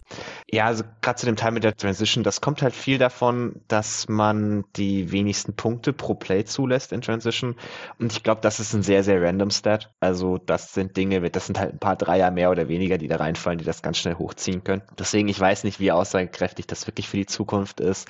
[0.51, 4.07] Ja, also gerade zu dem Teil mit der Transition, das kommt halt viel davon, dass
[4.09, 7.55] man die wenigsten Punkte pro Play zulässt in Transition.
[7.99, 9.93] Und ich glaube, das ist ein sehr, sehr random Stat.
[9.99, 13.17] Also das sind Dinge, das sind halt ein paar Dreier mehr oder weniger, die da
[13.17, 14.81] reinfallen, die das ganz schnell hochziehen können.
[14.97, 18.09] Deswegen, ich weiß nicht, wie aussagekräftig das wirklich für die Zukunft ist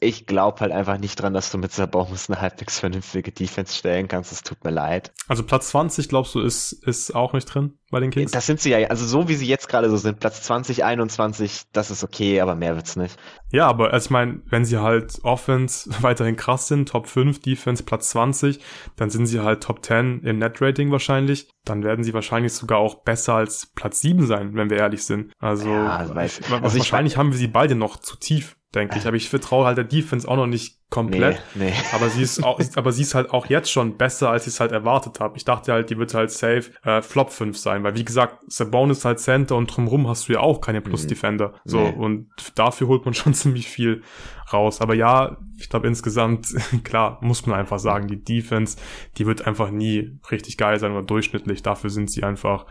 [0.00, 4.06] ich glaube halt einfach nicht dran, dass du mit Sabonis eine halbwegs vernünftige Defense stellen
[4.06, 4.30] kannst.
[4.30, 5.12] Es tut mir leid.
[5.26, 8.30] Also Platz 20, glaubst du, ist, ist auch nicht drin bei den Kings?
[8.30, 11.62] Das sind sie ja, also so wie sie jetzt gerade so sind, Platz 20, 21,
[11.72, 13.18] das ist okay, aber mehr wird's nicht.
[13.50, 17.82] Ja, aber also ich meine, wenn sie halt Offense weiterhin krass sind, Top 5, Defense
[17.82, 18.60] Platz 20,
[18.94, 21.50] dann sind sie halt Top 10 im Net-Rating wahrscheinlich.
[21.64, 25.32] Dann werden sie wahrscheinlich sogar auch besser als Platz 7 sein, wenn wir ehrlich sind.
[25.40, 29.06] Also, ja, also, ich, also wahrscheinlich haben wir sie beide noch zu tief denke ich.
[29.06, 31.42] Aber ich vertraue halt der Defense auch noch nicht komplett.
[31.54, 31.72] Nee, nee.
[31.92, 34.60] Aber sie ist auch, aber sie ist halt auch jetzt schon besser, als ich es
[34.60, 35.36] halt erwartet habe.
[35.36, 38.98] Ich dachte halt, die wird halt safe äh, Flop 5 sein, weil wie gesagt, Sabonis
[38.98, 41.48] ist halt Center und drumherum hast du ja auch keine Plus Defender.
[41.48, 41.52] Mhm.
[41.64, 41.94] So nee.
[41.94, 44.02] und dafür holt man schon ziemlich viel
[44.52, 44.80] raus.
[44.80, 46.54] Aber ja, ich glaube insgesamt
[46.84, 48.78] klar muss man einfach sagen, die Defense,
[49.16, 51.62] die wird einfach nie richtig geil sein oder durchschnittlich.
[51.62, 52.66] Dafür sind sie einfach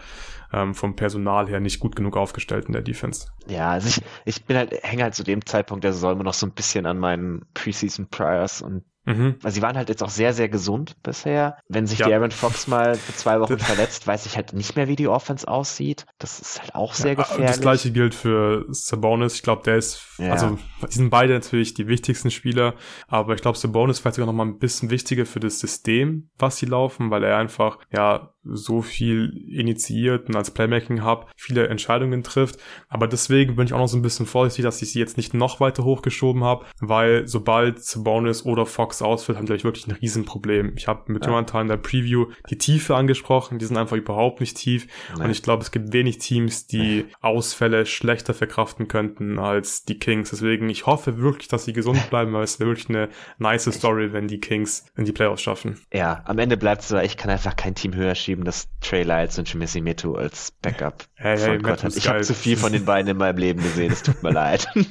[0.53, 3.27] ähm, vom Personal her nicht gut genug aufgestellt in der Defense.
[3.47, 6.33] Ja, also ich, ich bin halt, hänge halt zu dem Zeitpunkt der Saison immer noch
[6.33, 9.37] so ein bisschen an meinen Preseason Priors und Mhm.
[9.41, 11.57] Also sie waren halt jetzt auch sehr, sehr gesund bisher.
[11.69, 12.07] Wenn sich ja.
[12.07, 15.47] Aaron Fox mal für zwei Wochen verletzt, weiß ich halt nicht mehr, wie die Offense
[15.47, 16.05] aussieht.
[16.19, 17.47] Das ist halt auch sehr ja, gefährlich.
[17.47, 19.35] Das gleiche gilt für Sabonis.
[19.35, 20.33] Ich glaube, der ist, ja.
[20.33, 22.75] also die sind beide natürlich die wichtigsten Spieler,
[23.07, 26.57] aber ich glaube, Sabonis vielleicht sogar noch mal ein bisschen wichtiger für das System, was
[26.57, 32.23] sie laufen, weil er einfach, ja, so viel initiiert und als Playmaking Hub viele Entscheidungen
[32.23, 32.59] trifft.
[32.87, 35.33] Aber deswegen bin ich auch noch so ein bisschen vorsichtig, dass ich sie jetzt nicht
[35.33, 40.73] noch weiter hochgeschoben habe, weil sobald Sabonis oder Fox ausfällt, haben die wirklich ein Riesenproblem.
[40.75, 41.31] Ich habe mit ja.
[41.31, 44.87] Jonathan in der Preview die Tiefe angesprochen, die sind einfach überhaupt nicht tief.
[45.13, 45.25] Nein.
[45.25, 50.29] Und ich glaube, es gibt wenig Teams, die Ausfälle schlechter verkraften könnten als die Kings.
[50.29, 53.09] Deswegen, ich hoffe wirklich, dass sie gesund bleiben, weil es wäre wirklich eine
[53.39, 55.79] nice Story, wenn die Kings in die Playoffs schaffen.
[55.93, 59.03] Ja, am Ende bleibt es so, ich kann einfach kein Team höher schieben, dass Trey
[59.03, 61.95] Lyles und Shimizi Metu als Backup hey, hey, Gott hat.
[61.95, 64.67] Ich habe zu viel von den beiden in meinem Leben gesehen, es tut mir leid.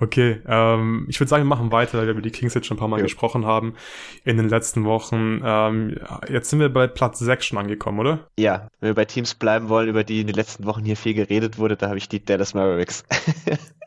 [0.00, 2.76] okay, ähm, ich würde sagen, wir machen weiter, weil wir über die Kings jetzt schon
[2.76, 3.04] ein paar Mal ja.
[3.04, 3.74] gesprochen haben
[4.24, 5.40] in den letzten Wochen.
[5.44, 5.98] Ähm,
[6.28, 8.28] jetzt sind wir bei Platz 6 schon angekommen, oder?
[8.38, 11.14] Ja, wenn wir bei Teams bleiben wollen, über die in den letzten Wochen hier viel
[11.14, 13.04] geredet wurde, da habe ich die Dallas Mavericks.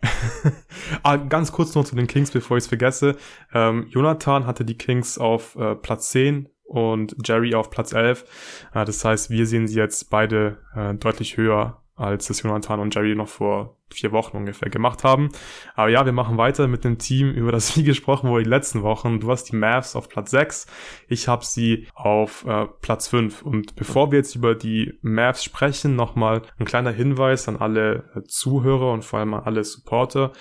[1.03, 3.15] ah, ganz kurz noch zu den Kings, bevor ich es vergesse.
[3.53, 8.69] Ähm, Jonathan hatte die Kings auf äh, Platz 10 und Jerry auf Platz 11.
[8.73, 12.95] Äh, das heißt, wir sehen sie jetzt beide äh, deutlich höher, als es Jonathan und
[12.95, 15.30] Jerry noch vor vier Wochen ungefähr gemacht haben.
[15.76, 18.84] Aber ja, wir machen weiter mit dem Team, über das wir gesprochen wurde die letzten
[18.84, 19.19] Wochen.
[19.19, 20.68] Du hast die Mavs auf Platz 6,
[21.07, 23.41] ich habe sie auf äh, Platz 5.
[23.41, 28.22] Und bevor wir jetzt über die Mavs sprechen, nochmal ein kleiner Hinweis an alle äh,
[28.23, 30.31] Zuhörer und vor allem an alle Supporter.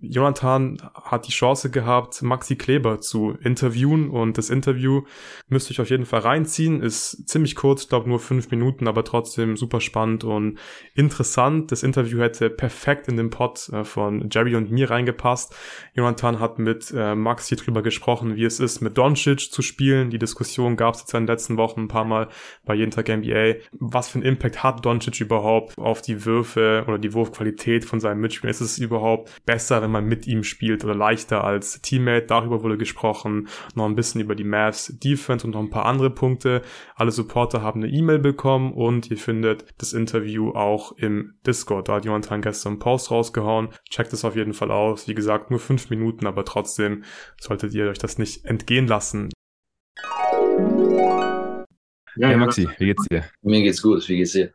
[0.00, 5.02] Jonathan hat die Chance gehabt, Maxi Kleber zu interviewen und das Interview
[5.48, 6.82] müsst ihr euch auf jeden Fall reinziehen.
[6.82, 10.58] Ist ziemlich kurz, ich glaube nur fünf Minuten, aber trotzdem super spannend und
[10.94, 11.72] interessant.
[11.72, 15.54] Das Interview hätte perfekt perfekt in den Pod äh, von Jerry und mir reingepasst.
[15.94, 20.10] Jonathan hat mit äh, Max hier drüber gesprochen, wie es ist, mit Doncic zu spielen.
[20.10, 22.28] Die Diskussion gab es jetzt in den letzten Wochen ein paar Mal
[22.64, 23.54] bei jeden Tag NBA.
[23.72, 28.20] Was für einen Impact hat Doncic überhaupt auf die Würfe oder die Wurfqualität von seinem
[28.20, 28.50] Mitspielern?
[28.50, 32.26] Ist es überhaupt besser, wenn man mit ihm spielt oder leichter als Teammate?
[32.26, 33.48] Darüber wurde gesprochen.
[33.74, 36.62] Noch ein bisschen über die Mavs Defense und noch ein paar andere Punkte.
[36.94, 41.88] Alle Supporter haben eine E-Mail bekommen und ihr findet das Interview auch im Discord.
[41.88, 43.68] Da hat Jonathan gestern Post rausgehauen.
[43.90, 45.08] Checkt es auf jeden Fall aus.
[45.08, 47.04] Wie gesagt, nur fünf Minuten, aber trotzdem
[47.38, 49.28] solltet ihr euch das nicht entgehen lassen.
[52.16, 53.24] Ja, hey Maxi, wie geht's dir?
[53.42, 54.52] Mir geht's gut, wie geht's dir?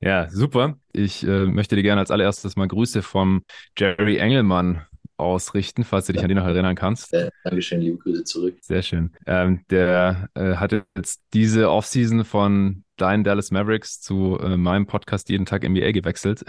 [0.00, 0.78] Ja, super.
[0.92, 3.42] Ich äh, möchte dir gerne als allererstes mal Grüße vom
[3.76, 4.86] Jerry Engelmann
[5.22, 7.12] ausrichten, falls du dich an den noch erinnern kannst.
[7.12, 8.56] Ja, Dankeschön, liebe Grüße zurück.
[8.60, 9.12] Sehr schön.
[9.26, 15.28] Ähm, der äh, hatte jetzt diese Offseason von deinen Dallas Mavericks zu äh, meinem Podcast
[15.28, 16.44] jeden Tag NBA gewechselt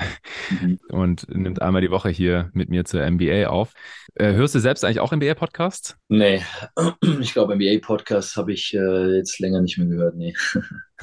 [0.52, 0.80] mhm.
[0.90, 3.74] und nimmt einmal die Woche hier mit mir zur NBA auf.
[4.16, 5.98] Äh, hörst du selbst eigentlich auch NBA-Podcasts?
[6.10, 6.44] Nee,
[7.20, 10.16] ich glaube, NBA-Podcasts habe ich äh, jetzt länger nicht mehr gehört.
[10.16, 10.36] Nee.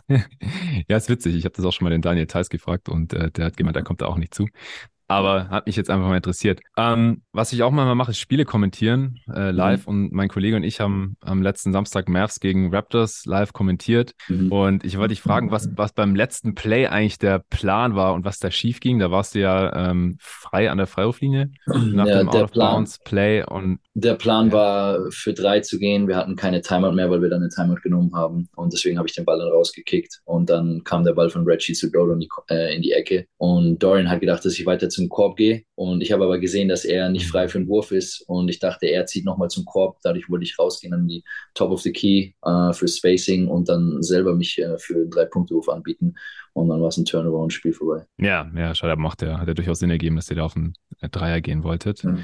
[0.89, 1.35] ja, ist witzig.
[1.35, 3.77] Ich habe das auch schon mal den Daniel Theiss gefragt und äh, der hat gemeint,
[3.77, 4.47] er kommt da auch nicht zu.
[5.11, 6.61] Aber hat mich jetzt einfach mal interessiert.
[6.77, 9.93] Ähm, was ich auch mal mache, ist Spiele kommentieren äh, live mhm.
[9.93, 14.53] und mein Kollege und ich haben am letzten Samstag Mavs gegen Raptors live kommentiert mhm.
[14.53, 18.25] und ich wollte dich fragen, was, was beim letzten Play eigentlich der Plan war und
[18.25, 19.01] was da schief ging.
[19.01, 24.15] Da warst du ja ähm, frei an der Freiwurflinie nach ja, dem Out-of-Bounds-Play und der
[24.15, 24.53] Plan ja.
[24.53, 26.07] war, für drei zu gehen.
[26.09, 28.49] Wir hatten keine Timeout mehr, weil wir dann eine Timeout genommen haben.
[28.55, 30.21] Und deswegen habe ich den Ball dann rausgekickt.
[30.25, 33.27] Und dann kam der Ball von Reggie zu Dorian in, äh, in die Ecke.
[33.37, 35.65] Und Dorian hat gedacht, dass ich weiter zum Korb gehe.
[35.75, 38.23] Und ich habe aber gesehen, dass er nicht frei für den Wurf ist.
[38.29, 39.99] Und ich dachte, er zieht nochmal zum Korb.
[40.03, 41.25] Dadurch wollte ich rausgehen an die
[41.55, 45.69] Top of the Key äh, für Spacing und dann selber mich äh, für einen Drei-Punkte-Wurf
[45.69, 46.15] anbieten.
[46.53, 48.05] Und dann war es ein Turnover und Spiel vorbei.
[48.19, 50.75] Ja, ja, schade, macht der, hat ja durchaus Sinn ergeben, dass ihr da auf einen
[51.01, 52.05] äh, Dreier gehen wolltet.
[52.05, 52.19] Mhm.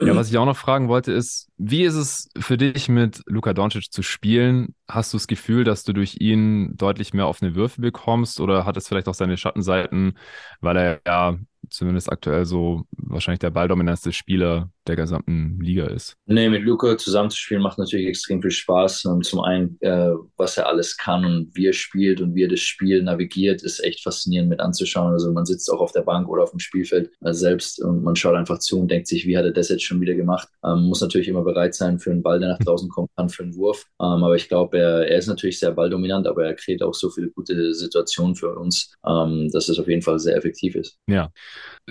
[0.00, 3.52] Ja, was ich auch noch fragen wollte, ist, wie ist es für dich mit Luka
[3.52, 4.74] Doncic zu spielen?
[4.88, 8.76] Hast du das Gefühl, dass du durch ihn deutlich mehr offene Würfe bekommst oder hat
[8.76, 10.16] es vielleicht auch seine Schattenseiten,
[10.60, 11.38] weil er ja
[11.74, 16.16] zumindest aktuell so wahrscheinlich der balldominantste Spieler der gesamten Liga ist.
[16.26, 19.06] Nee, mit Luca zusammenzuspielen macht natürlich extrem viel Spaß.
[19.06, 22.48] Und zum einen, äh, was er alles kann und wie er spielt und wie er
[22.48, 25.12] das Spiel navigiert, ist echt faszinierend mit anzuschauen.
[25.12, 28.16] Also man sitzt auch auf der Bank oder auf dem Spielfeld äh, selbst und man
[28.16, 30.48] schaut einfach zu und denkt sich, wie hat er das jetzt schon wieder gemacht?
[30.64, 33.42] Ähm, muss natürlich immer bereit sein für einen Ball, der nach draußen kommen kann, für
[33.42, 33.86] einen Wurf.
[34.00, 37.10] Ähm, aber ich glaube, er, er ist natürlich sehr balldominant, aber er kreiert auch so
[37.10, 40.98] viele gute Situationen für uns, ähm, dass es auf jeden Fall sehr effektiv ist.
[41.06, 41.30] Ja.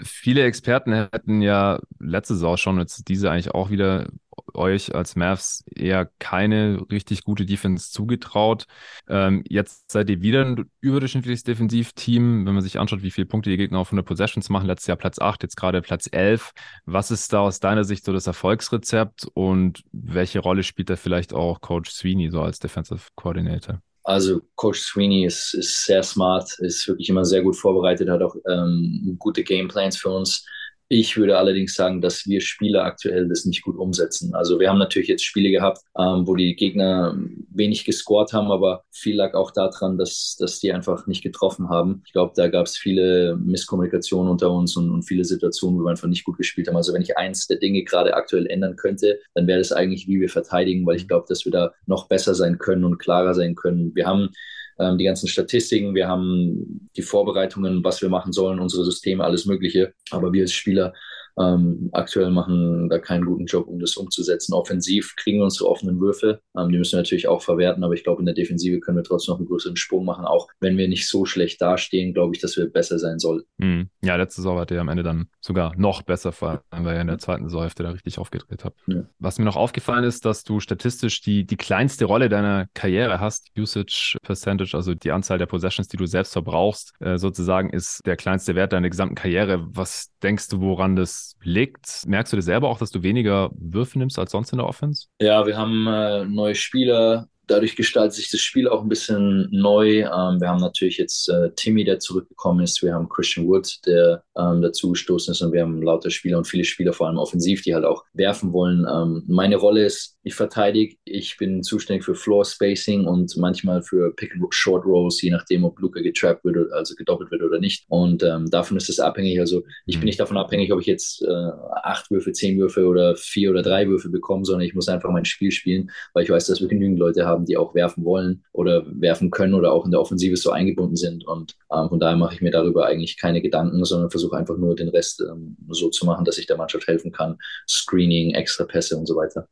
[0.03, 4.07] Viele Experten hätten ja letzte Saison schon, jetzt diese eigentlich auch wieder,
[4.53, 8.65] euch als Mavs eher keine richtig gute Defense zugetraut.
[9.07, 12.45] Ähm, jetzt seid ihr wieder ein überdurchschnittliches Defensivteam.
[12.45, 14.97] Wenn man sich anschaut, wie viele Punkte die Gegner auf 100 Possessions machen, letztes Jahr
[14.97, 16.51] Platz 8, jetzt gerade Platz 11.
[16.85, 21.34] Was ist da aus deiner Sicht so das Erfolgsrezept und welche Rolle spielt da vielleicht
[21.34, 23.81] auch Coach Sweeney so als Defensive Coordinator?
[24.03, 28.35] Also Coach Sweeney ist, ist sehr smart, ist wirklich immer sehr gut vorbereitet, hat auch
[28.49, 30.45] ähm, gute Gameplans für uns.
[30.89, 34.35] Ich würde allerdings sagen, dass wir Spieler aktuell das nicht gut umsetzen.
[34.35, 37.18] Also wir haben natürlich jetzt Spiele gehabt, ähm, wo die Gegner
[37.49, 42.03] wenig gescored haben, aber viel lag auch daran, dass, dass die einfach nicht getroffen haben.
[42.05, 45.89] Ich glaube, da gab es viele Misskommunikationen unter uns und, und, viele Situationen, wo wir
[45.89, 46.77] einfach nicht gut gespielt haben.
[46.77, 50.19] Also wenn ich eins der Dinge gerade aktuell ändern könnte, dann wäre das eigentlich, wie
[50.19, 53.55] wir verteidigen, weil ich glaube, dass wir da noch besser sein können und klarer sein
[53.55, 53.95] können.
[53.95, 54.30] Wir haben
[54.79, 59.45] ähm, die ganzen Statistiken, wir haben die Vorbereitungen, was wir machen sollen, unsere Systeme, alles
[59.45, 59.93] Mögliche.
[60.11, 60.93] Aber wir als Spieler
[61.39, 64.53] ähm, aktuell machen da keinen guten Job, um das umzusetzen.
[64.53, 66.41] Offensiv kriegen wir unsere offenen Würfe.
[66.57, 69.03] Ähm, die müssen wir natürlich auch verwerten, aber ich glaube, in der Defensive können wir
[69.03, 70.25] trotzdem noch einen größeren Sprung machen.
[70.25, 73.47] Auch wenn wir nicht so schlecht dastehen, glaube ich, dass wir besser sein sollten.
[73.57, 73.89] Mhm.
[74.03, 77.01] Ja, letzte Saison hat ihr am Ende dann sogar noch besser, vor allem, weil ihr
[77.01, 78.79] in der zweiten Saisonhälfte da richtig aufgedreht habt.
[78.87, 79.03] Ja.
[79.19, 83.49] Was mir noch aufgefallen ist, dass du statistisch die, die kleinste Rolle deiner Karriere hast,
[83.57, 88.15] Usage Percentage, also die Anzahl der Possessions, die du selbst verbrauchst, äh, sozusagen ist der
[88.15, 89.67] kleinste Wert deiner gesamten Karriere.
[89.67, 92.07] Was denkst du, woran das liegt?
[92.07, 95.07] Merkst du dir selber auch, dass du weniger Würfe nimmst als sonst in der Offense?
[95.19, 100.01] Ja, wir haben äh, neue Spieler, dadurch gestaltet sich das Spiel auch ein bisschen neu.
[100.01, 102.81] Ähm, wir haben natürlich jetzt äh, Timmy, der zurückgekommen ist.
[102.81, 105.41] Wir haben Christian Wood, der ähm, dazu gestoßen ist.
[105.41, 108.53] Und wir haben lauter Spieler und viele Spieler, vor allem offensiv, die halt auch werfen
[108.53, 108.85] wollen.
[108.89, 110.95] Ähm, meine Rolle ist, ich verteidige.
[111.03, 115.65] Ich bin zuständig für Floor Spacing und manchmal für Pick and Short Rolls, je nachdem,
[115.65, 117.85] ob Luca getrappt wird, also gedoppelt wird oder nicht.
[117.89, 119.39] Und ähm, davon ist es abhängig.
[119.39, 120.07] Also ich bin mhm.
[120.07, 121.51] nicht davon abhängig, ob ich jetzt äh,
[121.83, 125.25] acht Würfe, zehn Würfe oder vier oder drei Würfe bekomme, sondern ich muss einfach mein
[125.25, 128.43] Spiel spielen, weil ich weiß, dass wir genügend Leute haben, haben, die auch werfen wollen
[128.51, 131.26] oder werfen können oder auch in der Offensive so eingebunden sind.
[131.27, 134.76] Und ähm, von daher mache ich mir darüber eigentlich keine Gedanken, sondern versuche einfach nur
[134.76, 137.38] den Rest ähm, so zu machen, dass ich der Mannschaft helfen kann.
[137.68, 139.47] Screening, extra Pässe und so weiter.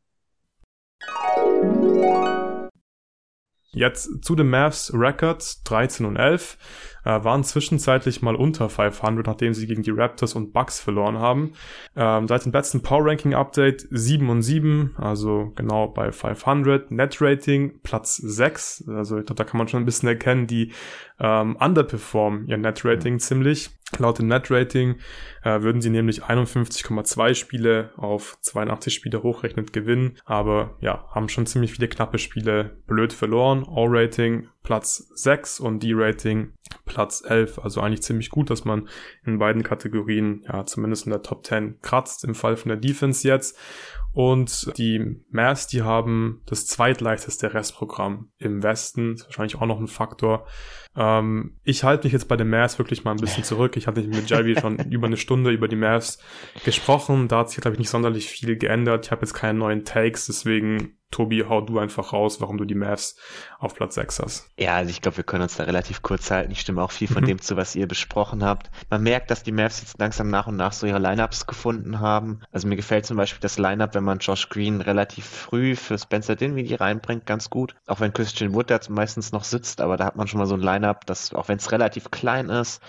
[3.74, 6.58] Jetzt zu den Mavs Records 13 und 11
[7.04, 11.52] äh, waren zwischenzeitlich mal unter 500, nachdem sie gegen die Raptors und Bucks verloren haben.
[11.96, 16.90] Ähm, seit dem letzten Power Ranking Update 7 und 7, also genau bei 500.
[16.90, 20.72] Net Rating Platz 6, also ich glaube, da kann man schon ein bisschen erkennen, die
[21.18, 23.20] ähm, underperformen ihr Net Rating mhm.
[23.20, 23.70] ziemlich.
[23.98, 24.96] Laut dem Net Rating
[25.42, 31.46] äh, würden sie nämlich 51,2 Spiele auf 82 Spiele hochrechnet gewinnen, aber ja, haben schon
[31.46, 33.66] ziemlich viele knappe Spiele blöd verloren.
[33.68, 36.52] All Rating Platz 6 und D-Rating
[36.84, 37.58] Platz 11.
[37.58, 38.88] Also eigentlich ziemlich gut, dass man
[39.24, 43.26] in beiden Kategorien ja zumindest in der Top 10 kratzt, im Fall von der Defense
[43.26, 43.58] jetzt.
[44.14, 49.12] Und die Mavs, die haben das zweitleichteste Restprogramm im Westen.
[49.12, 50.46] Das ist wahrscheinlich auch noch ein Faktor.
[50.94, 53.76] Ähm, ich halte mich jetzt bei den Mavs wirklich mal ein bisschen zurück.
[53.78, 56.18] Ich hatte mit Javi schon über eine Stunde über die Mavs
[56.64, 57.28] gesprochen.
[57.28, 59.06] Da hat sich, glaube ich, nicht sonderlich viel geändert.
[59.06, 62.74] Ich habe jetzt keine neuen Takes, deswegen Tobi, hau du einfach raus, warum du die
[62.74, 63.16] Mavs
[63.60, 64.50] auf Platz 6 hast.
[64.58, 66.50] Ja, also ich glaube, wir können uns da relativ kurz halten.
[66.50, 67.28] Ich stimme auch viel von mhm.
[67.28, 68.70] dem zu, was ihr besprochen habt.
[68.90, 72.40] Man merkt, dass die Mavs jetzt langsam nach und nach so ihre Lineups gefunden haben.
[72.50, 76.34] Also mir gefällt zum Beispiel das Lineup, wenn man Josh Green relativ früh für Spencer
[76.34, 77.76] Dinwiddie reinbringt, ganz gut.
[77.86, 80.54] Auch wenn Christian Wood da meistens noch sitzt, aber da hat man schon mal so
[80.54, 82.82] ein Lineup, das, auch wenn es relativ klein ist,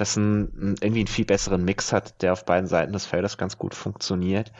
[0.00, 3.58] das ein, irgendwie einen viel besseren Mix hat, der auf beiden Seiten des Feldes ganz
[3.58, 4.52] gut funktioniert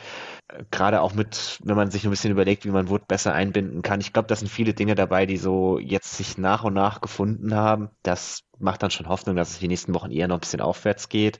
[0.70, 4.00] gerade auch mit, wenn man sich ein bisschen überlegt, wie man Wood besser einbinden kann.
[4.00, 7.54] Ich glaube, da sind viele Dinge dabei, die so jetzt sich nach und nach gefunden
[7.54, 7.90] haben.
[8.02, 11.10] Das macht dann schon Hoffnung, dass es die nächsten Wochen eher noch ein bisschen aufwärts
[11.10, 11.38] geht.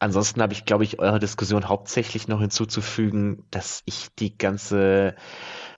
[0.00, 5.14] Ansonsten habe ich, glaube ich, eure Diskussion hauptsächlich noch hinzuzufügen, dass ich die ganze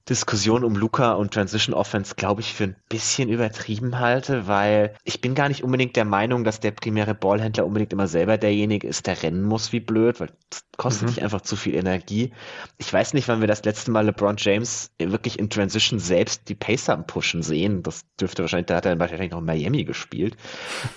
[0.09, 5.21] Diskussion um Luca und Transition Offense, glaube ich, für ein bisschen übertrieben halte, weil ich
[5.21, 9.07] bin gar nicht unbedingt der Meinung, dass der primäre Ballhändler unbedingt immer selber derjenige ist,
[9.07, 10.31] der rennen muss wie blöd, weil
[10.81, 11.15] kostet mhm.
[11.15, 12.33] dich einfach zu viel Energie.
[12.79, 16.55] Ich weiß nicht, wann wir das letzte Mal LeBron James wirklich in Transition selbst die
[16.55, 17.83] Pacer Pushen sehen.
[17.83, 20.39] Das dürfte wahrscheinlich, da hat er wahrscheinlich noch in Miami gespielt.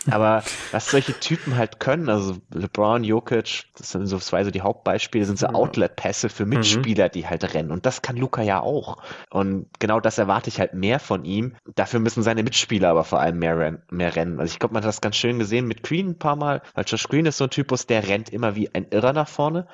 [0.09, 0.41] Aber
[0.71, 5.25] was solche Typen halt können, also LeBron, Jokic, das sind so zwei so die Hauptbeispiele,
[5.25, 6.45] sind so Outlet-Pässe für.
[6.45, 7.11] Mitspieler, mhm.
[7.11, 7.71] die halt rennen.
[7.71, 8.99] Und das kann Luca ja auch.
[9.29, 11.55] Und genau das erwarte ich halt mehr von ihm.
[11.75, 14.39] Dafür müssen seine Mitspieler aber vor allem mehr, ren mehr rennen.
[14.39, 16.85] Also ich glaube, man hat das ganz schön gesehen mit Green ein paar Mal, weil
[16.87, 19.67] Josh Green ist so ein Typus, der rennt immer wie ein Irrer nach vorne.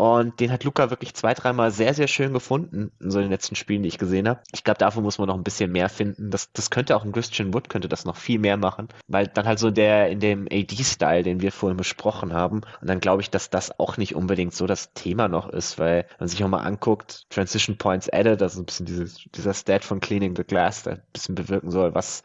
[0.00, 3.54] Und den hat Luca wirklich zwei, dreimal sehr, sehr schön gefunden in so den letzten
[3.54, 4.40] Spielen, die ich gesehen habe.
[4.50, 6.30] Ich glaube, davon muss man noch ein bisschen mehr finden.
[6.30, 9.44] Das, das könnte auch ein Christian Wood könnte das noch viel mehr machen, weil dann
[9.44, 12.62] halt so der in dem AD-Style, den wir vorhin besprochen haben.
[12.80, 16.06] Und dann glaube ich, dass das auch nicht unbedingt so das Thema noch ist, weil
[16.08, 19.52] wenn man sich auch mal anguckt, Transition Points added, das ist ein bisschen dieses, dieser
[19.52, 22.22] Stat von Cleaning the Glass, der ein bisschen bewirken soll, was,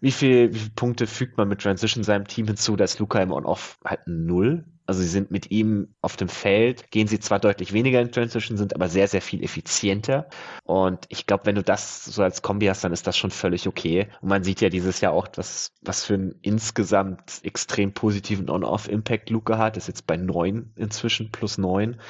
[0.00, 3.22] wie viel, wie viele Punkte fügt man mit Transition seinem Team hinzu, da ist Luca
[3.22, 7.38] im On-Off halt null also sie sind mit ihm auf dem Feld, gehen sie zwar
[7.40, 10.28] deutlich weniger in Transition, sind aber sehr, sehr viel effizienter.
[10.64, 13.66] Und ich glaube, wenn du das so als Kombi hast, dann ist das schon völlig
[13.66, 14.08] okay.
[14.20, 19.30] Und man sieht ja dieses Jahr auch, was, was für einen insgesamt extrem positiven On-Off-Impact
[19.30, 19.76] Luca hat.
[19.78, 22.00] ist jetzt bei neun inzwischen, plus neun.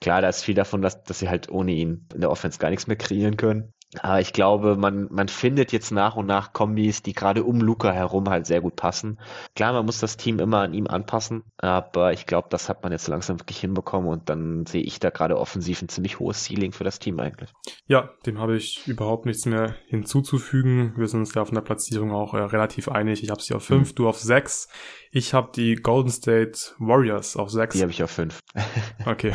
[0.00, 2.70] Klar, da ist viel davon, dass, dass sie halt ohne ihn in der Offense gar
[2.70, 3.72] nichts mehr kreieren können.
[4.00, 7.92] Aber ich glaube, man, man findet jetzt nach und nach Kombis, die gerade um Luca
[7.92, 9.18] herum halt sehr gut passen.
[9.54, 12.92] Klar, man muss das Team immer an ihm anpassen, aber ich glaube, das hat man
[12.92, 16.72] jetzt langsam wirklich hinbekommen und dann sehe ich da gerade offensiv ein ziemlich hohes Ceiling
[16.72, 17.52] für das Team eigentlich.
[17.86, 20.94] Ja, dem habe ich überhaupt nichts mehr hinzuzufügen.
[20.96, 23.22] Wir sind uns ja auf einer Platzierung auch äh, relativ einig.
[23.22, 23.94] Ich habe sie auf fünf, mhm.
[23.96, 24.68] du auf sechs.
[25.10, 27.76] Ich habe die Golden State Warriors auf sechs.
[27.76, 28.40] Die habe ich auf fünf.
[29.04, 29.32] okay.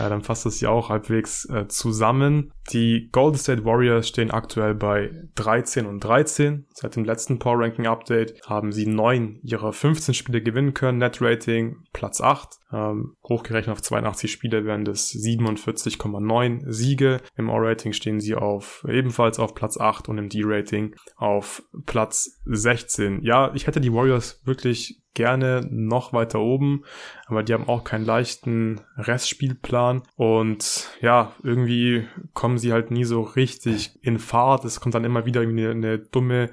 [0.00, 2.52] Ja, dann fasst das ja auch halbwegs äh, zusammen.
[2.72, 6.66] Die Golden State Warriors stehen aktuell bei 13 und 13.
[6.72, 10.96] Seit dem letzten Power Ranking Update haben sie neun ihrer 15 Spiele gewinnen können.
[10.96, 12.48] Net Rating Platz 8.
[12.72, 17.20] Ähm, hochgerechnet auf 82 Spiele wären das 47,9 Siege.
[17.36, 23.20] Im O-Rating stehen sie auf ebenfalls auf Platz 8 und im D-Rating auf Platz 16.
[23.22, 26.84] Ja, ich hätte die Warriors wirklich gerne noch weiter oben,
[27.26, 33.22] aber die haben auch keinen leichten Restspielplan und ja, irgendwie kommen sie halt nie so
[33.22, 34.64] richtig in Fahrt.
[34.64, 36.50] Es kommt dann immer wieder irgendwie eine, eine dumme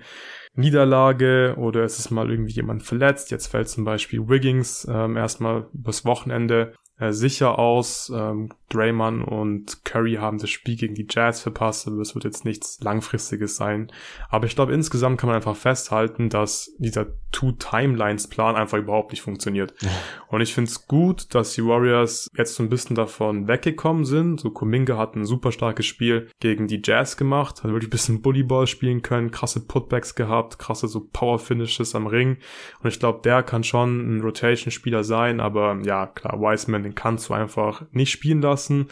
[0.57, 3.29] Niederlage oder es ist mal irgendwie jemand verletzt.
[3.29, 8.11] Jetzt fällt zum Beispiel Wiggins ähm, erstmal übers Wochenende äh, sicher aus.
[8.13, 12.43] Ähm, Draymond und Curry haben das Spiel gegen die Jazz verpasst, aber es wird jetzt
[12.43, 13.89] nichts Langfristiges sein.
[14.29, 19.73] Aber ich glaube, insgesamt kann man einfach festhalten, dass dieser Two-Timelines-Plan einfach überhaupt nicht funktioniert.
[19.81, 19.89] Ja.
[20.27, 24.41] Und ich finde es gut, dass die Warriors jetzt so ein bisschen davon weggekommen sind.
[24.41, 28.21] So Kuminga hat ein super starkes Spiel gegen die Jazz gemacht, hat wirklich ein bisschen
[28.21, 32.37] Bullyball spielen können, krasse Putbacks gehabt, krasse so Power-Finishes am Ring.
[32.83, 37.29] Und ich glaube, der kann schon ein Rotation-Spieler sein, aber ja, klar, Wiseman, den kannst
[37.29, 38.87] du einfach nicht spielen lassen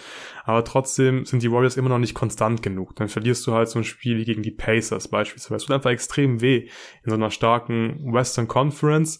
[0.45, 2.95] aber trotzdem sind die Warriors immer noch nicht konstant genug.
[2.95, 5.55] Dann verlierst du halt so ein Spiel wie gegen die Pacers beispielsweise.
[5.55, 6.69] Es tut einfach extrem weh
[7.03, 9.19] in so einer starken Western Conference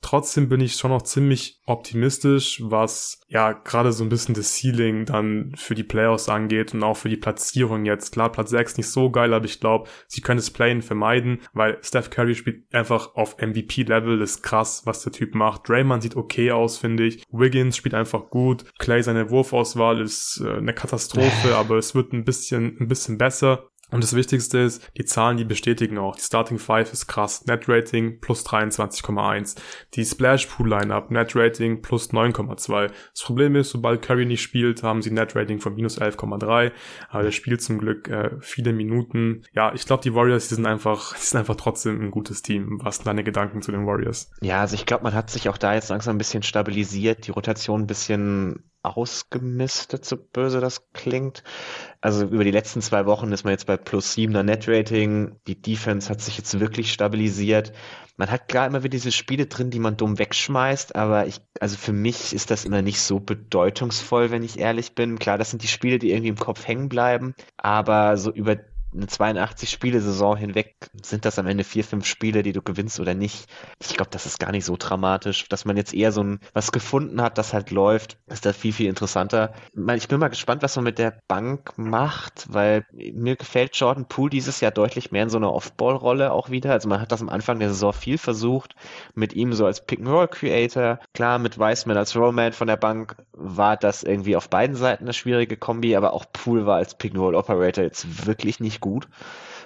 [0.00, 5.06] Trotzdem bin ich schon noch ziemlich optimistisch, was ja gerade so ein bisschen das Ceiling
[5.06, 8.12] dann für die Playoffs angeht und auch für die Platzierung jetzt.
[8.12, 11.78] Klar, Platz 6 nicht so geil, aber ich glaube, sie können das Playen vermeiden, weil
[11.82, 15.68] Steph Curry spielt einfach auf MVP-Level, ist krass, was der Typ macht.
[15.68, 17.22] Draymond sieht okay aus, finde ich.
[17.30, 18.64] Wiggins spielt einfach gut.
[18.78, 23.70] Clay, seine Wurfauswahl ist äh, eine Katastrophe, aber es wird ein bisschen, ein bisschen besser.
[23.94, 26.16] Und das Wichtigste ist, die Zahlen, die bestätigen auch.
[26.16, 27.46] Die Starting Five ist krass.
[27.46, 29.54] Net Rating plus 23,1.
[29.94, 32.88] Die Splash Pool Lineup, Net Rating plus 9,2.
[32.88, 36.72] Das Problem ist, sobald Curry nicht spielt, haben sie Net Rating von minus 11,3.
[37.08, 39.44] Aber der spielt zum Glück äh, viele Minuten.
[39.52, 42.80] Ja, ich glaube, die Warriors, die sind einfach, die sind einfach trotzdem ein gutes Team.
[42.82, 44.28] Was sind deine Gedanken zu den Warriors?
[44.40, 47.30] Ja, also ich glaube, man hat sich auch da jetzt langsam ein bisschen stabilisiert, die
[47.30, 51.42] Rotation ein bisschen ausgemistet, so böse das klingt.
[52.04, 55.40] Also über die letzten zwei Wochen ist man jetzt bei plus siebener Net-Rating.
[55.46, 57.72] Die Defense hat sich jetzt wirklich stabilisiert.
[58.18, 61.78] Man hat klar immer wieder diese Spiele drin, die man dumm wegschmeißt, aber ich, also
[61.78, 65.18] für mich ist das immer nicht so bedeutungsvoll, wenn ich ehrlich bin.
[65.18, 68.58] Klar, das sind die Spiele, die irgendwie im Kopf hängen bleiben, aber so über
[68.94, 73.46] eine 82-Spiele-Saison hinweg sind das am Ende vier, fünf Spiele, die du gewinnst oder nicht.
[73.80, 75.48] Ich glaube, das ist gar nicht so dramatisch.
[75.48, 78.72] Dass man jetzt eher so ein was gefunden hat, das halt läuft, ist da viel,
[78.72, 79.52] viel interessanter.
[79.94, 84.30] Ich bin mal gespannt, was man mit der Bank macht, weil mir gefällt Jordan Poole
[84.30, 86.72] dieses Jahr deutlich mehr in so einer Off-Ball-Rolle auch wieder.
[86.72, 88.74] Also man hat das am Anfang der Saison viel versucht,
[89.14, 91.00] mit ihm so als Pick-and-Roll-Creator.
[91.14, 95.12] Klar, mit Wiseman als Rollman von der Bank war das irgendwie auf beiden Seiten eine
[95.12, 99.08] schwierige Kombi, aber auch Poole war als Pick-and-Roll-Operator jetzt wirklich nicht gut.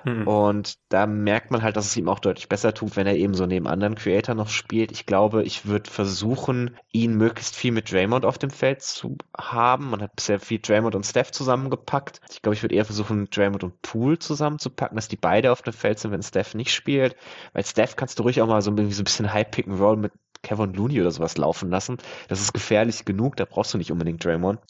[0.04, 0.26] Mhm.
[0.26, 3.34] Und da merkt man halt, dass es ihm auch deutlich besser tut, wenn er eben
[3.34, 4.92] so neben anderen Creator noch spielt.
[4.92, 9.90] Ich glaube, ich würde versuchen, ihn möglichst viel mit Draymond auf dem Feld zu haben.
[9.90, 12.20] Man hat bisher viel Draymond und Steph zusammengepackt.
[12.30, 15.72] Ich glaube, ich würde eher versuchen, Draymond und Pool zusammenzupacken, dass die beide auf dem
[15.72, 17.16] Feld sind, wenn Steph nicht spielt.
[17.52, 19.96] Weil Steph kannst du ruhig auch mal so, so ein bisschen High Pick and Roll
[19.96, 20.12] mit
[20.42, 21.98] Kevin Looney oder sowas laufen lassen.
[22.28, 24.60] Das ist gefährlich genug, da brauchst du nicht unbedingt Draymond.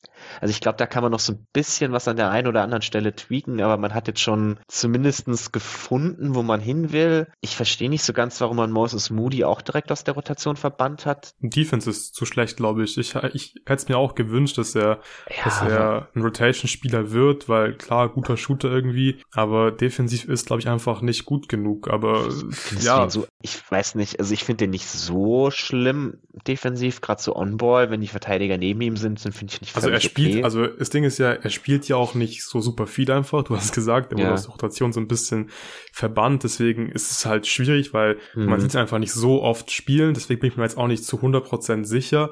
[0.41, 2.63] Also ich glaube, da kann man noch so ein bisschen was an der einen oder
[2.63, 7.29] anderen Stelle tweaken, aber man hat jetzt schon zumindestens gefunden, wo man hin will.
[7.41, 11.07] Ich verstehe nicht so ganz, warum man Moses Moody auch direkt aus der Rotation verbannt
[11.07, 11.35] hat.
[11.41, 12.97] Defense ist zu schlecht, glaube ich.
[12.99, 17.49] Ich, ich hätte es mir auch gewünscht, dass er, ja, dass er ein Rotation-Spieler wird,
[17.49, 21.89] weil klar, guter Shooter irgendwie, aber defensiv ist, glaube ich, einfach nicht gut genug.
[21.89, 22.29] Aber
[22.81, 23.09] ja.
[23.09, 27.91] So, ich weiß nicht, also ich finde den nicht so schlimm defensiv, gerade so On-Ball,
[27.91, 30.45] wenn die Verteidiger neben ihm sind, sind finde ich nicht Also er spielt, okay.
[30.45, 33.57] also das Ding ist ja, er spielt ja auch nicht so super viel einfach, du
[33.57, 34.25] hast gesagt, er ja.
[34.25, 35.51] wurde aus der Rotation so ein bisschen
[35.93, 38.47] verbannt, deswegen ist es halt schwierig, weil mhm.
[38.47, 41.05] man sieht es einfach nicht so oft spielen, deswegen bin ich mir jetzt auch nicht
[41.05, 42.31] zu 100% sicher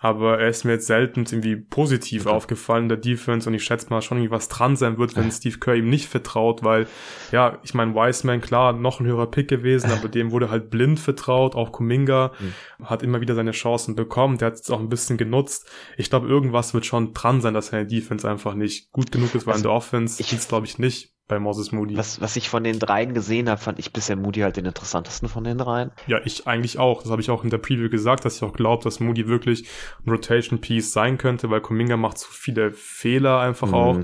[0.00, 3.88] aber er ist mir jetzt selten irgendwie positiv aufgefallen in der Defense und ich schätze
[3.88, 6.86] mal schon irgendwie was dran sein wird, wenn Steve Kerr ihm nicht vertraut, weil
[7.32, 11.00] ja, ich meine, Wiseman, klar, noch ein höherer Pick gewesen, aber dem wurde halt blind
[11.00, 12.86] vertraut, auch Kuminga mhm.
[12.86, 15.70] hat immer wieder seine Chancen bekommen, der hat es auch ein bisschen genutzt.
[15.96, 19.46] Ich glaube, irgendwas wird schon dran sein, dass seine Defense einfach nicht gut genug ist,
[19.46, 21.96] weil also, in der Offense es glaube ich nicht bei Moses Moody.
[21.96, 25.28] Was, was ich von den dreien gesehen habe, fand ich bisher Moody halt den interessantesten
[25.28, 25.90] von den dreien.
[26.06, 27.02] Ja, ich eigentlich auch.
[27.02, 29.68] Das habe ich auch in der Preview gesagt, dass ich auch glaube, dass Moody wirklich
[30.04, 33.74] ein Rotation Piece sein könnte, weil Kuminga macht zu viele Fehler einfach mhm.
[33.74, 33.98] auch.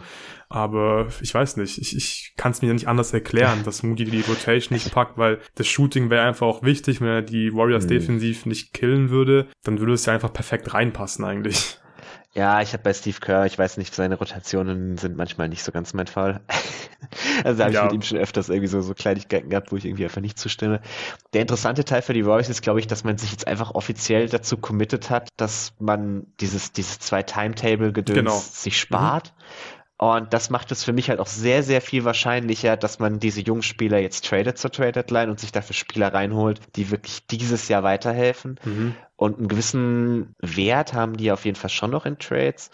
[0.49, 4.21] Aber ich weiß nicht, ich, ich kann es mir nicht anders erklären, dass Moody die
[4.21, 7.89] Rotation nicht packt, weil das Shooting wäre einfach auch wichtig, wenn er die Warriors mhm.
[7.89, 11.79] defensiv nicht killen würde, dann würde es ja einfach perfekt reinpassen eigentlich.
[12.35, 15.71] Ja, ich habe bei Steve Kerr, ich weiß nicht, seine Rotationen sind manchmal nicht so
[15.71, 16.41] ganz mein Fall.
[17.45, 17.81] also da habe ja.
[17.81, 20.39] ich mit ihm schon öfters irgendwie so, so Kleinigkeiten gehabt, wo ich irgendwie einfach nicht
[20.39, 20.81] zustimme.
[21.35, 24.31] Der interessante Teil für die Royals ist, glaube ich, dass man sich jetzt einfach offiziell
[24.31, 28.39] dazu committed hat, dass man dieses, dieses zwei Timetable-Gedöns genau.
[28.39, 29.35] sich spart.
[29.37, 33.21] Mhm und das macht es für mich halt auch sehr, sehr viel wahrscheinlicher, dass man
[33.21, 37.29] diese jungen Spieler jetzt tradet zur Trade Deadline und sich dafür Spieler reinholt, die wirklich
[37.29, 38.59] dieses Jahr weiterhelfen.
[38.65, 38.97] Mhm.
[39.23, 42.71] Und einen gewissen Wert haben die auf jeden Fall schon noch in Trades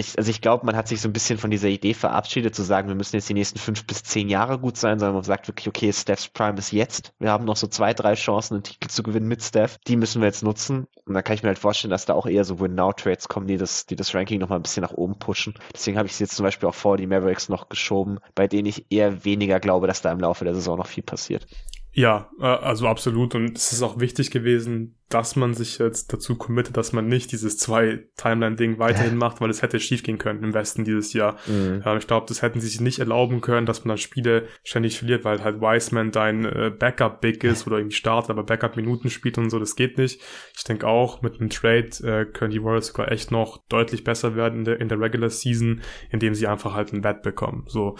[0.00, 2.62] ich, also ich glaube, man hat sich so ein bisschen von dieser Idee verabschiedet, zu
[2.62, 5.48] sagen, wir müssen jetzt die nächsten fünf bis zehn Jahre gut sein, sondern man sagt
[5.48, 7.12] wirklich, okay, Steph's Prime ist jetzt.
[7.18, 9.78] Wir haben noch so zwei, drei Chancen, einen Titel zu gewinnen mit Steph.
[9.86, 10.86] Die müssen wir jetzt nutzen.
[11.04, 13.56] Und da kann ich mir halt vorstellen, dass da auch eher so Win-Now-Trades kommen, die
[13.56, 15.54] das, die das Ranking noch mal ein bisschen nach oben pushen.
[15.72, 18.66] Deswegen habe ich es jetzt zum Beispiel auch vor die Mavericks noch geschoben, bei denen
[18.66, 21.46] ich eher weniger glaube, dass da im Laufe der Saison noch viel passiert.
[21.92, 23.34] Ja, äh, also absolut.
[23.34, 27.32] Und es ist auch wichtig gewesen, dass man sich jetzt dazu committet, dass man nicht
[27.32, 31.36] dieses zwei Timeline-Ding weiterhin macht, weil es hätte schief gehen können im Westen dieses Jahr.
[31.46, 31.82] Mhm.
[31.98, 35.24] ich glaube, das hätten sie sich nicht erlauben können, dass man dann Spiele ständig verliert,
[35.24, 39.58] weil halt Wiseman dein äh, Backup-Big ist oder irgendwie startet, aber Backup-Minuten spielt und so,
[39.58, 40.20] das geht nicht.
[40.56, 44.36] Ich denke auch, mit einem Trade äh, können die Warriors sogar echt noch deutlich besser
[44.36, 45.80] werden in der, in der Regular Season,
[46.10, 47.64] indem sie einfach halt einen Wett bekommen.
[47.66, 47.96] So,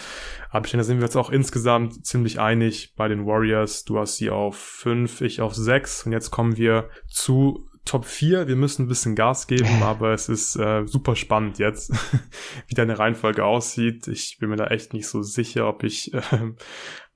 [0.50, 3.84] aber ich denke, da sind wir jetzt auch insgesamt ziemlich einig bei den Warriors.
[3.84, 8.46] Du hast sie auf fünf, ich auf sechs und jetzt kommen wir zu Top 4.
[8.46, 11.92] Wir müssen ein bisschen Gas geben, aber es ist äh, super spannend jetzt,
[12.68, 14.06] wie deine Reihenfolge aussieht.
[14.08, 16.20] Ich bin mir da echt nicht so sicher, ob ich äh,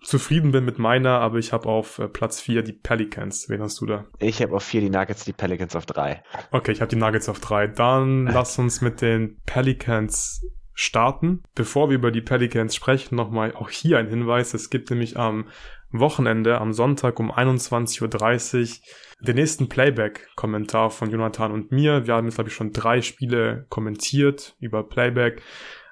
[0.02, 3.48] zufrieden bin mit meiner, aber ich habe auf äh, Platz 4 die Pelicans.
[3.48, 4.06] Wen hast du da?
[4.18, 6.22] Ich habe auf 4 die Nuggets, die Pelicans auf 3.
[6.50, 7.68] Okay, ich habe die Nuggets auf 3.
[7.68, 11.42] Dann lass uns mit den Pelicans starten.
[11.54, 14.54] Bevor wir über die Pelicans sprechen, nochmal auch hier ein Hinweis.
[14.54, 15.48] Es gibt nämlich am
[15.92, 18.76] Wochenende, am Sonntag um 21.30 Uhr
[19.20, 22.06] den nächsten Playback-Kommentar von Jonathan und mir.
[22.06, 25.42] Wir haben jetzt, glaube ich, schon drei Spiele kommentiert über Playback.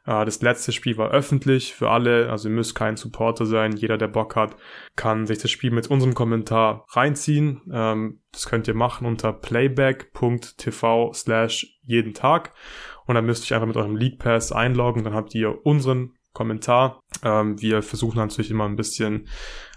[0.04, 3.76] Äh, das letzte Spiel war öffentlich für alle, also ihr müsst kein Supporter sein.
[3.76, 4.56] Jeder, der Bock hat,
[4.96, 7.62] kann sich das Spiel mit unserem Kommentar reinziehen.
[7.72, 12.52] Ähm, das könnt ihr machen unter playback.tv slash jeden Tag.
[13.06, 15.04] Und dann müsst ihr einfach mit eurem League Pass einloggen.
[15.04, 17.00] Dann habt ihr unseren Kommentar.
[17.22, 19.28] Ähm, wir versuchen natürlich immer ein bisschen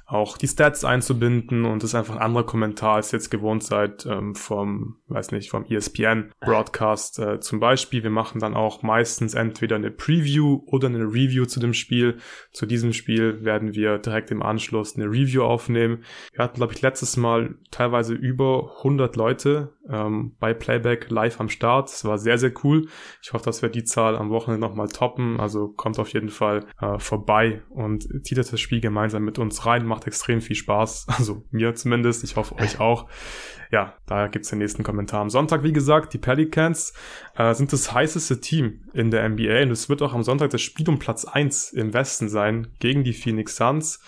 [0.08, 3.64] auch die Stats einzubinden und das ist einfach ein anderer Kommentar, als ihr jetzt gewohnt
[3.64, 8.04] seid ähm, vom, weiß nicht, vom ESPN Broadcast äh, zum Beispiel.
[8.04, 12.18] Wir machen dann auch meistens entweder eine Preview oder eine Review zu dem Spiel.
[12.52, 16.04] Zu diesem Spiel werden wir direkt im Anschluss eine Review aufnehmen.
[16.34, 21.50] Wir hatten, glaube ich, letztes Mal teilweise über 100 Leute ähm, bei Playback live am
[21.50, 21.90] Start.
[21.90, 22.88] Das war sehr, sehr cool.
[23.22, 25.40] Ich hoffe, dass wir die Zahl am Wochenende nochmal toppen.
[25.40, 29.86] Also kommt auf jeden Fall äh, vorbei und zieht das Spiel gemeinsam mit uns rein.
[29.86, 31.08] Macht extrem viel Spaß.
[31.18, 32.24] Also mir zumindest.
[32.24, 33.08] Ich hoffe euch auch.
[33.72, 35.22] Ja, da gibt's den nächsten Kommentar.
[35.22, 36.94] Am Sonntag, wie gesagt, die Pelicans
[37.36, 40.62] äh, sind das heißeste Team in der NBA und es wird auch am Sonntag das
[40.62, 44.02] Spiel um Platz eins im Westen sein gegen die Phoenix Suns.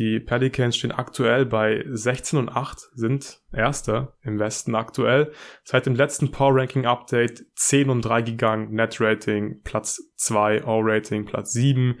[0.00, 5.30] Die Pelicans stehen aktuell bei 16 und 8, sind Erster im Westen aktuell.
[5.62, 8.72] Seit dem letzten Power Ranking Update 10 und 3 gegangen.
[8.72, 11.98] Net Rating Platz 2, All Rating Platz 7,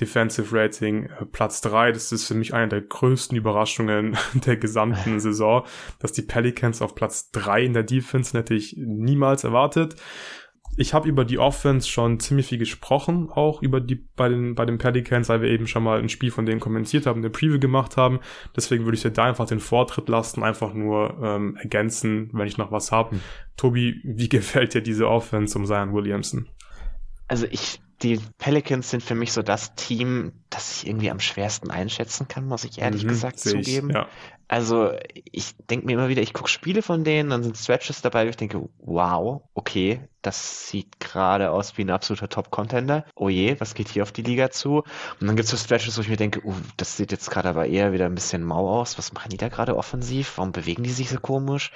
[0.00, 1.92] Defensive Rating äh, Platz 3.
[1.92, 4.16] Das ist für mich eine der größten Überraschungen
[4.46, 5.66] der gesamten Saison,
[5.98, 9.96] dass die Pelicans auf Platz 3 in der Defense hätte ich niemals erwartet
[10.76, 14.64] ich habe über die Offense schon ziemlich viel gesprochen, auch über die bei den bei
[14.64, 17.58] den Pelicans, weil wir eben schon mal ein Spiel von denen kommentiert haben, eine Preview
[17.58, 18.20] gemacht haben.
[18.56, 22.58] Deswegen würde ich dir da einfach den Vortritt lassen, einfach nur ähm, ergänzen, wenn ich
[22.58, 23.12] noch was habe.
[23.12, 23.20] Hm.
[23.56, 26.48] Tobi, wie gefällt dir diese Offense um Zion Williamson?
[27.28, 31.70] Also ich die Pelicans sind für mich so das Team, das ich irgendwie am schwersten
[31.70, 33.90] einschätzen kann, muss ich ehrlich mhm, gesagt zugeben.
[33.90, 34.08] Ich, ja.
[34.48, 34.92] Also
[35.30, 38.28] ich denke mir immer wieder, ich gucke Spiele von denen, dann sind Stretches dabei, wo
[38.28, 43.04] ich denke, wow, okay, das sieht gerade aus wie ein absoluter Top-Contender.
[43.16, 44.84] Oh je, was geht hier auf die Liga zu?
[45.20, 47.48] Und dann gibt es so Stretches, wo ich mir denke, uh, das sieht jetzt gerade
[47.48, 48.98] aber eher wieder ein bisschen mau aus.
[48.98, 50.34] Was machen die da gerade offensiv?
[50.36, 51.72] Warum bewegen die sich so komisch?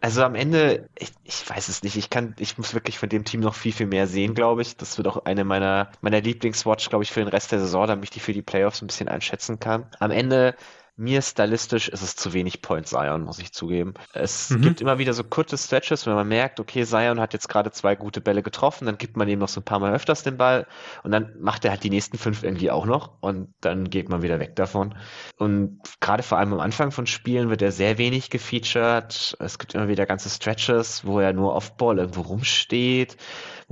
[0.00, 1.96] Also am Ende, ich, ich weiß es nicht.
[1.96, 4.76] Ich kann, ich muss wirklich von dem Team noch viel, viel mehr sehen, glaube ich.
[4.76, 8.06] Das wird auch eine meiner, meiner Lieblingswatch, glaube ich, für den Rest der Saison, damit
[8.06, 9.86] ich die für die Playoffs ein bisschen einschätzen kann.
[9.98, 10.54] Am Ende
[10.96, 13.94] mir stylistisch ist es zu wenig Point Zion, muss ich zugeben.
[14.12, 14.62] Es mhm.
[14.62, 17.96] gibt immer wieder so kurze Stretches, wenn man merkt, okay, Zion hat jetzt gerade zwei
[17.96, 20.66] gute Bälle getroffen, dann gibt man ihm noch so ein paar Mal öfters den Ball
[21.02, 24.22] und dann macht er halt die nächsten fünf irgendwie auch noch und dann geht man
[24.22, 24.94] wieder weg davon.
[25.36, 29.36] Und gerade vor allem am Anfang von Spielen wird er sehr wenig gefeatured.
[29.40, 33.16] Es gibt immer wieder ganze Stretches, wo er nur Off-Ball irgendwo rumsteht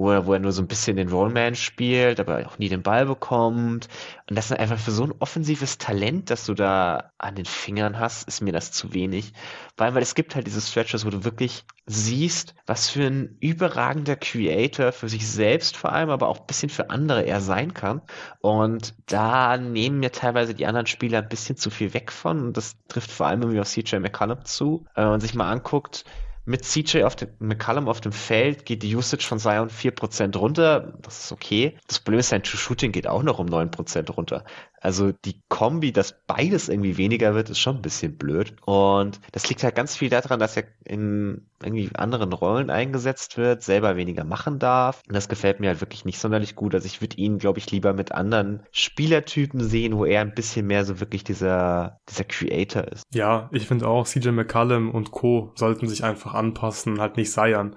[0.03, 2.83] wo er, wo er nur so ein bisschen den Rollman spielt, aber auch nie den
[2.83, 3.89] Ball bekommt.
[4.29, 8.01] Und das ist einfach für so ein offensives Talent, das du da an den Fingern
[8.01, 9.33] hast, ist mir das zu wenig.
[9.77, 14.17] Weil, weil es gibt halt diese Stretches, wo du wirklich siehst, was für ein überragender
[14.17, 18.03] Creator für sich selbst vor allem, aber auch ein bisschen für andere er sein kann.
[18.41, 22.47] Und da nehmen mir teilweise die anderen Spieler ein bisschen zu viel weg von.
[22.47, 24.85] Und das trifft vor allem irgendwie auf CJ McCollum zu.
[24.97, 26.05] Wenn man sich mal anguckt,
[26.45, 30.95] mit CJ auf dem, McCallum auf dem Feld geht die Usage von Zion 4% runter.
[31.03, 31.77] Das ist okay.
[31.87, 34.45] Das Problem ist, sein True Shooting geht auch noch um 9% runter.
[34.83, 38.55] Also die Kombi, dass beides irgendwie weniger wird, ist schon ein bisschen blöd.
[38.67, 43.63] Und das liegt halt ganz viel daran, dass er in irgendwie anderen Rollen eingesetzt wird,
[43.63, 45.01] selber weniger machen darf.
[45.07, 46.75] Und das gefällt mir halt wirklich nicht sonderlich gut.
[46.75, 50.67] Also ich würde ihn, glaube ich, lieber mit anderen Spielertypen sehen, wo er ein bisschen
[50.67, 53.05] mehr so wirklich dieser, dieser Creator ist.
[53.15, 55.53] Ja, ich finde auch, CJ McCallum und Co.
[55.55, 57.77] sollten sich einfach anpassen, halt nicht seiern.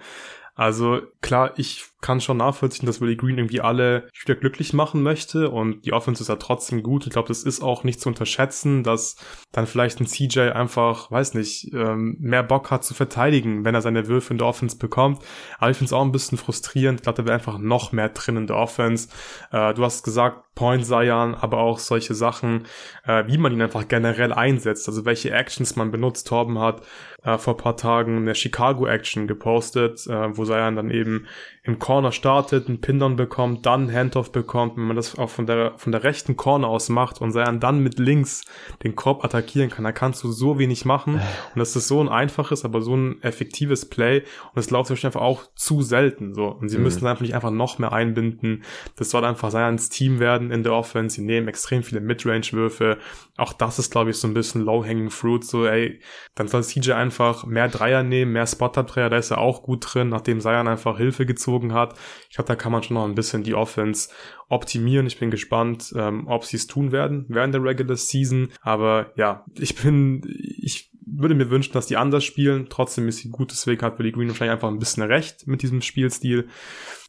[0.56, 5.50] Also klar, ich kann schon nachvollziehen, dass Willie Green irgendwie alle Spieler glücklich machen möchte
[5.50, 7.08] und die Offense ist ja trotzdem gut.
[7.08, 9.16] Ich glaube, das ist auch nicht zu unterschätzen, dass
[9.52, 13.82] dann vielleicht ein CJ einfach, weiß nicht, ähm, mehr Bock hat zu verteidigen, wenn er
[13.82, 15.24] seine Würfe in der Offense bekommt.
[15.58, 17.00] Aber ich finde es auch ein bisschen frustrierend.
[17.00, 19.10] Ich glaube, da wäre einfach noch mehr drin in der Offense.
[19.52, 22.66] Äh, du hast gesagt, Point Zion, aber auch solche Sachen,
[23.06, 26.28] äh, wie man ihn einfach generell einsetzt, also welche Actions man benutzt.
[26.28, 26.82] Torben hat
[27.24, 31.28] äh, vor paar Tagen eine Chicago Action gepostet, äh, wo Zion dann eben
[31.64, 35.76] im Corner startet, einen Pin-Down bekommt, dann Handoff bekommt, wenn man das auch von der,
[35.78, 38.44] von der rechten Corner aus macht und dann mit links
[38.84, 41.14] den Korb attackieren kann, da kannst du so wenig machen.
[41.14, 41.22] Und
[41.56, 44.24] das ist so ein einfaches, aber so ein effektives Play.
[44.54, 46.48] Und es läuft einfach auch zu selten so.
[46.48, 46.84] Und sie mhm.
[46.84, 48.66] müssen einfach nicht einfach noch mehr einbinden,
[48.98, 52.98] das soll einfach Zions Team werden in der Offense, sie nehmen extrem viele Midrange-Würfe,
[53.38, 56.02] auch das ist glaube ich so ein bisschen low-hanging fruit, so ey,
[56.36, 60.10] dann soll CJ einfach mehr Dreier nehmen, mehr Spot-Up-Dreier, da ist er auch gut drin,
[60.10, 61.96] nachdem Zion einfach Hilfe gezogen gezogen hat.
[62.30, 64.10] Ich glaube, da kann man schon noch ein bisschen die Offense
[64.50, 65.06] optimieren.
[65.06, 68.50] Ich bin gespannt, ähm, ob sie es tun werden während der Regular Season.
[68.62, 70.22] Aber ja, ich bin,
[70.58, 72.68] ich würde mir wünschen, dass die anders spielen.
[72.70, 75.82] Trotzdem ist sie gut, deswegen hat Willie Green wahrscheinlich einfach ein bisschen recht mit diesem
[75.82, 76.48] Spielstil.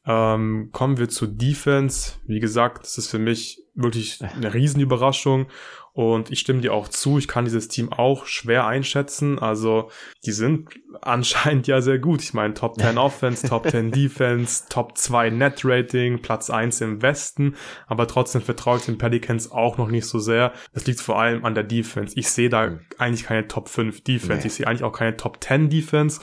[0.06, 2.12] Ähm, kommen wir zur Defense.
[2.26, 5.46] Wie gesagt, das ist für mich wirklich eine Riesenüberraschung.
[5.96, 9.38] Und ich stimme dir auch zu, ich kann dieses Team auch schwer einschätzen.
[9.38, 9.90] Also,
[10.26, 10.68] die sind
[11.00, 12.22] anscheinend ja sehr gut.
[12.22, 17.00] Ich meine, Top 10 Offense, Top 10 Defense, Top 2 Net Rating, Platz 1 im
[17.00, 17.56] Westen.
[17.86, 20.52] Aber trotzdem vertraue ich den Pelicans auch noch nicht so sehr.
[20.74, 22.12] Das liegt vor allem an der Defense.
[22.14, 22.80] Ich sehe da hm.
[22.98, 24.42] eigentlich keine Top 5 Defense.
[24.42, 24.48] Nee.
[24.48, 26.20] Ich sehe eigentlich auch keine Top 10 Defense.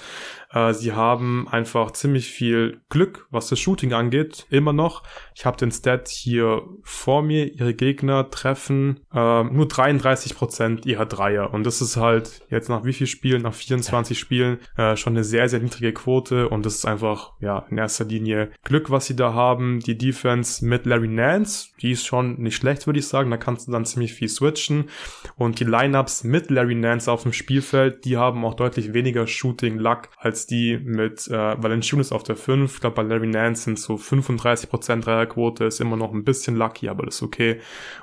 [0.54, 5.04] Äh, sie haben einfach ziemlich viel Glück, was das Shooting angeht, immer noch.
[5.36, 7.54] Ich habe den Stat hier vor mir.
[7.54, 11.54] Ihre Gegner treffen äh, nur 33 Prozent ihrer Dreier.
[11.54, 15.24] Und das ist halt jetzt nach wie viel Spielen, nach 24 Spielen, äh, schon eine
[15.24, 16.50] sehr, sehr niedrige Quote.
[16.50, 19.80] Und das ist einfach, ja, in erster Linie Glück, was sie da haben.
[19.80, 23.32] Die Defense mit Larry Nance, die ist schon nicht schlecht, würde ich sagen.
[23.32, 24.90] Da kannst du dann ziemlich viel switchen.
[25.36, 30.10] Und die Lineups mit Larry Nance auf dem Spielfeld, die haben auch deutlich weniger Shooting-Luck
[30.18, 32.74] als die mit äh, Valanciunas auf der 5.
[32.74, 36.90] Ich glaube, bei Larry Nance sind so 35% Dreierquote, ist immer noch ein bisschen lucky,
[36.90, 37.60] aber das ist okay.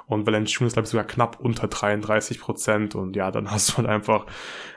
[0.06, 2.94] Und Valanciunas, glaube ich, sogar knapp unter 33%.
[2.96, 4.26] Und ja, dann hast du halt einfach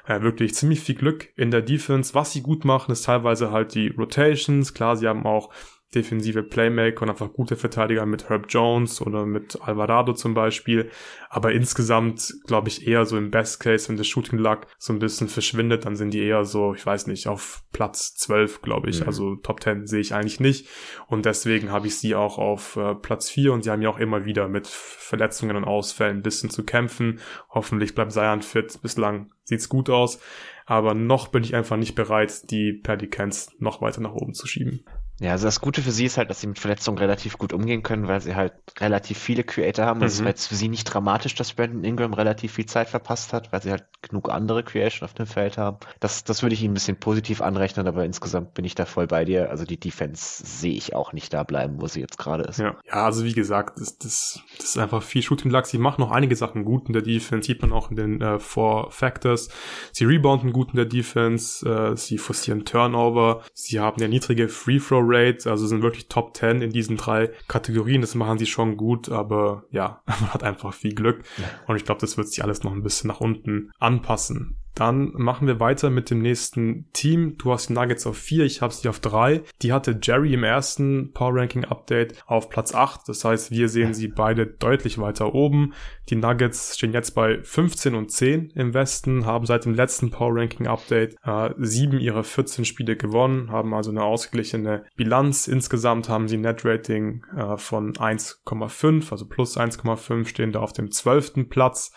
[0.07, 2.13] äh, wirklich ziemlich viel Glück in der Defense.
[2.13, 4.73] Was sie gut machen, ist teilweise halt die Rotations.
[4.73, 5.49] Klar, sie haben auch
[5.95, 10.89] defensive Playmaker und einfach gute Verteidiger mit Herb Jones oder mit Alvarado zum Beispiel.
[11.29, 14.99] Aber insgesamt glaube ich eher so im Best Case, wenn der Shooting Luck so ein
[14.99, 19.01] bisschen verschwindet, dann sind die eher so, ich weiß nicht, auf Platz 12, glaube ich.
[19.01, 19.07] Mhm.
[19.07, 20.67] Also Top 10 sehe ich eigentlich nicht.
[21.07, 23.99] Und deswegen habe ich sie auch auf äh, Platz 4 und sie haben ja auch
[23.99, 27.19] immer wieder mit Verletzungen und Ausfällen ein bisschen zu kämpfen.
[27.49, 28.79] Hoffentlich bleibt Zion fit.
[28.81, 30.19] Bislang sieht's gut aus.
[30.65, 34.85] Aber noch bin ich einfach nicht bereit, die Pelicans noch weiter nach oben zu schieben.
[35.23, 37.81] Ja, also das Gute für sie ist halt, dass sie mit Verletzungen relativ gut umgehen
[37.81, 38.51] können, weil sie halt
[38.81, 40.01] relativ viele Creator haben.
[40.01, 40.27] Das mhm.
[40.27, 43.61] ist jetzt für sie nicht dramatisch, dass Brandon Ingram relativ viel Zeit verpasst hat, weil
[43.61, 45.77] sie halt genug andere Creation auf dem Feld haben.
[46.01, 49.07] Das, das würde ich ihnen ein bisschen positiv anrechnen, aber insgesamt bin ich da voll
[49.07, 49.49] bei dir.
[49.49, 52.59] Also die Defense sehe ich auch nicht da bleiben, wo sie jetzt gerade ist.
[52.59, 52.75] Ja.
[52.85, 55.67] ja, also wie gesagt, das, das, das ist einfach viel Shooting Luck.
[55.67, 58.39] Sie machen noch einige Sachen gut in der Defense, sieht man auch in den äh,
[58.39, 59.47] Four Factors.
[59.93, 64.79] Sie rebounden gut in der Defense, äh, sie forcieren Turnover, sie haben eine niedrige Free
[64.79, 68.01] Throw Rate, also sind wirklich Top 10 in diesen drei Kategorien.
[68.01, 71.23] Das machen sie schon gut, aber ja, man hat einfach viel Glück.
[71.37, 71.45] Ja.
[71.67, 74.57] Und ich glaube, das wird sich alles noch ein bisschen nach unten anpassen.
[74.75, 77.37] Dann machen wir weiter mit dem nächsten Team.
[77.37, 79.43] Du hast die Nuggets auf 4, ich habe sie auf 3.
[79.61, 83.07] Die hatte Jerry im ersten Power Ranking Update auf Platz 8.
[83.07, 85.73] Das heißt, wir sehen sie beide deutlich weiter oben.
[86.09, 90.35] Die Nuggets stehen jetzt bei 15 und 10 im Westen, haben seit dem letzten Power
[90.35, 95.47] Ranking Update äh, 7 ihrer 14 Spiele gewonnen, haben also eine ausgeglichene Bilanz.
[95.47, 100.91] Insgesamt haben sie Net Rating äh, von 1,5, also plus 1,5 stehen da auf dem
[100.91, 101.49] 12.
[101.49, 101.93] Platz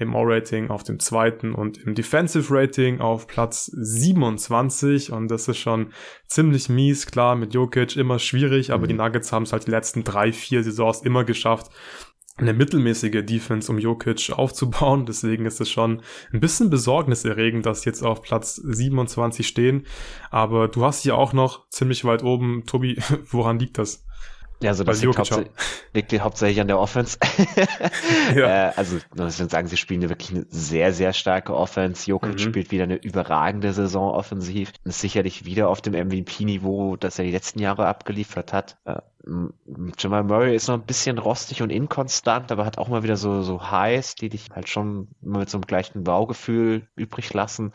[0.00, 5.58] im O-Rating auf dem zweiten und im Defensive Rating auf Platz 27 und das ist
[5.58, 5.92] schon
[6.26, 8.88] ziemlich mies, klar, mit Jokic immer schwierig, aber mhm.
[8.88, 11.70] die Nuggets haben es halt die letzten drei, vier Saisons immer geschafft,
[12.40, 15.04] eine mittelmäßige Defense um Jokic aufzubauen.
[15.06, 16.02] Deswegen ist es schon
[16.32, 19.86] ein bisschen besorgniserregend, dass sie jetzt auf Platz 27 stehen.
[20.30, 22.64] Aber du hast ja auch noch ziemlich weit oben.
[22.66, 22.98] Tobi,
[23.30, 24.06] woran liegt das?
[24.62, 25.50] Ja, also das liegt, hauptsächlich,
[25.94, 27.18] liegt hauptsächlich an der Offense.
[28.34, 28.68] ja.
[28.68, 32.10] äh, also muss ich sagen, sie spielen wirklich eine sehr, sehr starke Offense.
[32.10, 32.38] Jokic mhm.
[32.38, 34.72] spielt wieder eine überragende Saison offensiv.
[34.84, 38.76] Ist sicherlich wieder auf dem MVP-Niveau, das er die letzten Jahre abgeliefert hat.
[38.84, 39.00] Äh,
[39.98, 43.42] Jamal Murray ist noch ein bisschen rostig und inkonstant, aber hat auch mal wieder so,
[43.42, 47.72] so Highs, die dich halt schon immer mit so einem gleichen Baugefühl übrig lassen.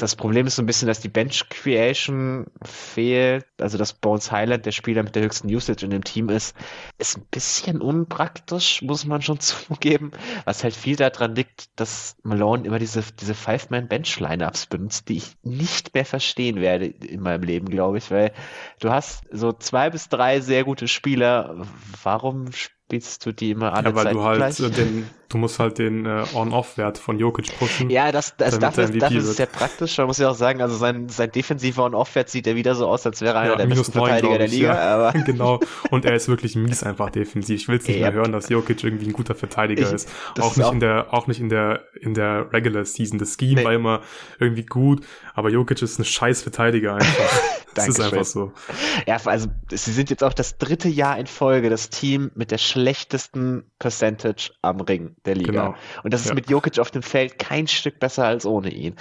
[0.00, 3.44] Das Problem ist so ein bisschen, dass die Bench Creation fehlt.
[3.60, 6.56] Also, dass Bones Highland der Spieler mit der höchsten Usage in dem Team ist,
[6.96, 10.12] ist ein bisschen unpraktisch, muss man schon zugeben.
[10.46, 15.92] Was halt viel daran liegt, dass Malone immer diese, diese Five-Man-Bench-Lineups benutzt, die ich nicht
[15.92, 18.32] mehr verstehen werde in meinem Leben, glaube ich, weil
[18.78, 21.66] du hast so zwei bis drei sehr gute Spieler.
[22.02, 24.56] Warum spielst du die immer alle Ja, weil Zeit du halt gleich?
[24.76, 27.88] den du musst halt den äh, On-Off-Wert von Jokic pushen.
[27.88, 29.96] Ja, das, das dafür, dafür ist es sehr praktisch.
[29.96, 33.06] Man muss ja auch sagen, also sein, sein defensiver On-Off-Wert sieht ja wieder so aus,
[33.06, 34.74] als wäre er einer ja, der besten Verteidiger der Liga.
[34.74, 34.94] Ja.
[34.94, 35.60] Aber genau.
[35.90, 37.60] Und er ist wirklich mies einfach defensiv.
[37.60, 40.08] Ich will es nicht mehr hören, dass Jokic irgendwie ein guter Verteidiger ich, ist.
[40.40, 43.18] Auch nicht auch in der, auch nicht in der, in der Regular Season.
[43.18, 43.64] Das Scheme nee.
[43.64, 44.00] war immer
[44.40, 45.04] irgendwie gut,
[45.34, 47.40] aber Jokic ist ein scheiß Verteidiger einfach.
[47.74, 48.52] das ist einfach so.
[49.06, 52.58] Ja, also sie sind jetzt auch das dritte Jahr in Folge das Team mit der
[52.58, 52.79] schlechtesten
[53.78, 55.50] Percentage am Ring der Liga.
[55.50, 55.74] Genau.
[56.02, 56.34] Und das ist ja.
[56.34, 58.96] mit Jokic auf dem Feld kein Stück besser als ohne ihn.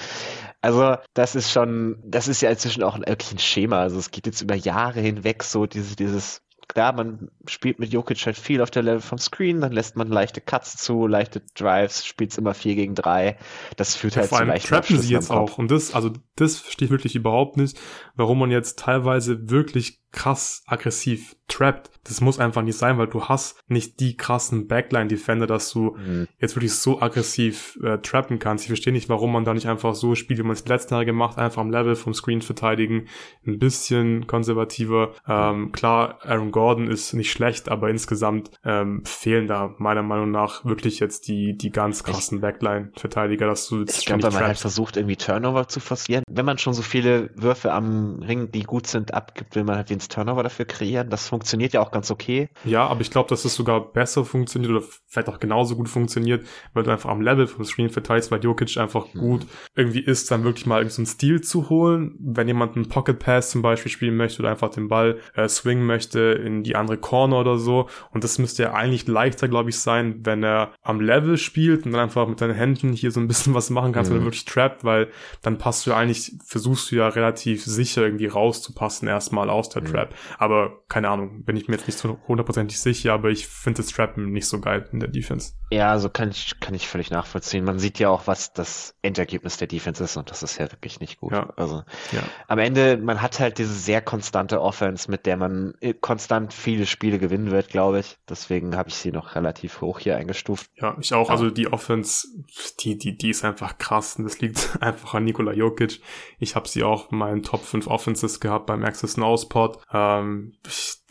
[0.61, 3.79] Also das ist schon, das ist ja inzwischen auch wirklich ein Schema.
[3.79, 8.25] Also es geht jetzt über Jahre hinweg so dieses, dieses klar, man spielt mit Jokic
[8.25, 12.05] halt viel auf der Level vom Screen, dann lässt man leichte Cuts zu, leichte Drives,
[12.05, 13.37] spielt immer 4 gegen 3.
[13.75, 15.57] Das führt ja, halt vor zu leichten trappen sie jetzt auch.
[15.57, 17.77] Und das, also das verstehe ich wirklich überhaupt nicht,
[18.15, 21.91] warum man jetzt teilweise wirklich krass aggressiv trappt.
[22.03, 26.27] Das muss einfach nicht sein, weil du hast nicht die krassen Backline-Defender, dass du mhm.
[26.39, 28.63] jetzt wirklich so aggressiv äh, trappen kannst.
[28.63, 31.05] Ich verstehe nicht, warum man da nicht einfach so spielt, wie man es letzten Jahre
[31.05, 33.07] gemacht, einfach am Level vom Screen verteidigen,
[33.45, 35.13] ein bisschen konservativer.
[35.27, 40.65] Ähm, klar, Aaron Gordon ist nicht schlecht, aber insgesamt ähm, fehlen da meiner Meinung nach
[40.65, 45.17] wirklich jetzt die, die ganz krassen Backline-Verteidiger, dass du Ich glaube, man halt versucht, irgendwie
[45.17, 46.23] Turnover zu forcieren.
[46.29, 49.89] Wenn man schon so viele Würfe am Ring, die gut sind, abgibt, will man halt
[49.89, 51.09] den Turnover dafür kreieren.
[51.09, 52.49] Das funktioniert ja auch ganz okay.
[52.63, 56.45] Ja, aber ich glaube, dass es sogar besser funktioniert oder vielleicht auch genauso gut funktioniert,
[56.73, 59.19] weil du einfach am Level vom Screen verteilst, weil Jokic einfach mhm.
[59.19, 62.15] gut irgendwie ist, dann wirklich mal so einen Stil zu holen.
[62.19, 65.85] Wenn jemand einen Pocket Pass zum Beispiel spielen möchte oder einfach den Ball äh, swingen
[65.85, 67.89] möchte in die andere Corner oder so.
[68.11, 71.91] Und das müsste ja eigentlich leichter, glaube ich, sein, wenn er am Level spielt und
[71.91, 74.15] dann einfach mit deinen Händen hier so ein bisschen was machen kannst, mhm.
[74.15, 75.09] wenn er wirklich trappt, weil
[75.41, 79.81] dann passt du ja eigentlich, versuchst du ja relativ sicher irgendwie rauszupassen erstmal aus der
[79.81, 79.87] mhm.
[79.91, 80.13] Trap.
[80.37, 83.91] Aber keine Ahnung, bin ich mir jetzt nicht so hundertprozentig sicher, aber ich finde das
[83.91, 85.53] Trappen nicht so geil in der Defense.
[85.71, 87.63] Ja, also kann ich, kann ich völlig nachvollziehen.
[87.63, 90.99] Man sieht ja auch, was das Endergebnis der Defense ist und das ist ja wirklich
[90.99, 91.31] nicht gut.
[91.31, 91.53] Ja.
[91.55, 92.21] Also ja.
[92.47, 96.85] am Ende, man hat halt diese sehr konstante Offense, mit der man äh, konstant viele
[96.85, 98.17] Spiele gewinnen wird, glaube ich.
[98.27, 100.71] Deswegen habe ich sie noch relativ hoch hier eingestuft.
[100.75, 101.27] Ja, ich auch.
[101.27, 101.33] Ja.
[101.33, 102.27] Also die Offense,
[102.79, 106.01] die, die, die ist einfach krass und das liegt einfach an Nikola Jokic.
[106.39, 109.78] Ich habe sie auch in meinen Top 5 Offenses gehabt beim Access Now Spot.
[109.91, 110.53] Ähm,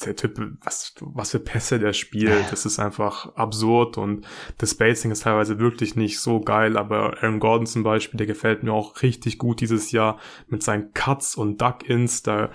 [0.04, 4.26] der Typ, was, was für Pässe der spielt, das ist einfach absurd und
[4.58, 8.62] das Spacing ist teilweise wirklich nicht so geil, aber Aaron Gordon zum Beispiel, der gefällt
[8.62, 12.50] mir auch richtig gut dieses Jahr mit seinen Cuts und Duck-Ins, da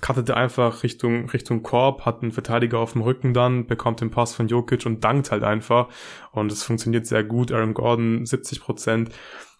[0.00, 4.10] cuttet er einfach Richtung, Richtung Korb, hat einen Verteidiger auf dem Rücken dann, bekommt den
[4.10, 5.88] Pass von Jokic und dankt halt einfach
[6.32, 7.52] und es funktioniert sehr gut.
[7.52, 9.10] Aaron Gordon 70 Prozent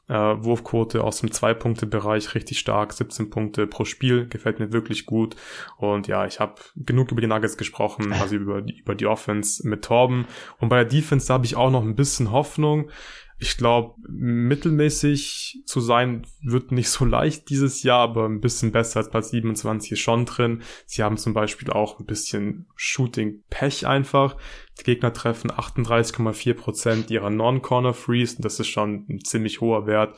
[0.08, 5.36] äh, Wurfquote aus dem Zwei-Punkte-Bereich richtig stark, 17 Punkte pro Spiel, gefällt mir wirklich gut.
[5.76, 9.66] Und ja, ich habe genug über die Nuggets gesprochen, also über die, über die Offense
[9.68, 10.26] mit Torben.
[10.58, 12.90] Und bei der Defense, da habe ich auch noch ein bisschen Hoffnung.
[13.40, 18.98] Ich glaube, mittelmäßig zu sein wird nicht so leicht dieses Jahr, aber ein bisschen besser
[18.98, 20.62] als Platz 27 ist schon drin.
[20.86, 24.36] Sie haben zum Beispiel auch ein bisschen Shooting-Pech einfach.
[24.80, 29.86] Die Gegner treffen 38,4 Prozent ihrer Non-Corner Frees und das ist schon ein ziemlich hoher
[29.86, 30.14] Wert.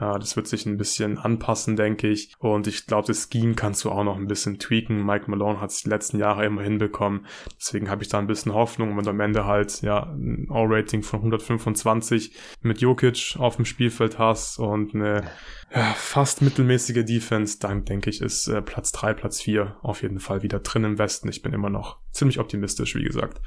[0.00, 2.32] Äh, das wird sich ein bisschen anpassen, denke ich.
[2.38, 5.04] Und ich glaube, das Scheme kannst du auch noch ein bisschen tweaken.
[5.04, 7.26] Mike Malone hat es die letzten Jahre immer hinbekommen.
[7.58, 8.96] Deswegen habe ich da ein bisschen Hoffnung.
[8.96, 12.32] Wenn du am Ende halt ja ein All-Rating von 125
[12.62, 15.22] mit Jokic auf dem Spielfeld hast und eine
[15.74, 20.18] ja, fast mittelmäßige Defense, dann denke ich, ist äh, Platz 3, Platz 4 auf jeden
[20.18, 21.28] Fall wieder drin im Westen.
[21.28, 23.40] Ich bin immer noch ziemlich optimistisch, wie gesagt.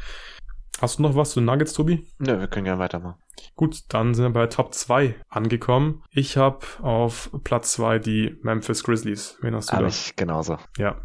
[0.84, 2.06] Hast du noch was zu Nuggets, Tobi?
[2.20, 3.18] Nö, wir können gerne weitermachen.
[3.56, 6.04] Gut, dann sind wir bei Top 2 angekommen.
[6.12, 9.38] Ich habe auf Platz 2 die Memphis Grizzlies.
[9.40, 9.88] Wen hast du Hab da?
[9.88, 10.58] ich genauso.
[10.78, 10.98] Ja.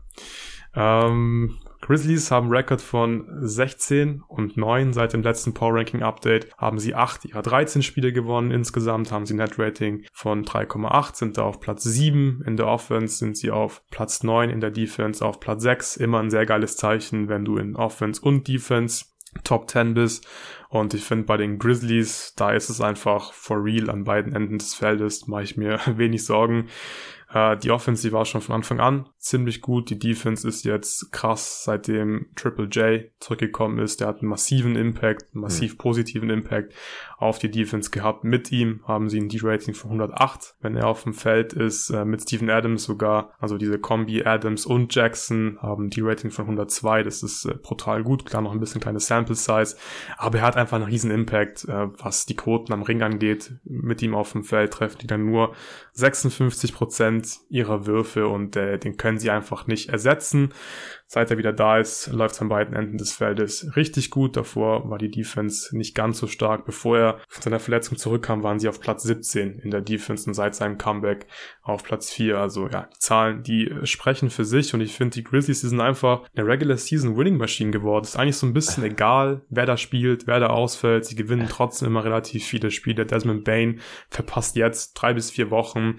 [0.74, 6.52] Ähm, Grizzlies haben Rekord von 16 und 9 seit dem letzten Power Ranking Update.
[6.58, 8.50] Haben sie 8 ihrer 13 Spiele gewonnen.
[8.50, 12.42] Insgesamt haben sie Net Rating von 3,8, sind da auf Platz 7.
[12.44, 15.98] In der Offense sind sie auf Platz 9, in der Defense auf Platz 6.
[15.98, 19.04] Immer ein sehr geiles Zeichen, wenn du in Offense und Defense
[19.44, 20.26] Top 10 bist.
[20.68, 24.58] Und ich finde bei den Grizzlies, da ist es einfach for real an beiden Enden
[24.58, 26.68] des Feldes, mache ich mir wenig Sorgen.
[27.32, 29.90] Äh, die Offense, war schon von Anfang an ziemlich gut.
[29.90, 34.00] Die Defense ist jetzt krass, seitdem Triple J zurückgekommen ist.
[34.00, 35.78] Der hat einen massiven Impact, einen massiv mhm.
[35.78, 36.72] positiven Impact
[37.18, 38.22] auf die Defense gehabt.
[38.22, 41.90] Mit ihm haben sie ein D-Rating von 108, wenn er auf dem Feld ist.
[41.90, 46.44] Äh, mit Steven Adams sogar, also diese Kombi Adams und Jackson haben ein D-Rating von
[46.44, 47.02] 102.
[47.02, 48.24] Das ist äh, brutal gut.
[48.24, 49.76] Klar, noch ein bisschen kleine Sample Size.
[50.16, 53.52] Aber er hat einfach einen riesen Impact, äh, was die Quoten am Ring angeht.
[53.64, 55.54] Mit ihm auf dem Feld treffen die dann nur
[55.92, 60.52] 56 Prozent ihrer Würfe und den können sie einfach nicht ersetzen.
[61.10, 64.36] Seit er wieder da ist, läuft es an beiden Enden des Feldes richtig gut.
[64.36, 66.66] Davor war die Defense nicht ganz so stark.
[66.66, 70.34] Bevor er von seiner Verletzung zurückkam, waren sie auf Platz 17 in der Defense und
[70.34, 71.26] seit seinem Comeback
[71.62, 72.38] auf Platz 4.
[72.38, 75.80] Also ja, die Zahlen, die sprechen für sich und ich finde, die Grizzlies, die sind
[75.80, 78.04] einfach eine Regular Season Winning Machine geworden.
[78.04, 81.06] Ist eigentlich so ein bisschen egal, wer da spielt, wer da ausfällt.
[81.06, 83.06] Sie gewinnen trotzdem immer relativ viele Spiele.
[83.06, 83.80] Desmond Bain
[84.10, 85.96] verpasst jetzt drei bis vier Wochen.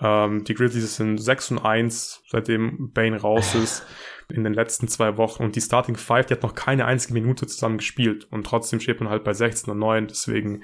[0.00, 3.84] Ähm, die Grizzlies sind 6 und 1, seitdem Bain raus ist.
[4.32, 5.42] In den letzten zwei Wochen.
[5.42, 8.26] Und die Starting Five, die hat noch keine einzige Minute zusammen gespielt.
[8.30, 10.62] Und trotzdem steht man halt bei 16 und 9, deswegen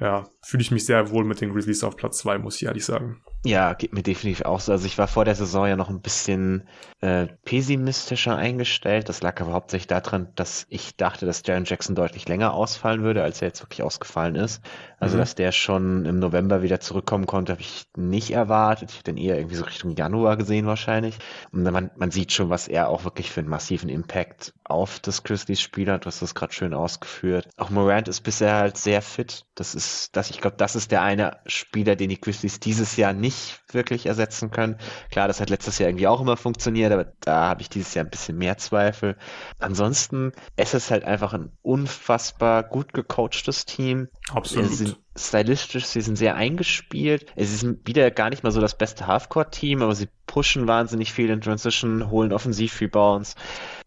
[0.00, 2.84] ja, fühle ich mich sehr wohl mit den Grizzlies auf Platz zwei, muss ich ehrlich
[2.84, 3.20] sagen.
[3.44, 4.72] Ja, geht mir definitiv auch so.
[4.72, 6.68] Also ich war vor der Saison ja noch ein bisschen
[7.00, 9.08] äh, pessimistischer eingestellt.
[9.08, 13.22] Das lag aber hauptsächlich daran, dass ich dachte, dass Jaron Jackson deutlich länger ausfallen würde,
[13.22, 14.60] als er jetzt wirklich ausgefallen ist.
[14.98, 15.20] Also mhm.
[15.20, 18.90] dass der schon im November wieder zurückkommen konnte, habe ich nicht erwartet.
[18.90, 21.18] Ich hätte ihn eher irgendwie so Richtung Januar gesehen wahrscheinlich.
[21.52, 25.22] Und man, man sieht schon, was er auch wirklich für einen massiven Impact auf das
[25.22, 26.04] Grizzlies Spiel hat.
[26.04, 27.48] Du hast das gerade schön ausgeführt.
[27.56, 29.44] Auch Morant ist bisher halt sehr fit.
[29.54, 33.12] Das ist, das, ich glaube, das ist der eine Spieler, den die Grizzlies dieses Jahr
[33.12, 34.76] nicht nicht wirklich ersetzen können.
[35.10, 38.04] Klar, das hat letztes Jahr irgendwie auch immer funktioniert, aber da habe ich dieses Jahr
[38.04, 39.16] ein bisschen mehr Zweifel.
[39.58, 44.08] Ansonsten, es ist halt einfach ein unfassbar gut gecoachtes Team.
[44.30, 44.98] Absolut.
[45.18, 47.26] Stylistisch, sie sind sehr eingespielt.
[47.36, 51.30] Sie sind wieder gar nicht mal so das beste Halfcourt-Team, aber sie pushen wahnsinnig viel
[51.30, 53.34] in Transition, holen Offensiv-Rebounds.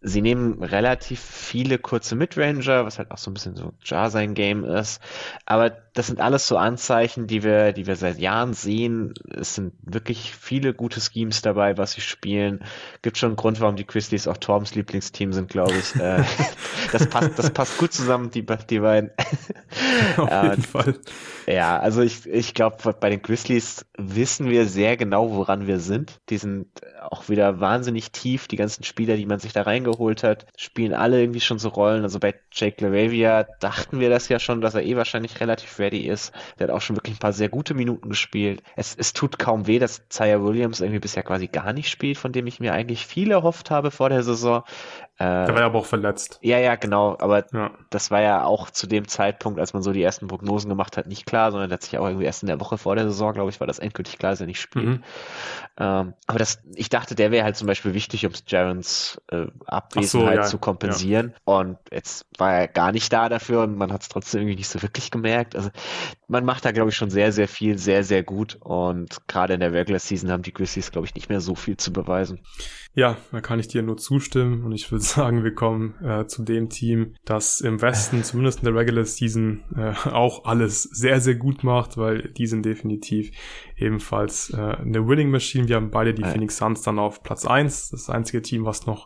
[0.02, 4.34] Sie nehmen relativ viele kurze Midranger, was halt auch so ein bisschen so Jar sein
[4.34, 5.00] Game ist.
[5.46, 9.14] Aber das sind alles so Anzeichen, die wir, die wir seit Jahren sehen.
[9.30, 12.64] Es sind wirklich viele gute Schemes dabei, was sie spielen.
[13.04, 15.96] Gibt schon einen Grund, warum die Grizzlies auch Torbens Lieblingsteam sind, glaube ich.
[15.96, 16.24] Äh,
[16.92, 19.12] das passt, das passt gut zusammen, die, die beiden.
[20.18, 20.96] Auf jeden Fall.
[21.48, 26.20] Ja, also ich, ich glaube, bei den Grizzlies wissen wir sehr genau, woran wir sind.
[26.30, 26.68] Die sind
[27.02, 28.48] auch wieder wahnsinnig tief.
[28.48, 32.04] Die ganzen Spieler, die man sich da reingeholt hat, spielen alle irgendwie schon so Rollen.
[32.04, 36.08] Also bei Jake LaRavia dachten wir das ja schon, dass er eh wahrscheinlich relativ ready
[36.08, 36.32] ist.
[36.60, 38.62] Der hat auch schon wirklich ein paar sehr gute Minuten gespielt.
[38.76, 42.32] Es, es tut kaum weh, dass Zaya Williams irgendwie bisher quasi gar nicht spielt, von
[42.32, 44.64] dem ich mir eigentlich viel erhofft habe vor der Saison.
[45.22, 46.40] Äh, der war ja aber auch verletzt.
[46.42, 47.16] Ja, ja, genau.
[47.20, 47.72] Aber ja.
[47.92, 51.06] das war ja auch zu dem Zeitpunkt, als man so die ersten Prognosen gemacht hat,
[51.06, 53.52] nicht klar, sondern hat sich auch irgendwie erst in der Woche vor der Saison, glaube
[53.52, 54.86] ich, war das endgültig klar, dass er nicht spielt.
[54.86, 55.04] Mhm.
[55.78, 60.36] Ähm, aber das, ich dachte, der wäre halt zum Beispiel wichtig, um Jarons äh, Abwesenheit
[60.36, 60.44] so, ja.
[60.44, 61.36] zu kompensieren.
[61.36, 61.54] Ja.
[61.54, 64.70] Und jetzt war er gar nicht da dafür und man hat es trotzdem irgendwie nicht
[64.70, 65.56] so wirklich gemerkt.
[65.56, 65.70] Also
[66.32, 68.58] man macht da, glaube ich, schon sehr, sehr viel, sehr, sehr gut.
[68.62, 71.76] Und gerade in der Regular Season haben die Grizzlies, glaube ich, nicht mehr so viel
[71.76, 72.40] zu beweisen.
[72.94, 76.44] Ja, da kann ich dir nur zustimmen und ich würde sagen, wir kommen äh, zu
[76.44, 81.36] dem Team, das im Westen, zumindest in der Regular Season, äh, auch alles sehr, sehr
[81.36, 83.32] gut macht, weil die sind definitiv
[83.76, 85.68] ebenfalls äh, eine Winning Machine.
[85.68, 86.30] Wir haben beide die ja.
[86.30, 89.06] Phoenix Suns dann auf Platz eins, das einzige Team, was noch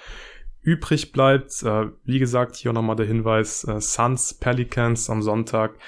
[0.62, 1.64] übrig bleibt.
[1.64, 5.80] Äh, wie gesagt, hier nochmal der Hinweis, äh, Suns Pelicans am Sonntag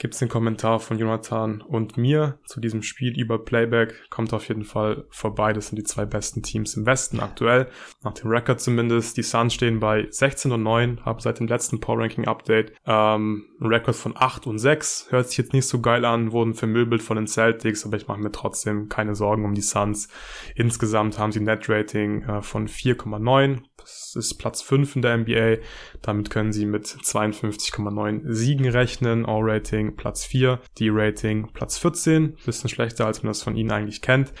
[0.00, 4.08] gibt es den Kommentar von Jonathan und mir zu diesem Spiel über Playback.
[4.08, 5.52] Kommt auf jeden Fall vorbei.
[5.52, 7.68] Das sind die zwei besten Teams im Westen aktuell.
[8.02, 9.18] Nach dem Record zumindest.
[9.18, 13.44] Die Suns stehen bei 16 und 9, haben seit dem letzten Power Ranking Update ähm,
[13.60, 15.08] ein Record von 8 und 6.
[15.10, 18.20] Hört sich jetzt nicht so geil an, wurden vermöbelt von den Celtics, aber ich mache
[18.20, 20.08] mir trotzdem keine Sorgen um die Suns.
[20.54, 23.64] Insgesamt haben sie ein Net Rating äh, von 4,9.
[23.80, 25.56] Das ist Platz 5 in der NBA.
[26.02, 29.26] Damit können sie mit 52,9 Siegen rechnen.
[29.26, 30.60] All-Rating Platz 4.
[30.78, 32.36] D-Rating Platz 14.
[32.44, 34.32] Bisschen schlechter, als man das von ihnen eigentlich kennt.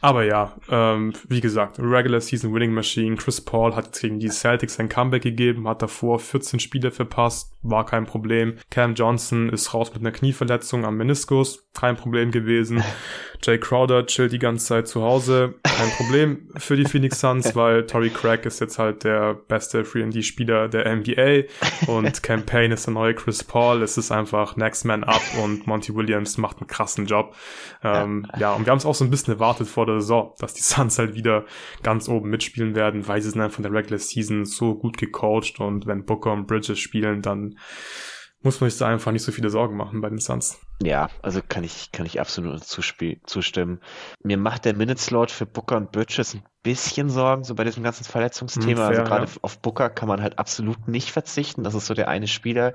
[0.00, 3.16] Aber ja, ähm, wie gesagt, Regular Season Winning Machine.
[3.16, 7.86] Chris Paul hat gegen die Celtics ein Comeback gegeben, hat davor 14 Spiele verpasst, war
[7.86, 8.56] kein Problem.
[8.70, 12.82] Cam Johnson ist raus mit einer Knieverletzung am Meniskus, kein Problem gewesen.
[13.42, 17.86] Jay Crowder chillt die ganze Zeit zu Hause, kein Problem für die Phoenix Suns, weil
[17.86, 21.44] Tory Craig ist jetzt halt der beste 3D-Spieler der NBA
[21.86, 23.82] und Campaign ist der neue Chris Paul.
[23.82, 27.34] Es ist einfach Next Man Up und Monty Williams macht einen krassen Job.
[27.82, 28.40] Ähm, ja.
[28.40, 30.62] ja, und wir haben es auch so ein bisschen erwartet vor der Saison, dass die
[30.62, 31.44] Suns halt wieder
[31.82, 35.60] ganz oben mitspielen werden, weil sie sind einfach in der Regular Season so gut gecoacht
[35.60, 37.55] und wenn Booker und Bridges spielen, dann
[38.42, 40.58] muss man sich da einfach nicht so viele Sorgen machen bei den Suns.
[40.82, 43.80] Ja, also kann ich, kann ich absolut zustimmen.
[44.22, 48.04] Mir macht der Minute-Slot für Booker und Bridges ein bisschen Sorgen, so bei diesem ganzen
[48.04, 48.66] Verletzungsthema.
[48.68, 49.32] Hm, fair, also gerade ja.
[49.40, 51.62] auf Booker kann man halt absolut nicht verzichten.
[51.62, 52.74] Das ist so der eine Spieler,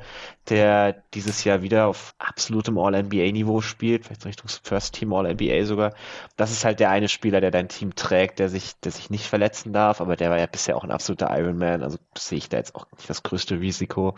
[0.49, 5.94] der dieses Jahr wieder auf absolutem All-NBA-Niveau spielt, vielleicht Richtung First Team All-NBA sogar.
[6.38, 9.28] Das ist halt der eine Spieler, der dein Team trägt, der sich, der sich nicht
[9.28, 12.57] verletzen darf, aber der war ja bisher auch ein absoluter Ironman, also sehe ich da
[12.57, 14.15] jetzt auch nicht das größte Risiko.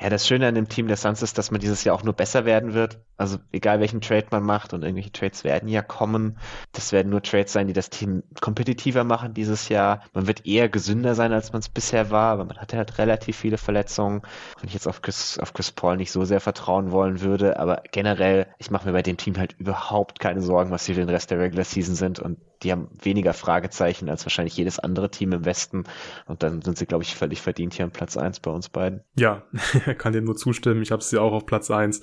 [0.00, 2.14] Ja, das Schöne an dem Team der Suns ist, dass man dieses Jahr auch nur
[2.14, 3.00] besser werden wird.
[3.20, 6.38] Also egal welchen Trade man macht und irgendwelche Trades werden ja kommen.
[6.72, 10.02] Das werden nur Trades sein, die das Team kompetitiver machen dieses Jahr.
[10.14, 13.36] Man wird eher gesünder sein, als man es bisher war, aber man hatte halt relativ
[13.36, 14.22] viele Verletzungen.
[14.58, 17.82] Wenn ich jetzt auf Chris, auf Chris Paul nicht so sehr vertrauen wollen würde, aber
[17.92, 21.10] generell, ich mache mir bei dem Team halt überhaupt keine Sorgen, was sie für den
[21.10, 25.32] Rest der Regular Season sind und die haben weniger Fragezeichen als wahrscheinlich jedes andere Team
[25.32, 25.84] im Westen.
[26.26, 29.02] Und dann sind sie, glaube ich, völlig verdient hier an Platz eins bei uns beiden.
[29.16, 29.42] Ja,
[29.98, 30.82] kann dir nur zustimmen.
[30.82, 32.00] Ich habe sie auch auf Platz eins.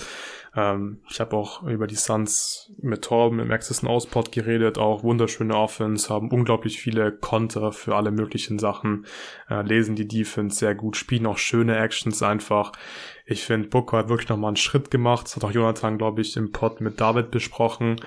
[0.55, 5.55] Ähm, ich habe auch über die Suns mit Torben im Access Auspod geredet, auch wunderschöne
[5.55, 9.05] Offense, haben unglaublich viele Konter für alle möglichen Sachen,
[9.49, 12.71] äh, lesen die Defense sehr gut, spielen auch schöne Actions einfach.
[13.29, 15.25] Ich finde, Booker hat wirklich nochmal einen Schritt gemacht.
[15.25, 17.97] Das hat auch Jonathan, glaube ich, im Pod mit David besprochen.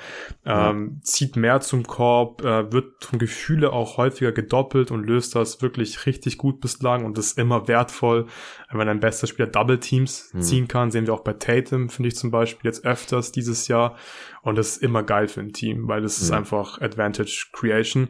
[0.46, 1.02] Ähm, ja.
[1.02, 6.06] Zieht mehr zum Korb, äh, wird vom Gefühle auch häufiger gedoppelt und löst das wirklich
[6.06, 8.28] richtig gut bislang und ist immer wertvoll,
[8.70, 10.40] wenn ein bester Spieler Double Teams mhm.
[10.40, 10.90] ziehen kann.
[10.90, 13.96] Sehen wir auch bei Tatum, finde ich zum Beispiel jetzt öfters dieses Jahr.
[14.40, 16.24] Und das ist immer geil für ein Team, weil das mhm.
[16.24, 18.08] ist einfach Advantage Creation.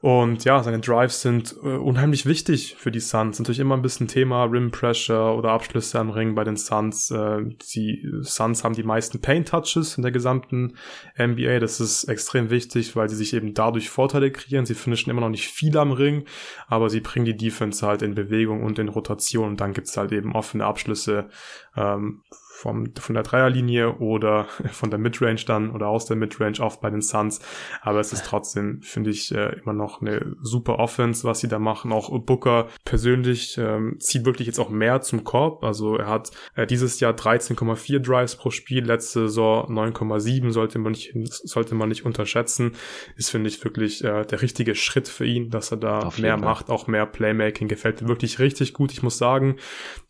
[0.00, 3.40] Und ja, seine Drives sind äh, unheimlich wichtig für die Suns.
[3.40, 7.10] Natürlich immer ein bisschen Thema Rim Pressure oder Abschlüsse am Ring bei den Suns.
[7.10, 7.42] Äh,
[7.74, 10.74] die Suns haben die meisten Paint Touches in der gesamten
[11.18, 11.58] NBA.
[11.58, 14.66] Das ist extrem wichtig, weil sie sich eben dadurch Vorteile kreieren.
[14.66, 16.26] Sie finishen immer noch nicht viel am Ring,
[16.68, 19.48] aber sie bringen die Defense halt in Bewegung und in Rotation.
[19.48, 21.28] Und dann gibt's halt eben offene Abschlüsse
[21.76, 22.22] ähm,
[22.58, 26.90] vom, von der Dreierlinie oder von der Midrange dann oder aus der Midrange oft bei
[26.90, 27.40] den Suns.
[27.82, 31.60] Aber es ist trotzdem, finde ich, äh, immer noch eine super Offense, was sie da
[31.60, 31.92] machen.
[31.92, 35.62] Auch Booker persönlich ähm, zieht wirklich jetzt auch mehr zum Korb.
[35.62, 40.92] Also er hat äh, dieses Jahr 13,4 Drives pro Spiel, letzte Saison 9,7 sollte man
[40.92, 42.72] nicht, sollte man nicht unterschätzen.
[43.16, 46.70] Ist, finde ich, wirklich äh, der richtige Schritt für ihn, dass er da mehr macht,
[46.70, 47.68] auch mehr Playmaking.
[47.68, 48.90] Gefällt mir wirklich richtig gut.
[48.90, 49.58] Ich muss sagen,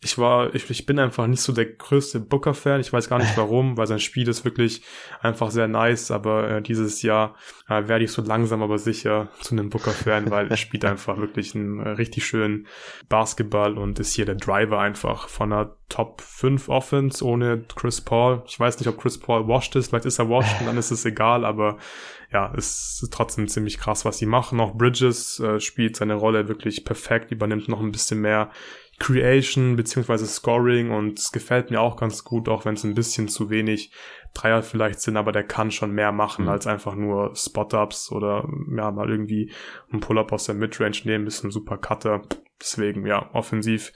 [0.01, 2.79] ich war, ich, ich bin einfach nicht so der größte Booker Booker-Fan.
[2.79, 4.81] Ich weiß gar nicht warum, weil sein Spiel ist wirklich
[5.21, 6.09] einfach sehr nice.
[6.09, 7.35] Aber äh, dieses Jahr
[7.67, 11.53] äh, werde ich so langsam aber sicher zu einem Booker-Fan, weil er spielt einfach wirklich
[11.55, 12.67] einen äh, richtig schönen
[13.09, 18.43] Basketball und ist hier der Driver einfach von einer Top 5 Offense ohne Chris Paul.
[18.47, 19.89] Ich weiß nicht, ob Chris Paul washed ist.
[19.89, 21.45] Vielleicht ist er washed und dann ist es egal.
[21.45, 21.77] Aber
[22.31, 24.59] ja, ist trotzdem ziemlich krass, was sie machen.
[24.59, 28.51] Auch Bridges äh, spielt seine Rolle wirklich perfekt, übernimmt noch ein bisschen mehr
[28.99, 33.27] Creation beziehungsweise Scoring und es gefällt mir auch ganz gut, auch wenn es ein bisschen
[33.27, 33.91] zu wenig
[34.33, 36.51] Dreier vielleicht sind, aber der kann schon mehr machen mhm.
[36.51, 39.51] als einfach nur Spot-Ups oder ja, mal irgendwie
[39.91, 42.21] ein Pull-Up aus der Midrange nehmen, ist ein super Cutter.
[42.61, 43.93] Deswegen, ja, offensiv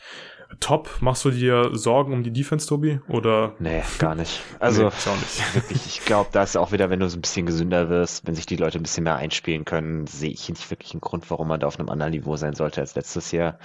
[0.59, 0.89] top.
[1.01, 2.99] Machst du dir Sorgen um die Defense, Tobi?
[3.07, 3.55] Oder?
[3.59, 4.41] Nee, gar nicht.
[4.59, 5.55] Also, nee, nicht.
[5.55, 8.35] wirklich, ich glaube, da ist auch wieder, wenn du so ein bisschen gesünder wirst, wenn
[8.35, 11.47] sich die Leute ein bisschen mehr einspielen können, sehe ich nicht wirklich einen Grund, warum
[11.47, 13.59] man da auf einem anderen Niveau sein sollte als letztes Jahr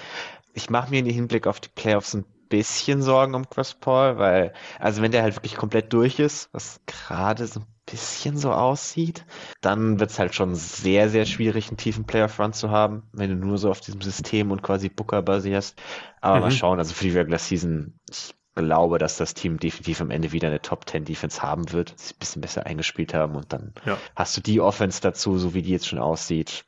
[0.58, 4.52] ich mache mir in Hinblick auf die Playoffs ein bisschen Sorgen um Chris Paul, weil,
[4.80, 9.24] also wenn der halt wirklich komplett durch ist, was gerade so ein bisschen so aussieht,
[9.60, 13.36] dann wird es halt schon sehr, sehr schwierig, einen tiefen Playoff-Run zu haben, wenn du
[13.46, 15.80] nur so auf diesem System und quasi Booker basierst.
[16.20, 16.42] Aber mhm.
[16.42, 20.32] mal schauen, also für die Regular Season, ich glaube, dass das Team definitiv am Ende
[20.32, 23.72] wieder eine Top 10 Defense haben wird, sich ein bisschen besser eingespielt haben und dann
[23.86, 23.96] ja.
[24.16, 26.64] hast du die Offense dazu, so wie die jetzt schon aussieht.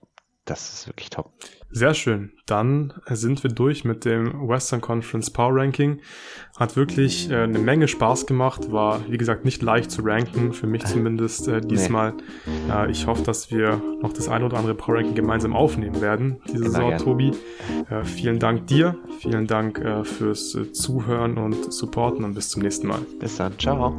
[0.46, 1.32] Das ist wirklich top.
[1.70, 2.32] Sehr schön.
[2.46, 6.00] Dann sind wir durch mit dem Western Conference Power Ranking.
[6.58, 8.72] Hat wirklich äh, eine Menge Spaß gemacht.
[8.72, 12.14] War, wie gesagt, nicht leicht zu ranken, für mich zumindest äh, diesmal.
[12.66, 12.72] Nee.
[12.72, 16.40] Äh, ich hoffe, dass wir noch das ein oder andere Power Ranking gemeinsam aufnehmen werden,
[16.48, 16.98] diese Immer Saison, gern.
[16.98, 17.32] Tobi.
[17.88, 18.96] Äh, vielen Dank dir.
[19.20, 23.00] Vielen Dank äh, fürs äh, Zuhören und Supporten und bis zum nächsten Mal.
[23.20, 23.56] Bis dann.
[23.58, 23.94] Ciao.